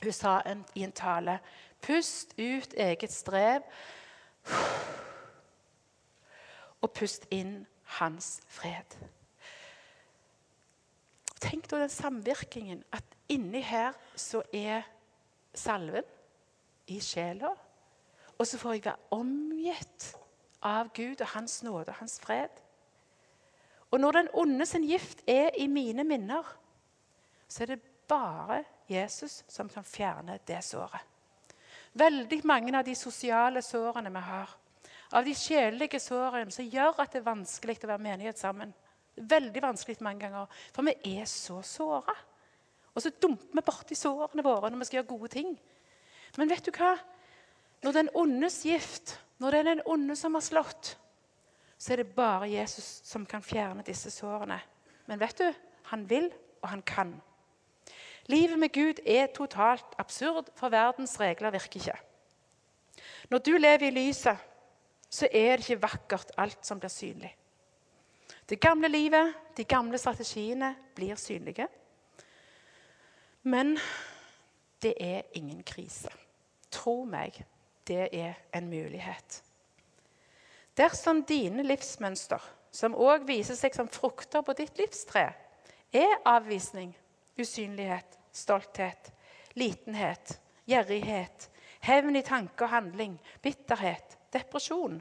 Hun 0.02 0.12
sa 0.12 0.40
en, 0.46 0.64
i 0.74 0.82
en 0.82 0.92
tale 0.92 1.38
Pust 1.82 2.34
ut 2.38 2.74
eget 2.74 3.12
strev, 3.12 3.62
og 6.80 6.90
pust 6.90 7.26
inn 7.30 7.66
hans 7.98 8.40
fred. 8.48 8.98
Tenk 11.40 11.68
da 11.70 11.78
den 11.82 11.92
samvirkingen 11.92 12.82
at 12.92 13.04
inni 13.30 13.60
her 13.62 13.96
så 14.16 14.42
er 14.52 14.86
salven 15.54 16.06
i 16.90 17.00
sjela. 17.00 17.52
Og 18.38 18.46
så 18.46 18.58
får 18.58 18.72
jeg 18.76 18.84
være 18.84 19.14
omgitt 19.14 20.08
av 20.66 20.90
Gud 20.94 21.20
og 21.20 21.30
Hans 21.34 21.60
nåde 21.62 21.92
og 21.92 22.00
Hans 22.00 22.18
fred. 22.22 22.50
Og 23.90 24.00
når 24.00 24.18
den 24.18 24.32
onde 24.34 24.66
sin 24.66 24.84
gift 24.84 25.22
er 25.26 25.50
i 25.58 25.66
mine 25.66 26.04
minner, 26.04 26.44
så 27.48 27.62
er 27.64 27.74
det 27.74 27.80
bare 28.08 28.64
Jesus 28.88 29.44
som 29.48 29.68
kan 29.68 29.84
fjerne 29.84 30.38
det 30.46 30.64
såret. 30.64 31.04
Veldig 31.92 32.40
mange 32.44 32.76
av 32.78 32.84
de 32.84 32.94
sosiale 32.94 33.62
sårene 33.62 34.10
vi 34.12 34.20
har, 34.22 34.50
av 35.12 35.24
de 35.24 35.34
sjelelige 35.34 36.00
sårene 36.00 36.52
som 36.52 36.68
gjør 36.68 37.00
at 37.00 37.12
det 37.12 37.22
er 37.22 37.30
vanskelig 37.30 37.78
å 37.82 37.90
være 37.90 38.04
menighet 38.04 38.38
sammen. 38.38 38.74
Det 39.18 39.24
er 39.24 39.40
veldig 39.40 39.62
vanskelig 39.62 39.98
mange 40.04 40.26
ganger, 40.26 40.46
for 40.74 40.86
vi 40.86 40.94
er 41.18 41.26
så 41.26 41.58
såra. 41.66 42.14
Og 42.94 43.02
så 43.02 43.10
dumper 43.10 43.58
vi 43.58 43.64
borti 43.66 43.96
sårene 43.98 44.44
våre 44.46 44.70
når 44.70 44.82
vi 44.82 44.86
skal 44.88 45.00
gjøre 45.00 45.10
gode 45.10 45.30
ting. 45.32 45.52
Men 46.38 46.50
vet 46.50 46.66
du 46.66 46.70
hva? 46.74 46.92
Når 47.82 47.94
den 47.94 48.10
ondes 48.14 48.62
gift, 48.66 49.16
når 49.38 49.50
det 49.50 49.58
er 49.58 49.68
den 49.72 49.82
onde 49.86 50.16
som 50.18 50.34
har 50.34 50.44
slått, 50.46 50.96
så 51.78 51.94
er 51.94 52.02
det 52.02 52.14
bare 52.14 52.50
Jesus 52.50 53.00
som 53.06 53.26
kan 53.26 53.42
fjerne 53.42 53.86
disse 53.86 54.10
sårene. 54.10 54.58
Men 55.06 55.20
vet 55.20 55.38
du? 55.38 55.48
Han 55.90 56.04
vil, 56.10 56.30
og 56.62 56.68
han 56.68 56.82
kan. 56.82 57.14
Livet 58.28 58.58
med 58.58 58.74
Gud 58.74 59.02
er 59.06 59.30
totalt 59.34 59.94
absurd, 59.98 60.50
for 60.58 60.74
verdens 60.74 61.16
regler 61.20 61.54
virker 61.54 61.80
ikke. 61.80 61.98
Når 63.30 63.38
du 63.38 63.54
lever 63.56 63.88
i 63.88 63.94
lyset, 63.94 64.36
så 65.10 65.28
er 65.32 65.56
det 65.56 65.64
ikke 65.64 65.82
vakkert, 65.82 66.34
alt 66.36 66.66
som 66.66 66.80
blir 66.80 66.92
synlig. 66.92 67.30
Det 68.48 68.60
gamle 68.60 68.88
livet, 68.88 69.34
de 69.56 69.64
gamle 69.64 69.98
strategiene, 69.98 70.74
blir 70.94 71.14
synlige. 71.14 71.68
Men 73.42 73.78
det 74.82 74.94
er 75.00 75.22
ingen 75.36 75.62
krise. 75.62 76.08
Tro 76.70 77.02
meg, 77.04 77.36
det 77.88 78.08
er 78.12 78.38
en 78.54 78.70
mulighet. 78.70 79.42
Dersom 80.76 81.24
dine 81.28 81.62
livsmønster, 81.62 82.40
som 82.72 82.96
òg 82.96 83.26
viser 83.28 83.56
seg 83.58 83.74
som 83.74 83.88
frukter 83.88 84.44
på 84.46 84.54
ditt 84.56 84.78
livstre, 84.78 85.26
er 85.92 86.18
avvisning, 86.28 86.92
usynlighet, 87.40 88.18
stolthet, 88.32 89.12
litenhet, 89.56 90.38
gjerrighet, 90.68 91.48
hevn 91.84 92.16
i 92.16 92.24
tanke 92.24 92.64
og 92.64 92.72
handling, 92.72 93.16
bitterhet, 93.42 94.16
depresjon. 94.32 95.00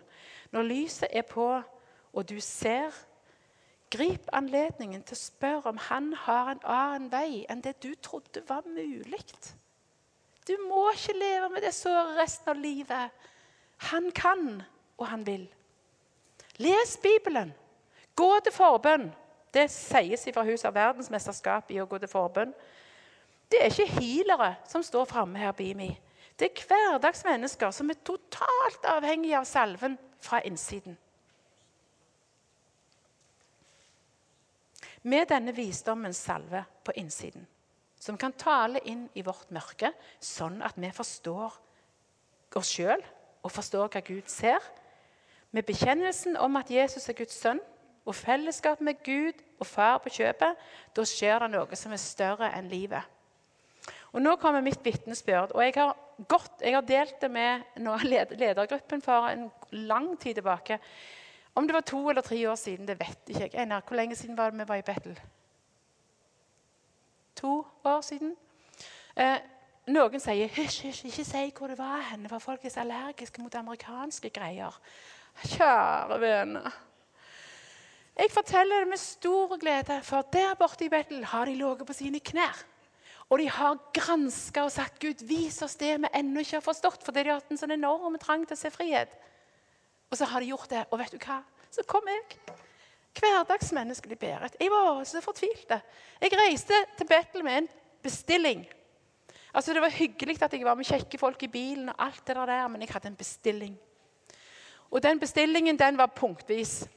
Når 0.52 0.68
lyset 0.68 1.12
er 1.12 1.28
på, 1.28 1.48
og 2.14 2.30
du 2.30 2.40
ser, 2.42 2.96
grip 3.92 4.30
anledningen 4.34 5.04
til 5.04 5.16
å 5.16 5.20
spørre 5.20 5.72
om 5.72 5.80
han 5.88 6.12
har 6.26 6.52
en 6.52 6.64
annen 6.64 7.12
vei 7.12 7.46
enn 7.50 7.64
det 7.64 7.78
du 7.84 7.94
trodde 7.96 8.44
var 8.48 8.68
mulig. 8.68 9.24
Du 10.48 10.56
må 10.64 10.90
ikke 10.94 11.18
leve 11.18 11.50
med 11.52 11.64
det 11.66 11.74
såret 11.76 12.18
resten 12.20 12.54
av 12.54 12.60
livet. 12.62 13.30
Han 13.92 14.12
kan, 14.16 14.62
og 14.98 15.08
han 15.08 15.26
vil. 15.28 15.48
Les 16.58 16.98
Bibelen. 17.04 17.54
Gå 18.16 18.32
til 18.44 18.54
forbønn. 18.54 19.12
Det 19.54 19.68
sies 19.72 20.26
fra 20.34 20.44
Huset 20.44 20.70
av 20.70 20.76
verdensmesterskap 20.76 21.72
i 21.72 21.80
å 21.82 21.88
gå 21.90 22.00
til 22.02 22.12
forbønn. 22.12 22.54
Det 23.52 23.62
er 23.64 23.72
ikke 23.72 24.00
healere 24.00 24.56
som 24.68 24.84
står 24.84 25.06
framme 25.08 25.40
her, 25.40 25.52
Bimi. 25.56 25.92
Det 26.40 26.50
er 26.52 26.66
hverdagsmennesker 26.70 27.72
som 27.72 27.90
er 27.90 28.00
totalt 28.06 28.86
avhengige 28.86 29.40
av 29.40 29.48
salven 29.48 29.98
fra 30.22 30.42
innsiden. 30.46 30.98
Med 35.08 35.30
denne 35.32 35.54
visdommens 35.56 36.20
salve 36.20 36.66
på 36.84 36.96
innsiden, 37.00 37.46
som 38.00 38.18
kan 38.20 38.36
tale 38.36 38.82
inn 38.86 39.06
i 39.16 39.24
vårt 39.24 39.52
mørke, 39.56 39.94
sånn 40.20 40.60
at 40.66 40.76
vi 40.76 40.90
forstår 40.92 41.56
oss 42.58 42.72
sjøl 42.74 43.04
og 43.46 43.54
forstår 43.54 43.88
hva 43.94 44.02
Gud 44.04 44.28
ser, 44.32 44.64
med 45.56 45.64
bekjennelsen 45.68 46.36
om 46.38 46.58
at 46.60 46.72
Jesus 46.74 47.08
er 47.08 47.16
Guds 47.18 47.38
sønn, 47.40 47.62
og 48.08 48.16
fellesskap 48.16 48.82
med 48.84 49.00
Gud 49.04 49.40
og 49.60 49.68
Far 49.68 50.00
på 50.00 50.12
kjøpet, 50.16 50.60
da 50.96 51.04
skjer 51.08 51.44
det 51.44 51.50
noe 51.52 51.80
som 51.80 51.92
er 51.92 52.00
større 52.00 52.52
enn 52.56 52.70
livet. 52.72 53.04
Og 54.16 54.24
Nå 54.24 54.38
kommer 54.40 54.64
mitt 54.64 54.84
vitnesbyrd. 54.84 55.52
og 55.52 55.64
jeg 55.64 55.74
jeg 56.62 56.74
har 56.74 56.82
delt 56.82 57.22
det 57.22 57.32
med 57.32 57.62
ledergruppen 58.44 59.02
for 59.02 59.28
en 59.28 59.52
lang 59.72 60.18
tid 60.20 60.34
tilbake. 60.34 60.80
Om 61.58 61.68
det 61.68 61.74
var 61.74 61.86
to 61.90 62.00
eller 62.10 62.22
tre 62.22 62.38
år 62.50 62.56
siden, 62.56 62.88
det 62.88 63.00
vet 63.00 63.30
ikke 63.32 63.42
jeg. 63.48 63.54
Einar, 63.58 63.82
hvor 63.88 63.98
lenge 63.98 64.16
siden 64.16 64.38
var 64.38 64.52
det 64.54 64.60
vi 64.60 64.68
var 64.70 64.76
i 64.78 64.86
Bettel? 64.86 65.20
To 67.36 67.66
år 67.84 68.02
siden? 68.06 68.36
Eh, 69.18 69.40
noen 69.90 70.22
sier 70.22 70.52
hysj, 70.54 70.84
hysj, 70.86 71.08
ikke 71.10 71.26
si 71.26 71.42
hvor 71.58 71.72
det 71.74 71.80
var 71.80 72.04
henne, 72.12 72.30
for 72.30 72.44
folk 72.44 72.66
er 72.66 72.74
så 72.74 72.84
allergiske 72.84 73.42
mot 73.42 73.56
amerikanske 73.58 74.30
greier. 74.36 74.78
Kjære 75.56 76.20
vene. 76.22 76.62
Jeg 78.18 78.34
forteller 78.34 78.86
det 78.86 78.90
med 78.94 79.02
stor 79.02 79.58
glede, 79.58 80.02
for 80.04 80.30
der 80.34 80.54
borte 80.60 80.86
i 80.86 80.90
Bettel 80.94 81.26
har 81.26 81.46
de 81.46 81.56
ligget 81.58 81.88
på 81.88 81.94
sine 81.94 82.20
knær. 82.20 82.66
Og 83.30 83.40
de 83.40 83.50
har 83.50 83.82
granska 83.94 84.64
og 84.64 84.72
sagt 84.72 85.02
Gud, 85.02 85.26
vis 85.26 85.62
oss 85.62 85.76
det 85.76 85.96
vi 86.02 86.14
ennå 86.16 86.46
ikke 86.46 86.62
har 86.62 86.66
forstått. 86.66 87.04
Fordi 87.04 87.24
de 87.24 87.34
har 87.34 87.42
hatt 87.42 87.52
en 87.52 87.60
sånn 87.60 87.76
enorm 87.76 88.16
trang 88.22 88.46
til 88.48 88.56
å 88.56 88.60
se 88.60 88.72
frihet. 88.72 89.12
Og 90.12 90.18
så 90.18 90.26
har 90.26 90.40
de 90.40 90.52
gjort 90.52 90.70
det. 90.70 90.86
Og 90.92 91.00
vet 91.00 91.14
du 91.14 91.20
hva? 91.22 91.42
Så 91.72 91.84
kom 91.88 92.08
jeg. 92.08 92.56
Hverdagsmenneskelig 93.18 94.20
Berit. 94.20 94.56
Jeg 94.60 94.72
var 94.72 95.04
så 95.04 95.22
fortvilt. 95.22 95.72
Jeg 96.22 96.38
reiste 96.38 96.84
til 96.98 97.08
Bettel 97.10 97.44
med 97.44 97.64
en 97.64 97.70
bestilling. 98.04 98.68
Altså 99.54 99.74
Det 99.74 99.82
var 99.82 99.90
hyggelig 99.90 100.42
at 100.44 100.54
jeg 100.54 100.66
var 100.66 100.76
med 100.76 100.86
kjekke 100.86 101.18
folk 101.18 101.44
i 101.44 101.48
bilen, 101.48 101.90
og 101.90 101.96
alt 102.06 102.28
det 102.28 102.36
der, 102.36 102.68
men 102.68 102.82
jeg 102.82 102.90
hadde 102.94 103.08
en 103.08 103.16
bestilling. 103.16 103.78
Og 104.92 105.04
den 105.04 105.20
bestillingen 105.20 105.80
den 105.80 105.98
var 105.98 106.14
punktvis. 106.16 106.88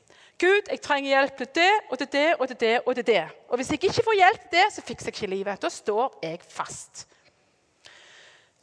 Gud, 0.40 0.68
jeg 0.70 0.80
trenger 0.80 1.08
hjelp 1.08 1.36
til 1.36 1.48
det 1.54 1.72
og 1.90 1.98
til 1.98 2.08
det 2.12 2.34
og 2.38 2.48
til 2.48 2.60
det. 2.60 2.80
Og 2.86 2.94
til 2.94 3.06
det. 3.06 3.24
Og 3.48 3.56
hvis 3.56 3.70
jeg 3.70 3.84
ikke 3.84 4.04
får 4.04 4.16
hjelp 4.16 4.40
til 4.40 4.58
det, 4.58 4.66
så 4.72 4.82
fikser 4.82 5.06
jeg 5.06 5.14
ikke 5.14 5.34
livet. 5.34 5.62
Da 5.62 5.68
står 5.68 6.18
jeg 6.22 6.40
fast. 6.48 7.08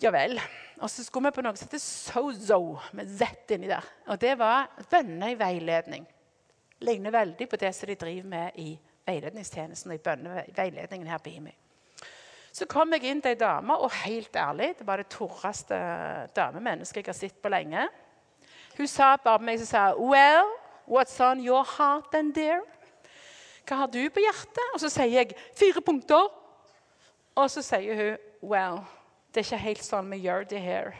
Ja 0.02 0.10
vel. 0.14 0.39
Og 0.78 0.90
så 0.90 1.04
skulle 1.04 1.32
vi 1.32 1.38
på 1.40 1.44
noe 1.46 1.58
som 1.58 1.66
heter 1.68 1.82
Sozo, 1.82 2.60
med 2.94 3.10
Z 3.10 3.56
inni 3.56 3.70
der. 3.70 3.86
Og 4.12 4.20
det 4.22 4.36
var 4.38 4.70
bønner 4.92 5.34
i 5.34 5.40
veiledning. 5.40 6.06
Ligner 6.86 7.14
veldig 7.14 7.48
på 7.50 7.58
det 7.58 7.72
som 7.74 7.90
de 7.90 7.96
driver 7.98 8.28
med 8.30 8.60
i 8.62 8.76
veiledningstjenesten 9.08 9.92
og 9.92 9.98
i 9.98 10.04
bønneveiledningen 10.04 11.10
her 11.10 11.24
på 11.24 11.34
IMI. 11.34 11.56
Så 12.52 12.66
kom 12.70 12.94
jeg 12.94 13.06
inn 13.06 13.22
til 13.22 13.36
ei 13.36 13.40
dame, 13.40 13.76
og 13.78 13.94
helt 14.04 14.36
ærlig, 14.36 14.72
det 14.80 14.86
var 14.88 15.02
det 15.02 15.10
torreste 15.14 15.78
damemennesket 16.36 17.04
jeg 17.04 17.10
har 17.10 17.18
sett 17.18 17.42
på 17.42 17.52
lenge. 17.54 17.84
Hun 18.78 18.90
sa 18.90 19.16
bare 19.22 19.42
meg 19.46 19.62
så 19.62 19.68
sa 19.70 19.84
Well, 19.98 20.50
What's 20.88 21.20
on 21.20 21.42
your 21.44 21.66
heart 21.68 22.14
and 22.16 22.34
dear? 22.34 22.62
Hva 23.68 23.82
har 23.82 23.90
du 23.92 24.00
på 24.10 24.22
hjertet? 24.24 24.70
Og 24.74 24.80
så 24.80 24.90
sier 24.94 25.12
jeg 25.18 25.34
fire 25.58 25.82
punkter. 25.84 26.30
Og 27.36 27.50
så 27.52 27.64
sier 27.66 27.98
hun 28.00 28.30
Well, 28.48 28.80
det 29.34 29.42
er 29.42 29.46
ikke 29.46 29.64
helt 29.64 29.86
sånn 29.86 30.10
vi 30.12 30.22
gjør 30.24 30.48
det 30.50 30.62
her. 30.62 30.92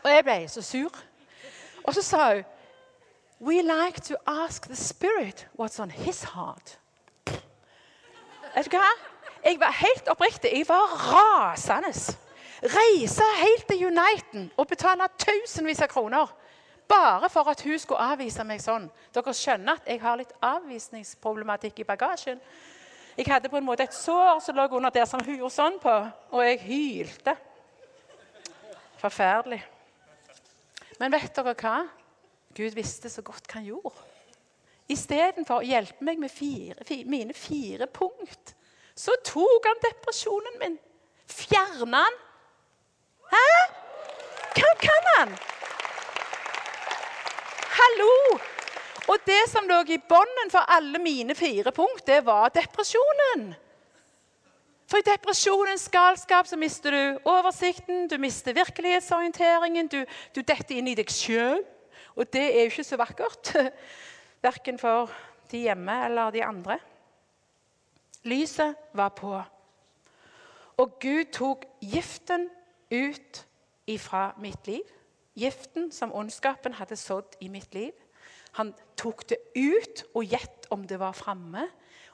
Og 0.00 0.10
jeg 0.10 0.24
ble 0.24 0.38
så 0.48 0.62
sur. 0.64 0.96
Og 1.84 1.94
så 1.94 2.02
sa 2.02 2.24
hun 2.34 2.44
We 3.40 3.62
like 3.62 4.00
to 4.04 4.16
ask 4.26 4.66
the 4.66 4.76
spirit 4.76 5.46
what's 5.56 5.80
on 5.80 5.90
his 5.90 6.22
heart. 6.22 6.78
Vet 8.54 8.66
du 8.68 8.76
hva? 8.76 8.90
Jeg 9.44 9.56
var 9.60 9.72
helt 9.72 10.08
oppriktig. 10.08 10.52
Jeg 10.52 10.68
var 10.68 10.92
rasende. 11.12 11.92
Reise 12.62 13.24
helt 13.40 13.64
til 13.68 13.86
Uniten 13.86 14.50
og 14.56 14.68
betale 14.68 15.08
tusenvis 15.18 15.80
av 15.80 15.88
kroner 15.88 16.28
bare 16.90 17.30
for 17.30 17.48
at 17.48 17.62
hun 17.62 17.78
skulle 17.78 18.02
avvise 18.12 18.44
meg 18.44 18.60
sånn. 18.60 18.90
Dere 19.14 19.32
skjønner 19.32 19.78
at 19.78 19.88
jeg 19.88 20.02
har 20.02 20.18
litt 20.18 20.32
avvisningsproblematikk 20.44 21.80
i 21.80 21.86
bagasjen. 21.86 22.40
Jeg 23.20 23.28
hadde 23.28 23.50
på 23.52 23.58
en 23.60 23.66
måte 23.66 23.84
et 23.84 23.92
sår 23.92 24.38
som 24.40 24.56
lå 24.56 24.64
under 24.78 24.92
der 24.94 25.04
som 25.04 25.20
hun 25.20 25.34
gjorde 25.36 25.52
sånn 25.52 25.74
på, 25.82 25.92
og 26.32 26.40
jeg 26.40 26.60
hylte. 26.64 27.34
Forferdelig. 28.96 29.58
Men 30.96 31.12
vet 31.12 31.34
dere 31.36 31.52
hva? 31.52 31.74
Gud 32.56 32.78
visste 32.78 33.10
så 33.12 33.20
godt 33.20 33.44
hva 33.44 33.58
han 33.58 33.66
gjorde. 33.68 34.06
Istedenfor 34.88 35.60
å 35.60 35.68
hjelpe 35.68 36.06
meg 36.08 36.22
med 36.22 36.32
fire, 36.32 36.80
fire, 36.88 37.04
mine 37.12 37.36
fire 37.36 37.90
punkt, 37.92 38.54
så 38.96 39.12
tok 39.28 39.68
han 39.68 39.82
depresjonen 39.84 40.56
min. 40.62 40.78
Fjerna 41.28 42.00
han. 42.06 42.16
Hæ? 43.34 43.44
Hva 44.56 44.70
kan 44.80 45.10
han? 45.10 45.36
Hallo! 47.76 48.16
Og 49.10 49.18
det 49.26 49.42
som 49.50 49.66
lå 49.66 49.80
i 49.90 49.98
bånden 49.98 50.52
for 50.52 50.70
alle 50.70 51.00
mine 51.02 51.34
fire 51.34 51.72
punkt, 51.74 52.06
det 52.06 52.22
var 52.26 52.52
depresjonen. 52.54 53.50
For 54.90 54.98
i 54.98 55.06
depresjonens 55.06 55.88
galskap 55.90 56.46
så 56.50 56.58
mister 56.58 56.94
du 56.94 57.18
oversikten, 57.30 58.08
du 58.10 58.16
mister 58.18 58.54
virkelighetsorienteringen, 58.54 59.88
du, 59.90 60.04
du 60.34 60.40
detter 60.42 60.78
inn 60.78 60.90
i 60.90 60.96
deg 60.98 61.10
sjøl. 61.10 61.62
Og 62.18 62.26
det 62.32 62.42
er 62.42 62.64
jo 62.64 62.72
ikke 62.72 62.86
så 62.86 62.98
vakkert. 62.98 63.52
Verken 64.46 64.78
for 64.78 65.10
de 65.50 65.64
hjemme 65.66 65.94
eller 66.06 66.34
de 66.34 66.42
andre. 66.44 66.78
Lyset 68.26 68.74
var 68.94 69.14
på. 69.16 69.32
Og 70.80 70.98
Gud 71.00 71.30
tok 71.34 71.66
giften 71.80 72.48
ut 72.90 73.44
ifra 73.90 74.30
mitt 74.42 74.66
liv. 74.66 74.86
Giften 75.38 75.90
som 75.94 76.12
ondskapen 76.14 76.74
hadde 76.78 76.98
sådd 76.98 77.38
i 77.40 77.48
mitt 77.48 77.74
liv. 77.74 77.94
Han 78.58 78.72
tok 78.98 79.26
det 79.30 79.38
ut 79.56 80.04
og 80.14 80.26
gjett 80.26 80.66
om 80.74 80.86
det 80.86 80.98
var 81.00 81.16
framme. 81.16 81.68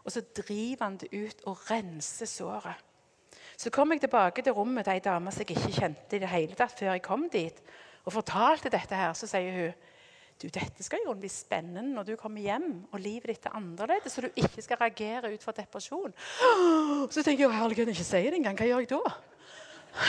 Og 0.05 0.13
så 0.15 0.23
driver 0.37 0.85
han 0.85 0.99
det 1.01 1.11
ut 1.13 1.43
og 1.51 1.65
renser 1.71 2.29
såret. 2.31 2.85
Så 3.57 3.73
kom 3.73 3.93
jeg 3.93 4.05
tilbake 4.05 4.45
til 4.45 4.53
rommet 4.53 4.85
til 4.85 4.95
ei 4.95 5.03
dame 5.03 5.33
som 5.33 5.43
jeg 5.43 5.57
ikke 5.57 5.81
kjente 5.81 6.17
i 6.19 6.21
det 6.23 6.29
hele 6.29 6.57
tatt 6.59 6.77
før 6.77 6.93
jeg 6.93 7.03
kom 7.05 7.25
dit, 7.33 7.63
og 8.05 8.13
fortalte 8.13 8.71
dette 8.71 8.95
her. 8.95 9.15
Så 9.17 9.29
sier 9.31 9.55
hun 9.57 9.87
du, 10.37 10.51
dette 10.53 10.85
skal 10.85 11.01
jo 11.01 11.15
bli 11.17 11.31
spennende 11.33 11.95
når 11.97 12.11
du 12.11 12.17
kommer 12.21 12.45
hjem 12.45 12.83
og 12.91 13.01
livet 13.01 13.31
ditt 13.31 13.47
er 13.49 13.55
annerledes, 13.57 14.13
så 14.13 14.27
du 14.27 14.29
ikke 14.37 14.61
skal 14.61 14.77
reagere 14.83 15.31
ut 15.33 15.45
fra 15.45 15.55
depresjon. 15.57 16.13
Så 17.15 17.23
tenker 17.25 17.47
jeg 17.47 17.57
herlighet, 17.57 17.89
ikke 17.89 18.05
si 18.05 18.21
det 18.27 18.37
engang. 18.37 18.59
Hva 18.59 18.69
gjør 18.69 18.83
jeg 18.85 18.91
da? 18.93 19.15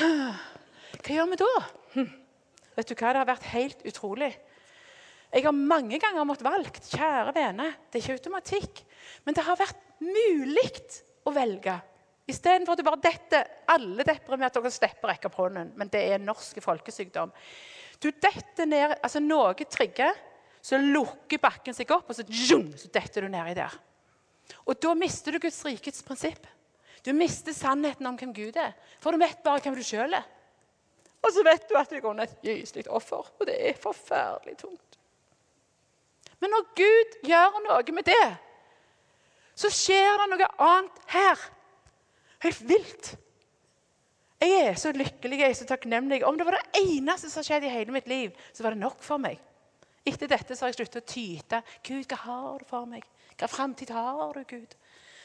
Hva 1.06 1.16
gjør 1.16 1.30
vi 1.32 1.40
da? 1.40 1.54
Hm. 1.94 2.10
Vet 2.76 2.92
du 2.92 2.94
hva, 2.94 3.14
Det 3.14 3.22
har 3.22 3.30
vært 3.30 3.48
helt 3.54 3.88
utrolig. 3.88 4.34
Jeg 5.34 5.44
har 5.44 5.56
mange 5.56 6.00
ganger 6.00 6.26
måttet 6.28 6.48
valgt. 6.48 6.88
Kjære 6.94 7.34
vene, 7.36 7.72
det 7.92 8.00
er 8.00 8.06
ikke 8.06 8.18
automatikk. 8.20 8.82
Men 9.26 9.36
det 9.36 9.46
har 9.48 9.60
vært 9.60 9.84
mulig 10.04 10.70
å 11.28 11.34
velge. 11.36 11.76
Istedenfor 12.28 12.76
at 12.76 12.82
du 12.82 12.88
bare 12.88 13.04
detter 13.04 13.50
alle 13.72 14.04
deprimerte 14.08 14.60
og 14.60 14.68
slipper 14.72 15.08
å 15.08 15.12
rekke 15.14 15.30
opp 15.30 15.38
hånden, 15.40 15.72
men 15.80 15.92
det 15.92 16.02
er 16.12 16.24
norsk 16.24 16.60
folkesykdom. 16.64 17.32
Du 18.04 18.10
detter 18.12 18.68
ned, 18.68 18.98
altså 19.00 19.22
Noe 19.24 19.56
trigger, 19.64 20.16
så 20.62 20.80
lukker 20.82 21.40
bakken 21.40 21.76
seg 21.76 21.92
opp, 21.96 22.10
og 22.12 22.18
så, 22.18 22.26
så 22.28 22.92
detter 22.92 23.24
du 23.24 23.32
nedi 23.32 23.56
der. 23.58 23.76
Og 24.68 24.76
Da 24.84 24.94
mister 24.96 25.32
du 25.32 25.40
Guds 25.44 25.60
rikets 25.66 26.04
prinsipp. 26.04 26.48
Du 27.04 27.14
mister 27.16 27.56
sannheten 27.56 28.08
om 28.10 28.18
hvem 28.20 28.34
Gud 28.36 28.58
er. 28.60 28.76
For 29.00 29.16
du 29.16 29.22
vet 29.22 29.40
bare 29.46 29.64
hvem 29.64 29.78
du 29.78 29.84
sjøl 29.86 30.18
er. 30.18 30.28
Og 31.24 31.34
så 31.34 31.44
vet 31.44 31.66
du 31.70 31.76
at 31.80 31.92
du 31.92 31.98
er 31.98 32.22
et 32.24 32.36
gyselig 32.46 32.86
offer, 32.94 33.24
og 33.40 33.48
det 33.48 33.56
er 33.70 33.80
forferdelig 33.80 34.58
tungt. 34.60 34.87
Men 36.42 36.54
når 36.54 36.68
Gud 36.78 37.16
gjør 37.28 37.62
noe 37.66 37.96
med 37.96 38.06
det, 38.08 38.28
så 39.58 39.72
skjer 39.74 40.20
det 40.22 40.28
noe 40.34 40.50
annet 40.62 41.00
her. 41.10 41.48
Helt 42.46 42.62
vilt. 42.70 43.16
Jeg 44.38 44.54
er 44.68 44.76
så 44.78 44.92
lykkelig 44.94 45.40
jeg 45.40 45.50
er 45.50 45.58
så 45.58 45.66
takknemlig. 45.66 46.22
Om 46.26 46.38
det 46.38 46.46
var 46.46 46.60
det 46.60 46.84
eneste 46.84 47.32
som 47.34 47.46
skjedde 47.46 47.66
i 47.70 47.74
hele 47.74 47.94
mitt 47.96 48.10
liv, 48.10 48.36
så 48.54 48.64
var 48.64 48.76
det 48.76 48.84
nok 48.84 49.02
for 49.02 49.22
meg. 49.22 49.40
Etter 50.08 50.30
dette 50.30 50.56
så 50.56 50.66
har 50.66 50.72
jeg 50.72 50.78
sluttet 50.78 51.02
å 51.02 51.10
tyte. 51.10 51.62
Gud, 51.84 52.06
hva 52.12 52.20
har 52.22 52.62
du 52.62 52.68
for 52.70 52.86
meg? 52.90 53.06
Hva 53.38 53.50
framtid 53.50 53.92
har 53.94 54.38
du, 54.38 54.44
Gud? 54.48 54.78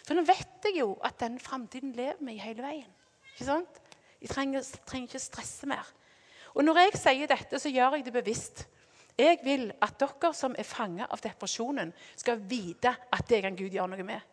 For 0.03 0.19
nå 0.19 0.25
vet 0.27 0.67
jeg 0.67 0.81
jo 0.81 0.95
at 1.05 1.21
den 1.21 1.37
framtiden 1.41 1.93
lever 1.95 2.25
vi 2.25 2.35
i 2.35 2.43
hele 2.43 2.65
veien. 2.65 2.89
Ikke 3.35 3.47
sant? 3.47 3.83
Jeg 4.23 4.33
trenger, 4.33 4.65
trenger 4.89 5.13
ikke 5.13 5.23
stresse 5.23 5.69
mer. 5.69 5.87
Og 6.55 6.65
Når 6.65 6.81
jeg 6.83 6.99
sier 7.01 7.31
dette, 7.31 7.59
så 7.59 7.71
gjør 7.73 7.99
jeg 7.99 8.07
det 8.09 8.15
bevisst. 8.17 8.67
Jeg 9.19 9.39
vil 9.45 9.71
at 9.85 9.99
dere 10.01 10.33
som 10.35 10.55
er 10.59 10.67
fanget 10.67 11.11
av 11.13 11.21
depresjonen, 11.23 11.93
skal 12.17 12.41
vite 12.49 12.95
at 13.13 13.29
det 13.29 13.43
kan 13.45 13.57
Gud 13.57 13.73
gjøre 13.73 13.93
noe 13.93 14.07
med. 14.07 14.29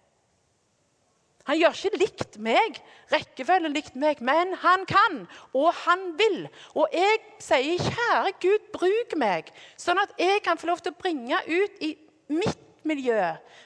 Han 1.50 1.58
gjør 1.58 1.74
ikke 1.74 1.98
likt 1.98 2.36
meg, 2.46 2.78
rekkefølgen 3.10 3.74
likt 3.74 3.96
meg, 3.98 4.20
men 4.22 4.54
han 4.62 4.84
kan, 4.86 5.24
og 5.58 5.72
han 5.86 6.12
vil. 6.20 6.44
Og 6.78 6.94
jeg 6.94 7.22
sier, 7.42 7.82
kjære 7.82 8.36
Gud, 8.44 8.68
bruk 8.76 9.16
meg, 9.18 9.50
sånn 9.80 9.98
at 10.02 10.14
jeg 10.22 10.44
kan 10.46 10.60
få 10.62 10.70
lov 10.70 10.84
til 10.84 10.94
å 10.94 11.00
bringe 11.00 11.40
ut 11.48 11.82
i 11.82 11.96
mitt 12.30 12.68
miljø. 12.86 13.18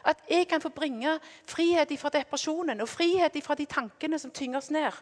At 0.07 0.24
jeg 0.32 0.47
kan 0.47 0.64
få 0.64 0.72
bringe 0.72 1.18
frihet 1.49 1.91
fra 1.99 2.11
depresjonen 2.14 2.82
og 2.84 2.91
frihet 2.91 3.36
fra 3.43 3.57
de 3.59 3.68
tankene 3.70 4.20
som 4.22 4.32
tynger 4.32 4.61
oss 4.61 4.72
ned. 4.72 4.95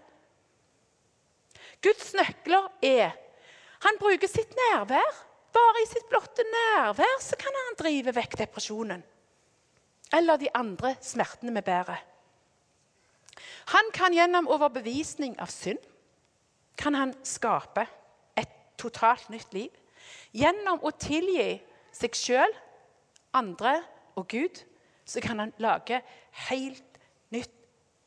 Guds 1.81 2.13
nøkler 2.17 2.69
er 2.85 3.17
Han 3.81 3.97
bruker 3.97 4.29
sitt 4.29 4.51
nærvær. 4.53 5.21
Bare 5.51 5.83
i 5.83 5.89
sitt 5.89 6.07
blotte 6.09 6.45
nærvær 6.47 7.19
så 7.23 7.37
kan 7.39 7.55
han 7.57 7.77
drive 7.79 8.13
vekk 8.15 8.37
depresjonen. 8.45 9.03
Eller 10.15 10.39
de 10.39 10.49
andre 10.55 10.95
smertene 11.03 11.53
vi 11.55 11.63
bærer. 11.65 12.01
Han 13.71 13.91
kan 13.95 14.13
gjennom 14.15 14.49
overbevisning 14.51 15.37
av 15.39 15.51
synd 15.51 15.79
kan 16.79 16.95
han 16.97 17.13
skape 17.27 17.85
et 18.39 18.51
totalt 18.79 19.29
nytt 19.29 19.53
liv. 19.55 19.71
Gjennom 20.33 20.81
å 20.83 20.91
tilgi 20.95 21.59
seg 21.95 22.15
sjøl, 22.17 22.53
andre 23.37 23.77
og 24.17 24.27
Gud 24.31 24.63
så 25.07 25.21
kan 25.23 25.39
han 25.43 25.53
lage 25.61 26.01
helt 26.47 26.99
nytt, 27.33 27.53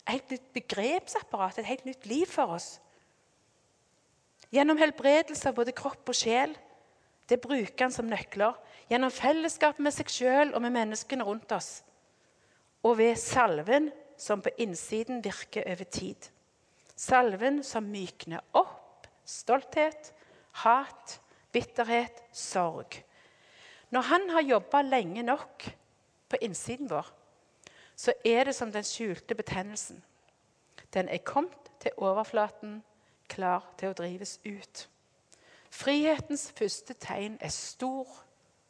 helt 0.09 0.32
nytt 0.32 0.49
begrepsapparat, 0.57 1.59
et 1.61 1.68
helt 1.68 1.86
nytt 1.88 2.09
liv 2.09 2.28
for 2.30 2.57
oss. 2.57 2.78
Gjennom 4.55 4.78
helbredelse 4.78 5.51
av 5.51 5.57
både 5.57 5.74
kropp 5.76 6.12
og 6.12 6.16
sjel. 6.16 6.53
Det 7.28 7.40
bruker 7.40 7.86
han 7.86 7.94
som 7.94 8.08
nøkler. 8.10 8.56
Gjennom 8.90 9.12
fellesskap 9.14 9.78
med 9.80 9.94
seg 9.96 10.10
sjøl 10.12 10.52
og 10.52 10.62
med 10.64 10.74
menneskene 10.74 11.24
rundt 11.24 11.52
oss. 11.56 11.82
Og 12.84 12.98
ved 13.00 13.16
salven 13.20 13.88
som 14.20 14.42
på 14.44 14.52
innsiden 14.60 15.22
virker 15.24 15.64
over 15.72 15.88
tid. 15.88 16.28
Salven 16.94 17.62
som 17.66 17.86
mykner 17.90 18.44
opp 18.54 18.84
stolthet, 19.24 20.12
hat, 20.52 21.20
bitterhet, 21.52 22.22
sorg. 22.32 23.00
Når 23.90 24.00
han 24.00 24.30
har 24.30 24.42
jobba 24.42 24.82
lenge 24.82 25.22
nok 25.22 25.68
på 26.28 26.40
innsiden 26.42 26.90
vår, 26.90 27.08
så 27.96 28.12
er 28.24 28.44
det 28.44 28.54
som 28.54 28.72
den 28.72 28.84
skjulte 28.84 29.34
betennelsen. 29.34 30.02
Den 30.94 31.08
er 31.08 31.22
kommet 31.24 31.70
til 31.80 31.94
overflaten 31.96 32.82
klar 33.30 33.64
til 33.78 33.90
å 33.90 33.96
drives 33.96 34.38
ut. 34.44 34.88
Frihetens 35.74 36.52
første 36.54 36.94
tegn 37.02 37.34
er 37.42 37.50
stor 37.50 38.06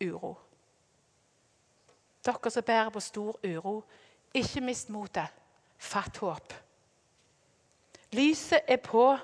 uro. 0.00 0.34
Dere 2.24 2.50
som 2.50 2.64
bærer 2.64 2.90
på 2.90 3.00
stor 3.04 3.36
uro, 3.44 3.82
ikke 4.34 4.62
mist 4.64 4.88
motet. 4.88 5.28
Fatt 5.78 6.16
håp. 6.22 6.54
Lyset 8.14 8.64
er 8.68 8.80
på. 8.80 9.16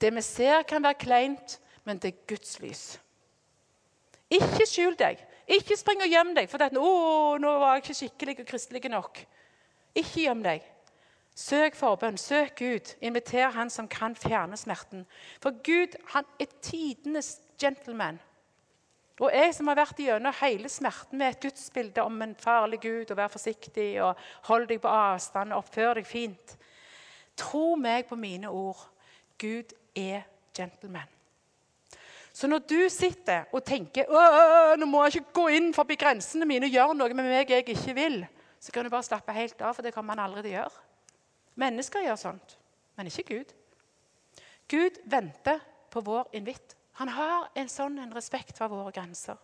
Det 0.00 0.14
vi 0.14 0.22
ser, 0.22 0.62
kan 0.62 0.82
være 0.82 0.94
kleint, 0.94 1.58
men 1.84 1.98
det 1.98 2.14
er 2.14 2.26
Guds 2.28 2.60
lys. 2.60 2.84
Ikke 4.30 4.66
skjul 4.66 4.96
deg. 4.98 5.20
Ikke 5.46 5.76
spring 5.76 6.00
og 6.02 6.10
gjem 6.10 6.32
deg 6.34 6.48
for 6.50 6.64
at, 6.64 6.74
å, 6.74 7.36
nå 7.38 7.52
var 7.60 7.76
jeg 7.76 7.84
ikke 7.84 7.98
skikkelig 8.00 8.38
og 8.40 8.48
kristelig 8.48 8.90
nok. 8.90 9.20
Ikke 9.94 10.24
gjem 10.24 10.42
deg. 10.42 10.64
Søk 11.36 11.74
forbønn, 11.76 12.16
søk 12.16 12.54
Gud. 12.58 12.94
Inviter 13.00 13.50
Han 13.52 13.70
som 13.70 13.88
kan 13.88 14.16
fjerne 14.16 14.56
smerten. 14.56 15.06
For 15.42 15.50
Gud 15.50 15.96
han 16.14 16.24
er 16.40 16.46
tidenes 16.62 17.40
gentleman. 17.60 18.20
Og 19.20 19.30
jeg 19.32 19.54
som 19.56 19.68
har 19.68 19.76
vært 19.76 20.00
gjennom 20.00 20.32
hele 20.42 20.68
smerten 20.68 21.18
med 21.18 21.34
et 21.34 21.42
gudsbilde 21.44 22.02
om 22.04 22.22
en 22.22 22.34
farlig 22.40 22.80
Gud, 22.80 23.10
og 23.10 23.16
vær 23.16 23.32
forsiktig 23.32 24.02
og 24.04 24.16
hold 24.48 24.66
deg 24.68 24.80
på 24.80 24.92
avstand 24.92 25.52
og 25.52 25.64
oppfør 25.64 26.00
deg 26.00 26.08
fint 26.08 26.56
Tro 27.36 27.74
meg 27.76 28.06
på 28.08 28.16
mine 28.16 28.48
ord. 28.48 28.80
Gud 29.36 29.72
er 29.92 30.22
gentleman. 30.56 31.08
Så 32.32 32.48
når 32.48 32.64
du 32.68 32.88
sitter 32.92 33.44
og 33.52 33.64
tenker 33.64 34.08
nå 34.76 34.88
må 34.88 35.04
jeg 35.04 35.20
ikke 35.20 35.36
gå 35.36 35.46
inn 35.56 35.68
forbi 35.76 35.98
grensene 36.00 36.48
mine 36.48 36.68
og 36.68 36.72
gjøre 36.72 36.96
noe 36.96 37.16
med 37.16 37.28
meg 37.28 37.52
jeg 37.52 37.68
ikke 37.68 37.96
vil, 37.96 38.22
så 38.60 38.72
kan 38.72 38.84
du 38.84 38.92
bare 38.92 39.04
slappe 39.04 39.36
helt 39.36 39.60
av, 39.60 39.76
for 39.76 39.84
det 39.84 39.92
kommer 39.92 40.16
han 40.16 40.24
aldri 40.24 40.46
til 40.46 40.54
å 40.54 40.58
gjøre. 40.58 40.85
Mennesker 41.56 42.04
gjør 42.04 42.18
sånt, 42.20 42.58
men 42.96 43.08
ikke 43.08 43.26
Gud. 43.30 43.52
Gud 44.68 44.98
venter 45.08 45.60
på 45.90 46.02
vår 46.04 46.28
invitt. 46.36 46.74
Han 47.00 47.08
har 47.12 47.50
en 47.56 47.68
sånn 47.70 47.98
en 48.02 48.14
respekt 48.14 48.58
for 48.58 48.72
våre 48.72 48.92
grenser. 48.92 49.36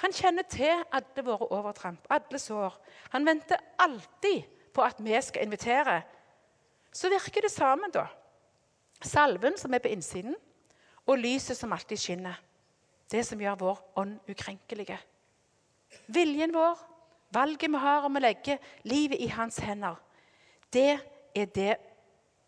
Han 0.00 0.14
kjenner 0.16 0.46
til 0.48 0.84
alle 0.96 1.24
våre 1.24 1.48
overtramp, 1.52 2.06
alle 2.08 2.38
sår. 2.40 2.76
Han 3.12 3.26
venter 3.26 3.60
alltid 3.78 4.46
på 4.72 4.84
at 4.84 5.00
vi 5.02 5.16
skal 5.22 5.44
invitere. 5.44 6.00
Så 6.92 7.10
virker 7.12 7.44
det 7.44 7.52
sammen, 7.52 7.92
da. 7.92 8.06
Salven 9.02 9.58
som 9.58 9.74
er 9.74 9.82
på 9.82 9.92
innsiden, 9.92 10.36
og 11.06 11.18
lyset 11.18 11.58
som 11.58 11.72
alltid 11.72 11.98
skinner. 12.00 12.38
Det 13.10 13.24
som 13.26 13.40
gjør 13.40 13.58
vår 13.60 13.78
ånd 14.00 14.18
ukrenkelige. 14.30 14.98
Viljen 16.06 16.54
vår, 16.54 16.78
valget 17.34 17.70
vi 17.72 17.80
har 17.82 18.06
om 18.06 18.16
å 18.16 18.22
legge 18.22 18.58
livet 18.86 19.20
i 19.20 19.30
hans 19.34 19.58
hender, 19.64 19.98
det 20.70 21.00
er 21.34 21.44
det 21.44 21.76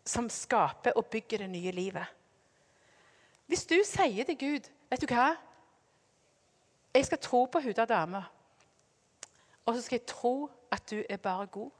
som 0.05 0.29
skaper 0.29 0.95
og 0.95 1.05
bygger 1.05 1.37
det 1.37 1.49
nye 1.49 1.71
livet. 1.71 2.05
Hvis 3.47 3.65
du 3.65 3.75
sier 3.85 4.25
til 4.25 4.37
Gud 4.39 4.69
vet 4.89 5.01
du 5.01 5.07
hva? 5.09 5.33
Jeg 6.93 7.05
skal 7.05 7.21
tro 7.21 7.45
på 7.45 7.61
huda 7.63 7.85
dame. 7.85 8.23
og 9.65 9.75
så 9.75 9.81
skal 9.81 9.99
jeg 9.99 10.05
tro 10.05 10.49
at 10.71 10.89
du 10.91 11.03
er 11.09 11.17
bare 11.17 11.47
god. 11.47 11.71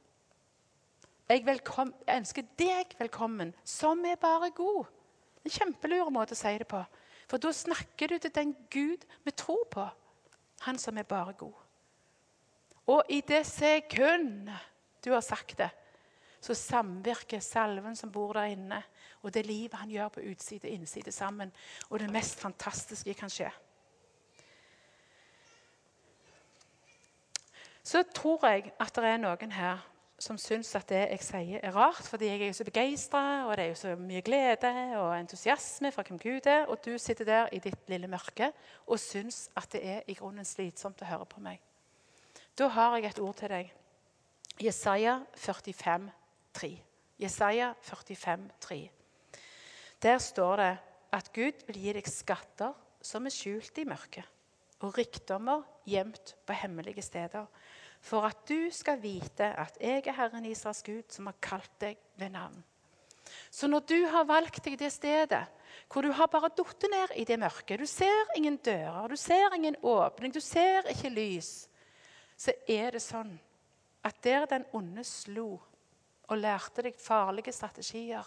Jeg, 1.28 1.46
velkom, 1.46 1.94
jeg 2.06 2.16
ønsker 2.16 2.42
deg 2.58 2.96
velkommen, 2.98 3.54
som 3.64 4.04
er 4.04 4.16
bare 4.20 4.50
god. 4.50 4.84
En 5.44 5.50
kjempelur 5.50 6.10
måte 6.10 6.32
å 6.32 6.38
si 6.38 6.52
det 6.58 6.66
på. 6.68 6.80
For 7.28 7.40
da 7.40 7.52
snakker 7.52 8.08
du 8.08 8.18
til 8.18 8.32
den 8.34 8.54
Gud 8.70 9.04
vi 9.24 9.30
tror 9.30 9.64
på. 9.70 9.86
Han 10.64 10.78
som 10.78 10.98
er 10.98 11.08
bare 11.08 11.32
god. 11.32 11.54
Og 12.86 13.02
i 13.08 13.20
det 13.20 13.46
sekund 13.46 14.50
du 15.04 15.12
har 15.12 15.20
sagt 15.20 15.58
det, 15.58 15.70
så 16.44 16.54
samvirker 16.54 17.40
salven 17.40 17.96
som 17.96 18.12
bor 18.12 18.34
der 18.36 18.52
inne, 18.52 18.82
og 19.22 19.32
det 19.34 19.46
livet 19.46 19.78
han 19.80 19.92
gjør 19.92 20.10
på 20.12 20.24
utside 20.30 20.68
og 20.68 20.76
innside 20.76 21.12
sammen. 21.12 21.52
Og 21.88 22.00
det 22.00 22.10
mest 22.12 22.40
fantastiske 22.40 23.14
kan 23.16 23.32
skje. 23.32 23.48
Så 27.84 28.02
tror 28.14 28.46
jeg 28.48 28.72
at 28.80 28.96
det 28.96 29.04
er 29.04 29.20
noen 29.20 29.52
her 29.52 29.82
som 30.24 30.38
syns 30.38 30.70
at 30.78 30.88
det 30.88 31.02
jeg 31.10 31.22
sier, 31.26 31.60
er 31.60 31.74
rart, 31.74 32.06
fordi 32.08 32.28
jeg 32.30 32.40
er 32.40 32.52
jo 32.52 32.56
så 32.56 32.64
begeistra, 32.64 33.22
og 33.48 33.56
det 33.56 33.64
er 33.64 33.72
jo 33.72 33.78
så 33.80 33.94
mye 33.98 34.22
glede 34.24 34.70
og 35.00 35.10
entusiasme 35.18 35.90
fra 35.92 36.04
hvem 36.06 36.20
Gud 36.22 36.48
er, 36.48 36.64
og 36.70 36.78
du 36.84 36.94
sitter 36.98 37.28
der 37.28 37.52
i 37.52 37.60
ditt 37.60 37.88
lille 37.90 38.08
mørke 38.08 38.52
og 38.86 39.00
syns 39.00 39.48
at 39.56 39.72
det 39.72 39.82
er 39.84 40.02
i 40.08 40.16
grunnen 40.16 40.46
slitsomt 40.48 41.02
å 41.02 41.10
høre 41.10 41.28
på 41.28 41.42
meg. 41.44 41.60
Da 42.56 42.70
har 42.72 42.96
jeg 42.96 43.10
et 43.10 43.20
ord 43.20 43.36
til 43.40 43.50
deg. 43.50 43.72
Jesaja 44.62 45.18
45, 45.34 46.12
3. 46.54 46.70
Jesaja 47.20 47.74
45, 47.80 48.50
3. 48.60 48.80
Der 50.02 50.18
står 50.18 50.56
det 50.56 50.72
at 51.14 51.30
Gud 51.34 51.64
vil 51.68 51.78
gi 51.78 51.94
deg 51.94 52.08
skatter 52.10 52.74
som 53.04 53.26
er 53.26 53.34
skjult 53.34 53.78
i 53.78 53.86
mørket, 53.86 54.26
og 54.82 54.96
rikdommer 54.98 55.62
gjemt 55.88 56.34
på 56.46 56.56
hemmelige 56.58 57.04
steder 57.04 57.46
for 58.04 58.26
at 58.28 58.42
du 58.48 58.68
skal 58.74 59.00
vite 59.00 59.46
at 59.56 59.78
jeg 59.80 60.02
er 60.04 60.16
Herren 60.16 60.44
Israels 60.44 60.82
Gud, 60.84 61.06
som 61.08 61.30
har 61.30 61.36
kalt 61.40 61.72
deg 61.80 62.00
ved 62.20 62.34
navn. 62.34 62.58
Så 63.50 63.68
når 63.70 63.86
du 63.88 63.98
har 64.12 64.26
valgt 64.28 64.64
deg 64.64 64.76
det 64.78 64.92
stedet 64.92 65.44
hvor 65.90 66.04
du 66.04 66.12
har 66.12 66.28
bare 66.30 66.50
falt 66.54 66.84
ned 66.90 67.14
i 67.16 67.24
det 67.24 67.38
mørket 67.40 67.80
Du 67.80 67.86
ser 67.86 68.36
ingen 68.36 68.56
dører, 68.56 69.08
du 69.08 69.16
ser 69.16 69.54
ingen 69.54 69.76
åpning, 69.82 70.32
du 70.34 70.40
ser 70.40 70.86
ikke 70.90 71.10
lys. 71.10 71.68
Så 72.36 72.52
er 72.68 72.90
det 72.92 73.02
sånn 73.02 73.38
at 74.04 74.20
der 74.22 74.46
den 74.46 74.66
onde 74.72 75.04
slo 75.04 75.60
og 76.28 76.40
lærte 76.40 76.84
deg 76.86 76.96
farlige 77.00 77.52
strategier, 77.52 78.24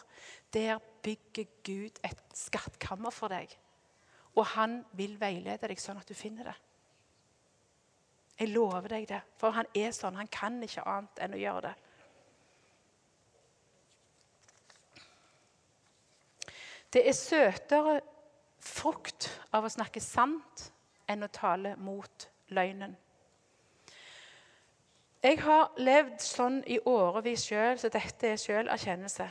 der 0.54 0.80
bygger 1.04 1.48
Gud 1.66 2.02
et 2.06 2.22
skattkammer 2.38 3.14
for 3.14 3.34
deg. 3.34 3.52
Og 4.38 4.45
han 4.54 4.84
vil 4.98 5.18
veilede 5.20 5.70
deg 5.70 5.82
sånn 5.82 5.98
at 5.98 6.10
du 6.10 6.14
finner 6.18 6.52
det. 6.52 6.58
Jeg 8.38 8.54
lover 8.54 8.91
deg 8.93 9.08
det. 9.10 9.22
For 9.41 9.56
han 9.56 9.70
er 9.74 9.93
sånn. 9.95 10.18
Han 10.20 10.30
kan 10.30 10.60
ikke 10.64 10.86
annet 10.86 11.24
enn 11.26 11.34
å 11.34 11.41
gjøre 11.41 11.72
det. 11.72 11.76
Det 16.93 17.04
er 17.04 17.18
søtere 17.18 17.98
frukt 18.64 19.28
av 19.56 19.66
å 19.66 19.72
snakke 19.72 20.02
sant 20.04 20.70
enn 21.10 21.26
å 21.26 21.34
tale 21.34 21.74
mot 21.82 22.30
løgnen. 22.54 22.93
Jeg 25.28 25.41
har 25.43 25.73
levd 25.84 26.21
sånn 26.23 26.61
i 26.71 26.78
årevis 26.88 27.41
sjøl, 27.49 27.75
så 27.82 27.89
dette 27.91 28.30
er 28.30 28.38
sjølerkjennelse. 28.39 29.25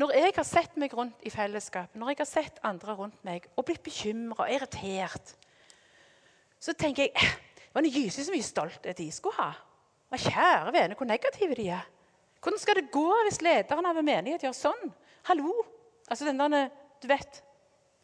Når 0.00 0.14
jeg 0.16 0.32
har 0.34 0.46
sett 0.48 0.74
meg 0.80 0.94
rundt 0.96 1.22
i 1.22 1.30
fellesskapet, 1.30 1.94
når 2.00 2.10
jeg 2.10 2.18
har 2.18 2.28
sett 2.28 2.58
andre 2.66 2.96
rundt 2.98 3.20
meg 3.24 3.46
og 3.54 3.68
blitt 3.68 3.84
bekymra 3.86 4.42
og 4.42 4.50
irritert, 4.50 5.30
så 6.58 6.74
tenker 6.74 7.06
jeg 7.06 7.14
det 7.14 7.76
var 7.76 7.86
en 7.86 7.92
gyselig 7.92 8.26
så 8.26 8.34
mye 8.34 8.48
stolthet 8.48 8.98
de 8.98 9.06
skulle 9.12 9.38
ha. 9.38 9.52
Men 10.10 10.24
kjære 10.24 10.74
vene, 10.74 10.98
hvor 10.98 11.10
negative 11.12 11.58
de 11.60 11.68
er. 11.76 11.86
Hvordan 12.42 12.62
skal 12.62 12.80
det 12.80 12.90
gå 12.94 13.06
hvis 13.28 13.42
lederen 13.44 13.86
av 13.86 14.00
en 14.00 14.08
menighet 14.08 14.48
gjør 14.48 14.56
sånn? 14.56 14.86
Hallo? 15.30 15.52
Altså 16.08 16.26
den 16.26 16.42
der, 16.42 16.72
du 17.02 17.06
vet, 17.12 17.42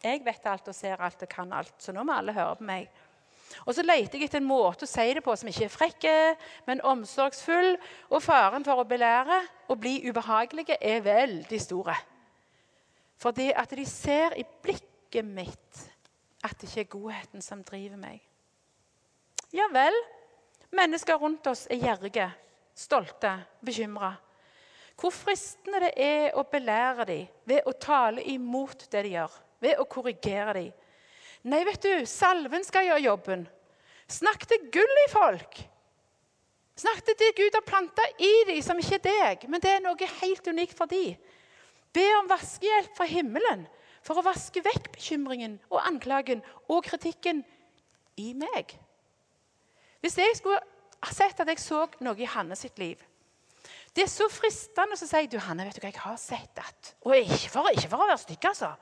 Jeg 0.02 0.24
vet 0.26 0.46
alt 0.50 0.66
og 0.66 0.74
ser 0.74 0.98
alt 0.98 1.20
og 1.22 1.28
kan 1.30 1.52
alt, 1.54 1.76
så 1.78 1.92
nå 1.94 2.02
må 2.02 2.16
alle 2.18 2.32
høre 2.34 2.56
på 2.58 2.64
meg. 2.66 2.88
Og 3.66 3.74
Så 3.74 3.82
leter 3.82 4.18
jeg 4.18 4.28
etter 4.28 4.40
en 4.40 4.48
måte 4.48 4.86
å 4.86 4.90
si 4.90 5.04
det 5.14 5.22
på 5.24 5.34
som 5.36 5.48
ikke 5.48 5.66
er 5.66 5.72
frekke, 5.72 6.14
men 6.66 6.82
omsorgsfull. 6.86 7.76
Og 8.10 8.22
faren 8.22 8.64
for 8.64 8.82
å 8.82 8.88
belære 8.88 9.40
og 9.68 9.80
bli 9.80 9.98
ubehagelige 10.08 10.78
er 10.80 11.04
veldig 11.04 11.60
store. 11.60 11.96
Fordi 13.22 13.52
at 13.54 13.70
de 13.70 13.86
ser 13.86 14.34
i 14.38 14.44
blikket 14.44 15.24
mitt 15.26 15.86
at 16.42 16.58
det 16.58 16.68
ikke 16.68 16.80
er 16.80 16.92
godheten 16.96 17.44
som 17.44 17.62
driver 17.62 18.00
meg. 18.00 18.18
Ja 19.54 19.68
vel. 19.72 19.94
Mennesker 20.72 21.18
rundt 21.20 21.46
oss 21.50 21.66
er 21.70 21.82
gjerrige, 21.82 22.30
stolte, 22.74 23.34
bekymra. 23.60 24.14
Hvor 24.96 25.12
fristende 25.12 25.82
det 25.84 25.92
er 26.00 26.38
å 26.38 26.44
belære 26.48 27.04
dem 27.08 27.26
ved 27.48 27.68
å 27.68 27.74
tale 27.76 28.24
imot 28.32 28.86
det 28.92 29.02
de 29.04 29.12
gjør, 29.16 29.34
ved 29.60 29.80
å 29.80 29.86
korrigere 29.88 30.54
dem. 30.56 30.72
Nei, 31.42 31.64
vet 31.66 31.82
du, 31.82 32.06
salven 32.06 32.64
skal 32.66 32.86
gjøre 32.86 33.04
jobben. 33.06 33.44
Snakk 34.10 34.44
til 34.46 34.66
gull 34.74 34.98
i 35.06 35.10
folk. 35.10 35.62
Snakk 36.78 37.02
til 37.04 37.16
det 37.20 37.32
Gud 37.36 37.54
har 37.56 37.64
planta 37.66 38.04
i 38.22 38.32
dem, 38.48 38.60
som 38.64 38.78
ikke 38.80 38.98
er 38.98 39.04
deg, 39.06 39.46
men 39.50 39.60
det 39.62 39.74
er 39.74 39.82
noe 39.84 40.08
helt 40.22 40.46
unikt 40.48 40.76
for 40.78 40.90
dem. 40.90 41.18
Be 41.92 42.04
om 42.16 42.30
vaskehjelp 42.30 42.94
fra 42.96 43.06
himmelen 43.08 43.66
for 44.02 44.18
å 44.18 44.24
vaske 44.24 44.62
vekk 44.64 44.88
bekymringen 44.94 45.58
og 45.70 45.82
anklagen 45.84 46.40
og 46.72 46.86
kritikken 46.86 47.42
i 48.18 48.32
meg. 48.38 48.72
Hvis 50.02 50.16
jeg 50.18 50.38
skulle 50.38 50.62
ha 51.02 51.14
sett 51.14 51.42
at 51.42 51.50
jeg 51.52 51.60
så 51.62 51.84
noe 52.02 52.18
i 52.18 52.28
Hanne 52.28 52.56
sitt 52.58 52.78
liv 52.78 52.98
Det 53.94 54.04
er 54.04 54.10
så 54.10 54.26
fristende 54.30 54.96
å 54.96 54.98
si 54.98 55.20
du, 55.30 55.36
Hanne, 55.42 55.66
vet 55.66 55.78
du 55.78 55.82
hva, 55.82 55.90
jeg 55.92 56.02
har 56.02 56.18
sett 56.18 56.58
at 56.62 56.92
Og 57.06 57.14
ikke 57.18 57.50
for, 57.52 57.70
ikke 57.70 57.90
for 57.92 58.02
å 58.02 58.08
være 58.08 58.22
stygg, 58.22 58.48
altså. 58.50 58.72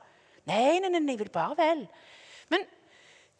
Nei, 0.49 0.79
nei, 0.81 0.89
nei, 0.89 1.03
jeg 1.13 1.21
vil 1.21 1.33
bare 1.33 1.57
vel. 1.59 1.83
Men 2.51 2.65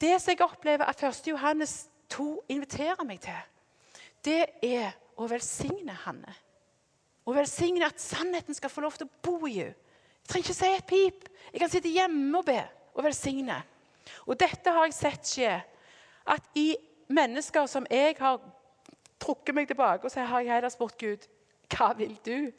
det 0.01 0.15
som 0.21 0.31
jeg 0.31 0.43
opplever 0.45 0.87
at 0.89 1.03
1. 1.03 1.27
Johannes 1.33 1.75
2 2.13 2.29
inviterer 2.49 3.03
meg 3.07 3.21
til, 3.23 3.41
det 4.25 4.45
er 4.65 4.95
å 5.17 5.27
velsigne 5.29 5.95
Hanne. 6.05 6.33
Å 7.25 7.33
velsigne 7.35 7.85
at 7.85 8.01
sannheten 8.01 8.57
skal 8.57 8.71
få 8.73 8.83
lov 8.85 8.97
til 8.97 9.09
å 9.09 9.19
bo 9.23 9.47
i 9.49 9.59
henne. 9.59 9.77
Jeg 10.21 10.29
trenger 10.29 10.47
ikke 10.47 10.55
si 10.55 10.67
et 10.69 10.87
pip. 10.87 11.29
Jeg 11.51 11.59
kan 11.59 11.69
sitte 11.71 11.91
hjemme 11.91 12.39
og 12.39 12.45
be 12.47 12.59
og 12.93 13.03
velsigne. 13.03 13.57
Og 14.29 14.37
dette 14.39 14.71
har 14.71 14.85
jeg 14.87 14.95
sett 14.95 15.27
skje. 15.27 15.53
At 16.29 16.45
i 16.55 16.75
mennesker 17.11 17.65
som 17.67 17.87
jeg 17.89 18.15
har 18.19 18.37
trukket 19.21 19.55
meg 19.57 19.67
tilbake 19.69 20.07
og 20.07 20.13
så 20.13 20.23
har 20.29 20.43
jeg 20.43 20.53
heller 20.53 20.73
spurt 20.73 20.97
Gud 21.01 21.25
hva 21.71 21.91
vil 21.97 22.13
du? 22.25 22.51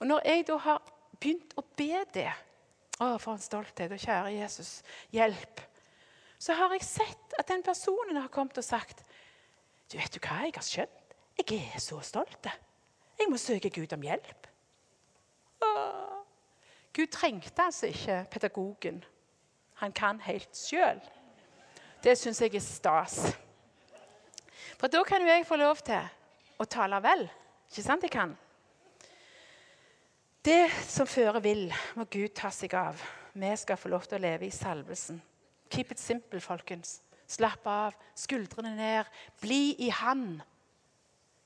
Og 0.00 0.06
Når 0.06 0.26
jeg 0.26 0.46
da 0.48 0.56
har 0.56 0.80
begynt 1.20 1.52
å 1.56 1.64
be 1.76 2.04
det 2.14 2.30
Å, 3.00 3.16
for 3.16 3.32
en 3.32 3.40
stolthet. 3.40 3.92
Og 3.94 4.00
kjære 4.00 4.34
Jesus, 4.34 4.82
hjelp. 5.14 5.62
Så 6.40 6.56
har 6.56 6.72
jeg 6.72 6.86
sett 6.86 7.34
at 7.38 7.48
den 7.48 7.62
personen 7.62 8.16
har 8.16 8.32
kommet 8.32 8.58
og 8.58 8.64
sagt 8.64 9.04
Du 9.90 9.98
vet 9.98 10.12
du 10.14 10.20
hva 10.22 10.40
jeg 10.46 10.56
har 10.56 10.64
skjønt? 10.64 11.14
Jeg 11.40 11.72
er 11.74 11.80
så 11.82 11.98
stolt. 12.04 12.46
Jeg 13.18 13.28
må 13.30 13.36
søke 13.40 13.70
Gud 13.72 13.92
om 13.92 14.02
hjelp. 14.04 14.46
Åh. 15.64 16.20
Gud 16.94 17.06
trengte 17.12 17.62
altså 17.62 17.86
ikke 17.86 18.26
pedagogen. 18.30 19.04
Han 19.80 19.92
kan 19.92 20.20
helt 20.20 20.56
sjøl. 20.56 21.00
Det 22.04 22.16
syns 22.18 22.40
jeg 22.40 22.54
er 22.54 22.64
stas. 22.64 23.18
For 24.78 24.88
da 24.88 25.02
kan 25.04 25.22
jo 25.22 25.28
jeg 25.28 25.46
få 25.48 25.56
lov 25.60 25.80
til 25.84 26.00
å 26.60 26.68
tale 26.68 27.00
vel. 27.04 27.26
Ikke 27.70 27.84
sant 27.84 28.04
jeg 28.04 28.12
kan? 28.12 28.36
Det 30.44 30.70
som 30.88 31.08
fører 31.08 31.40
vil, 31.44 31.66
må 31.96 32.06
Gud 32.08 32.32
ta 32.36 32.48
seg 32.52 32.74
av. 32.74 33.00
Vi 33.32 33.50
skal 33.56 33.80
få 33.80 33.92
lov 33.92 34.08
til 34.08 34.20
å 34.20 34.24
leve 34.24 34.48
i 34.48 34.54
salvelsen. 34.54 35.20
Keep 35.70 35.92
it 35.94 36.00
simple, 36.02 36.40
folkens. 36.42 36.98
Slapp 37.30 37.66
av. 37.70 37.94
Skuldrene 38.18 38.74
ned. 38.74 39.10
Bli 39.40 39.76
i 39.86 39.90
Han. 40.00 40.40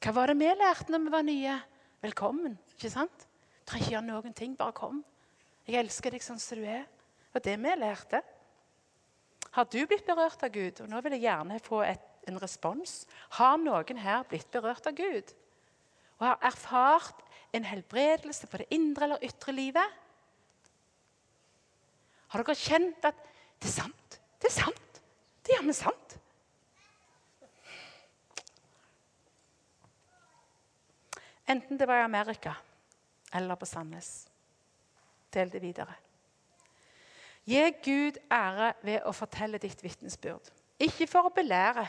Hva 0.00 0.12
var 0.16 0.32
det 0.32 0.38
vi 0.40 0.48
lærte 0.56 0.92
når 0.92 1.02
vi 1.04 1.12
var 1.12 1.26
nye? 1.26 1.56
Velkommen. 2.04 2.58
ikke 2.76 2.90
sant? 2.92 3.26
Du 3.64 3.70
trenger 3.70 3.86
ikke 3.86 3.94
gjøre 3.96 4.08
noen 4.08 4.34
ting, 4.36 4.56
bare 4.56 4.76
kom. 4.76 5.02
Jeg 5.64 5.80
elsker 5.80 6.12
deg 6.12 6.24
sånn 6.24 6.40
som 6.40 6.60
du 6.60 6.64
er. 6.68 6.84
Og 7.34 7.44
det 7.44 7.56
vi 7.60 7.76
lærte. 7.80 8.20
Har 9.54 9.68
du 9.70 9.78
blitt 9.86 10.06
berørt 10.06 10.42
av 10.44 10.52
Gud? 10.52 10.80
Og 10.82 10.90
nå 10.90 11.00
vil 11.04 11.16
jeg 11.16 11.26
gjerne 11.26 11.60
få 11.62 11.82
et, 11.86 12.04
en 12.28 12.40
respons. 12.40 13.04
Har 13.38 13.56
noen 13.60 14.00
her 14.00 14.24
blitt 14.28 14.50
berørt 14.52 14.88
av 14.88 14.96
Gud? 14.98 15.32
Og 16.18 16.26
har 16.26 16.40
erfart 16.48 17.20
en 17.54 17.68
helbredelse 17.68 18.48
på 18.50 18.60
det 18.60 18.70
indre 18.74 19.08
eller 19.08 19.24
ytre 19.24 19.54
livet? 19.54 20.00
Har 22.32 22.42
dere 22.42 22.58
kjent 22.58 23.04
at 23.06 23.20
det 23.64 23.70
er 23.70 23.78
sant? 23.80 24.16
Det 24.42 24.50
er 24.50 24.52
sant. 24.52 24.98
Det 25.40 25.54
er 25.54 25.56
jammen 25.56 25.76
sant. 25.76 26.14
Enten 31.48 31.80
det 31.80 31.88
var 31.88 32.02
i 32.02 32.04
Amerika 32.04 32.52
eller 33.32 33.56
på 33.56 33.68
Sandnes. 33.68 34.10
Del 35.32 35.48
det 35.52 35.62
videre. 35.64 35.96
Gi 37.48 37.62
Gud 37.84 38.20
ære 38.32 38.74
ved 38.84 39.08
å 39.08 39.12
fortelle 39.16 39.60
ditt 39.60 39.80
vitnesbyrd. 39.84 40.52
Ikke 40.84 41.08
for 41.08 41.28
å 41.28 41.32
belære, 41.32 41.86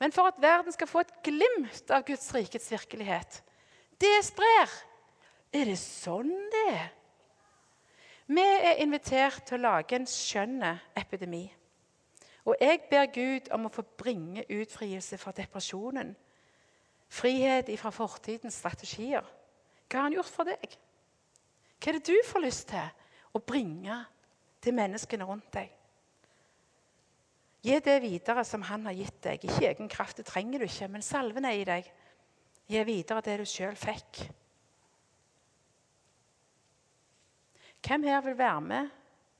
men 0.00 0.12
for 0.12 0.28
at 0.28 0.40
verden 0.40 0.72
skal 0.72 0.88
få 0.88 1.00
et 1.00 1.16
glimt 1.24 1.92
av 1.92 2.04
Guds 2.04 2.28
rikets 2.36 2.68
virkelighet. 2.72 3.40
Det 3.96 4.14
sprer. 4.24 4.72
Er 5.52 5.68
det 5.72 5.80
sånn 5.80 6.32
det 6.52 6.64
er? 6.74 6.86
Vi 8.26 8.42
er 8.42 8.80
invitert 8.82 9.44
til 9.46 9.60
å 9.60 9.68
lage 9.68 9.96
en 9.96 10.08
skjønn 10.10 10.64
epidemi. 10.98 11.44
Og 12.46 12.58
jeg 12.60 12.80
ber 12.90 13.06
Gud 13.14 13.50
om 13.54 13.66
å 13.66 13.72
få 13.74 13.82
bringe 13.98 14.44
utfrielse 14.50 15.18
fra 15.18 15.32
depresjonen. 15.34 16.12
Frihet 17.06 17.70
fra 17.78 17.92
fortidens 17.94 18.58
strategier. 18.58 19.26
Hva 19.86 19.98
har 19.98 20.08
han 20.08 20.16
gjort 20.18 20.34
for 20.34 20.50
deg? 20.50 20.76
Hva 21.78 21.90
er 21.90 21.98
det 21.98 22.06
du 22.10 22.16
får 22.26 22.42
lyst 22.42 22.68
til 22.70 23.36
å 23.36 23.42
bringe 23.42 23.98
til 24.62 24.74
menneskene 24.74 25.26
rundt 25.26 25.50
deg? 25.54 25.70
Gi 27.66 27.78
det 27.82 27.96
videre 28.02 28.44
som 28.46 28.62
han 28.62 28.86
har 28.86 28.94
gitt 28.94 29.22
deg. 29.26 29.42
Ikke 29.42 29.70
egen 29.70 29.90
kraft, 29.90 30.18
det 30.18 30.26
trenger 30.26 30.62
du 30.62 30.66
ikke, 30.66 30.90
men 30.90 31.02
salven 31.02 31.46
er 31.46 31.58
i 31.58 31.66
deg. 31.66 31.86
Gi 32.70 32.82
videre 32.86 33.22
det 33.26 33.40
du 33.40 33.46
sjøl 33.46 33.74
fikk. 33.78 34.22
Hvem 37.86 38.02
her 38.02 38.20
vil 38.20 38.38
være 38.38 38.60
med 38.60 38.88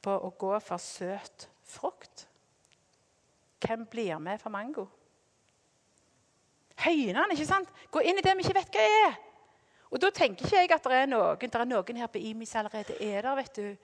på 0.02 0.12
å 0.14 0.30
gå 0.38 0.52
for 0.62 0.78
søt 0.78 1.48
frukt? 1.66 2.28
Hvem 3.58 3.86
blir 3.90 4.20
med 4.22 4.38
for 4.38 4.54
mango? 4.54 4.86
Høynene, 6.78 7.32
ikke 7.34 7.48
sant? 7.48 7.70
Gå 7.90 8.04
inn 8.06 8.20
i 8.20 8.22
det 8.22 8.36
vi 8.36 8.44
ikke 8.44 8.58
vet 8.60 8.76
hva 8.76 8.84
er. 9.00 9.16
Og 9.90 10.00
Da 10.02 10.10
tenker 10.10 10.44
ikke 10.44 10.60
jeg 10.60 10.70
at 10.74 10.84
det 10.84 10.98
er 10.98 11.08
noen 11.10 11.38
det 11.40 11.54
er 11.54 11.68
noen 11.70 11.98
her 11.98 12.10
på 12.10 12.22
IMIS 12.22 12.54
allerede 12.58 12.94
er 13.00 13.22
der. 13.22 13.36
vet 13.36 13.56
du. 13.56 13.76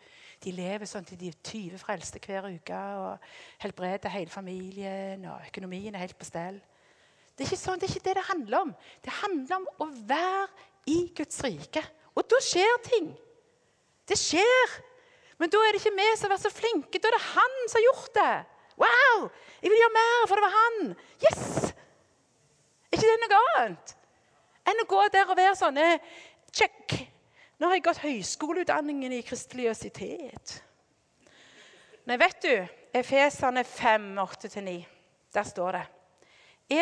De 0.42 0.52
lever 0.52 0.86
sånn 0.86 1.04
til 1.06 1.18
de 1.18 1.28
er 1.30 1.38
20 1.46 1.78
frelste 1.78 2.18
hver 2.18 2.48
uke 2.50 2.78
og 2.98 3.18
helbreder 3.62 4.10
hele 4.10 4.30
familien. 4.30 5.24
og 5.24 5.46
Økonomien 5.48 5.94
er 5.94 6.02
helt 6.02 6.18
på 6.18 6.26
stell. 6.26 6.60
Det 7.34 7.46
er 7.46 7.50
ikke 7.50 7.62
sånn, 7.64 7.78
det 7.78 7.88
er 7.88 7.94
ikke 7.94 8.08
det 8.08 8.16
det 8.18 8.28
handler 8.28 8.58
om. 8.60 8.72
Det 9.02 9.18
handler 9.22 9.56
om 9.56 9.68
å 9.86 9.90
være 10.06 10.48
i 10.86 10.98
Guds 11.16 11.42
rike. 11.46 11.82
Og 12.14 12.26
da 12.28 12.42
skjer 12.42 12.82
ting. 12.84 13.12
Det 14.09 14.18
skjer. 14.18 14.76
Men 15.38 15.50
da 15.53 15.62
er 15.62 15.74
det 15.74 15.82
ikke 15.82 15.96
vi 15.96 16.11
som 16.16 16.28
har 16.28 16.36
vært 16.36 16.46
så 16.46 16.55
flinke. 16.55 16.98
Da 16.98 17.11
er 17.11 17.16
det 17.16 17.24
han 17.30 17.57
som 17.66 17.78
har 17.78 17.88
gjort 17.88 18.12
det. 18.18 18.34
Wow! 18.82 19.26
Jeg 19.62 19.70
vil 19.70 19.82
gjøre 19.82 19.96
mer, 19.96 20.28
for 20.28 20.38
det 20.38 20.46
var 20.46 20.55
han. 20.59 20.94
Yes! 21.22 21.72
Er 22.92 22.98
ikke 22.98 23.09
det 23.09 23.18
noe 23.24 23.42
annet? 23.57 23.96
enn 24.68 24.82
å 24.82 24.88
gå 24.88 25.00
der 25.12 25.30
og 25.30 25.38
være 25.38 25.57
sånn 25.59 25.80
Check! 26.53 26.98
Nå 27.59 27.68
har 27.68 27.78
jeg 27.78 27.86
gått 27.86 28.03
høyskoleutdanningen 28.03 29.14
i 29.14 29.22
kristeliøsitet. 29.24 30.57
Nei, 32.11 32.16
vet 32.18 32.40
du 32.42 32.53
Efeserne 32.98 33.62
5, 33.64 34.09
8-9. 34.18 34.74
Der 35.32 35.46
står 35.46 35.78
det 35.78 35.84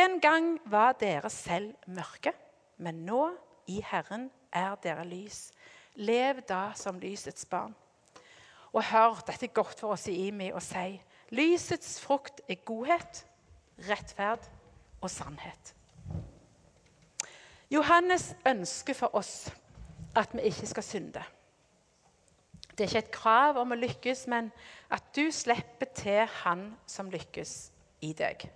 En 0.01 0.17
gang 0.23 0.55
var 0.71 0.97
dere 0.99 1.31
selv 1.31 1.77
mørke, 1.87 2.33
men 2.81 3.05
nå, 3.07 3.29
i 3.69 3.83
Herren, 3.85 4.31
er 4.51 4.75
dere 4.83 5.05
lys. 5.07 5.51
Lev 5.95 6.43
da 6.49 6.71
som 6.79 7.01
lysets 7.01 7.47
barn. 7.47 7.75
Og 8.73 8.85
hør, 8.85 9.23
dette 9.27 9.49
er 9.49 9.55
godt 9.55 9.81
for 9.81 9.97
oss 9.97 10.07
i 10.09 10.29
IMI 10.29 10.53
å 10.55 10.63
si. 10.63 10.95
Lysets 11.35 11.99
frukt 12.03 12.43
er 12.49 12.63
godhet, 12.67 13.25
rettferd 13.89 14.47
og 15.01 15.11
sannhet. 15.11 15.75
Johannes 17.71 18.33
ønsker 18.47 18.95
for 18.99 19.15
oss 19.15 19.51
at 20.19 20.33
vi 20.35 20.49
ikke 20.51 20.67
skal 20.67 20.87
synde. 20.87 21.23
Det 22.71 22.87
er 22.87 22.89
ikke 22.89 23.03
et 23.05 23.15
krav 23.15 23.59
om 23.61 23.75
å 23.75 23.79
lykkes, 23.79 24.25
men 24.31 24.49
at 24.91 25.11
du 25.15 25.29
slipper 25.35 25.91
til 25.95 26.25
han 26.43 26.71
som 26.89 27.11
lykkes 27.13 27.55
i 28.07 28.15
deg. 28.17 28.47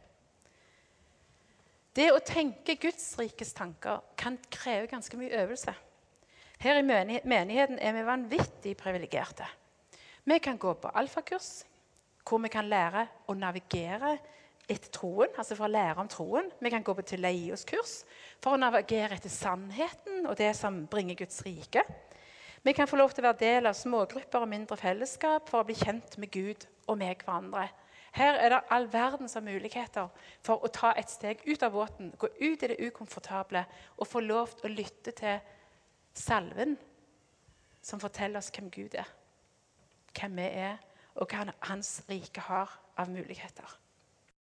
Det 1.95 2.09
å 2.11 2.23
tenke 2.27 2.79
Guds 2.81 3.13
rikes 3.21 3.53
tanker 3.55 4.01
kan 4.19 4.39
kreve 4.51 4.89
ganske 4.91 5.19
mye 5.19 5.45
øvelse. 5.45 5.75
Her 6.65 6.79
i 6.81 6.85
menigheten 7.29 7.77
er 7.77 7.93
vi 7.93 8.03
vanvittig 8.07 8.71
privilegerte. 8.81 9.45
Vi 10.25 10.39
kan 10.41 10.57
gå 10.57 10.73
på 10.81 10.89
alfakurs, 10.97 11.67
hvor 12.25 12.41
vi 12.41 12.49
kan 12.49 12.65
lære 12.65 13.03
å 13.29 13.35
navigere 13.37 14.15
etter 14.65 14.89
troen, 14.89 15.29
altså 15.37 15.59
for 15.59 15.67
å 15.67 15.75
lære 15.75 16.01
om 16.01 16.09
troen. 16.09 16.49
Vi 16.65 16.71
kan 16.73 16.87
gå 16.87 16.95
på 16.97 17.05
Teleios-kurs 17.05 17.93
for 18.41 18.57
å 18.57 18.61
navigere 18.63 19.13
etter 19.19 19.29
sannheten 19.29 20.25
og 20.25 20.39
det 20.41 20.55
som 20.57 20.87
bringer 20.89 21.19
Guds 21.19 21.43
rike. 21.45 21.83
Vi 22.65 22.73
kan 22.73 22.89
få 22.89 22.97
lov 22.97 23.13
til 23.13 23.21
å 23.21 23.27
være 23.27 23.43
del 23.43 23.69
av 23.69 23.77
smågrupper 23.77 24.47
og 24.47 24.49
mindre 24.49 24.79
fellesskap 24.81 25.51
for 25.53 25.61
å 25.61 25.69
bli 25.69 25.77
kjent 25.77 26.17
med 26.17 26.33
Gud 26.33 26.65
og 26.89 26.97
med 27.03 27.27
hverandre. 27.27 27.67
Her 28.17 28.39
er 28.41 28.55
det 28.55 28.63
all 28.73 28.89
verdens 28.89 29.37
muligheter 29.37 30.09
for 30.41 30.65
å 30.65 30.73
ta 30.73 30.95
et 30.97 31.13
steg 31.13 31.45
ut 31.45 31.67
av 31.67 31.77
båten, 31.77 32.15
gå 32.17 32.33
ut 32.41 32.65
i 32.65 32.73
det 32.73 32.81
ukomfortable 32.87 33.67
og 33.99 34.09
få 34.09 34.25
lov 34.25 34.57
til 34.57 34.71
å 34.71 34.75
lytte 34.79 35.13
til 35.13 35.45
salven 36.15 36.77
som 37.85 38.01
forteller 38.01 38.41
oss 38.41 38.53
hvem 38.55 38.71
Gud 38.73 38.97
er, 38.99 39.09
hvem 40.15 40.37
vi 40.41 40.49
er, 40.65 40.79
og 41.15 41.31
hva 41.31 41.53
Hans 41.69 42.01
rike 42.09 42.43
har 42.49 42.73
av 42.99 43.11
muligheter. 43.11 43.69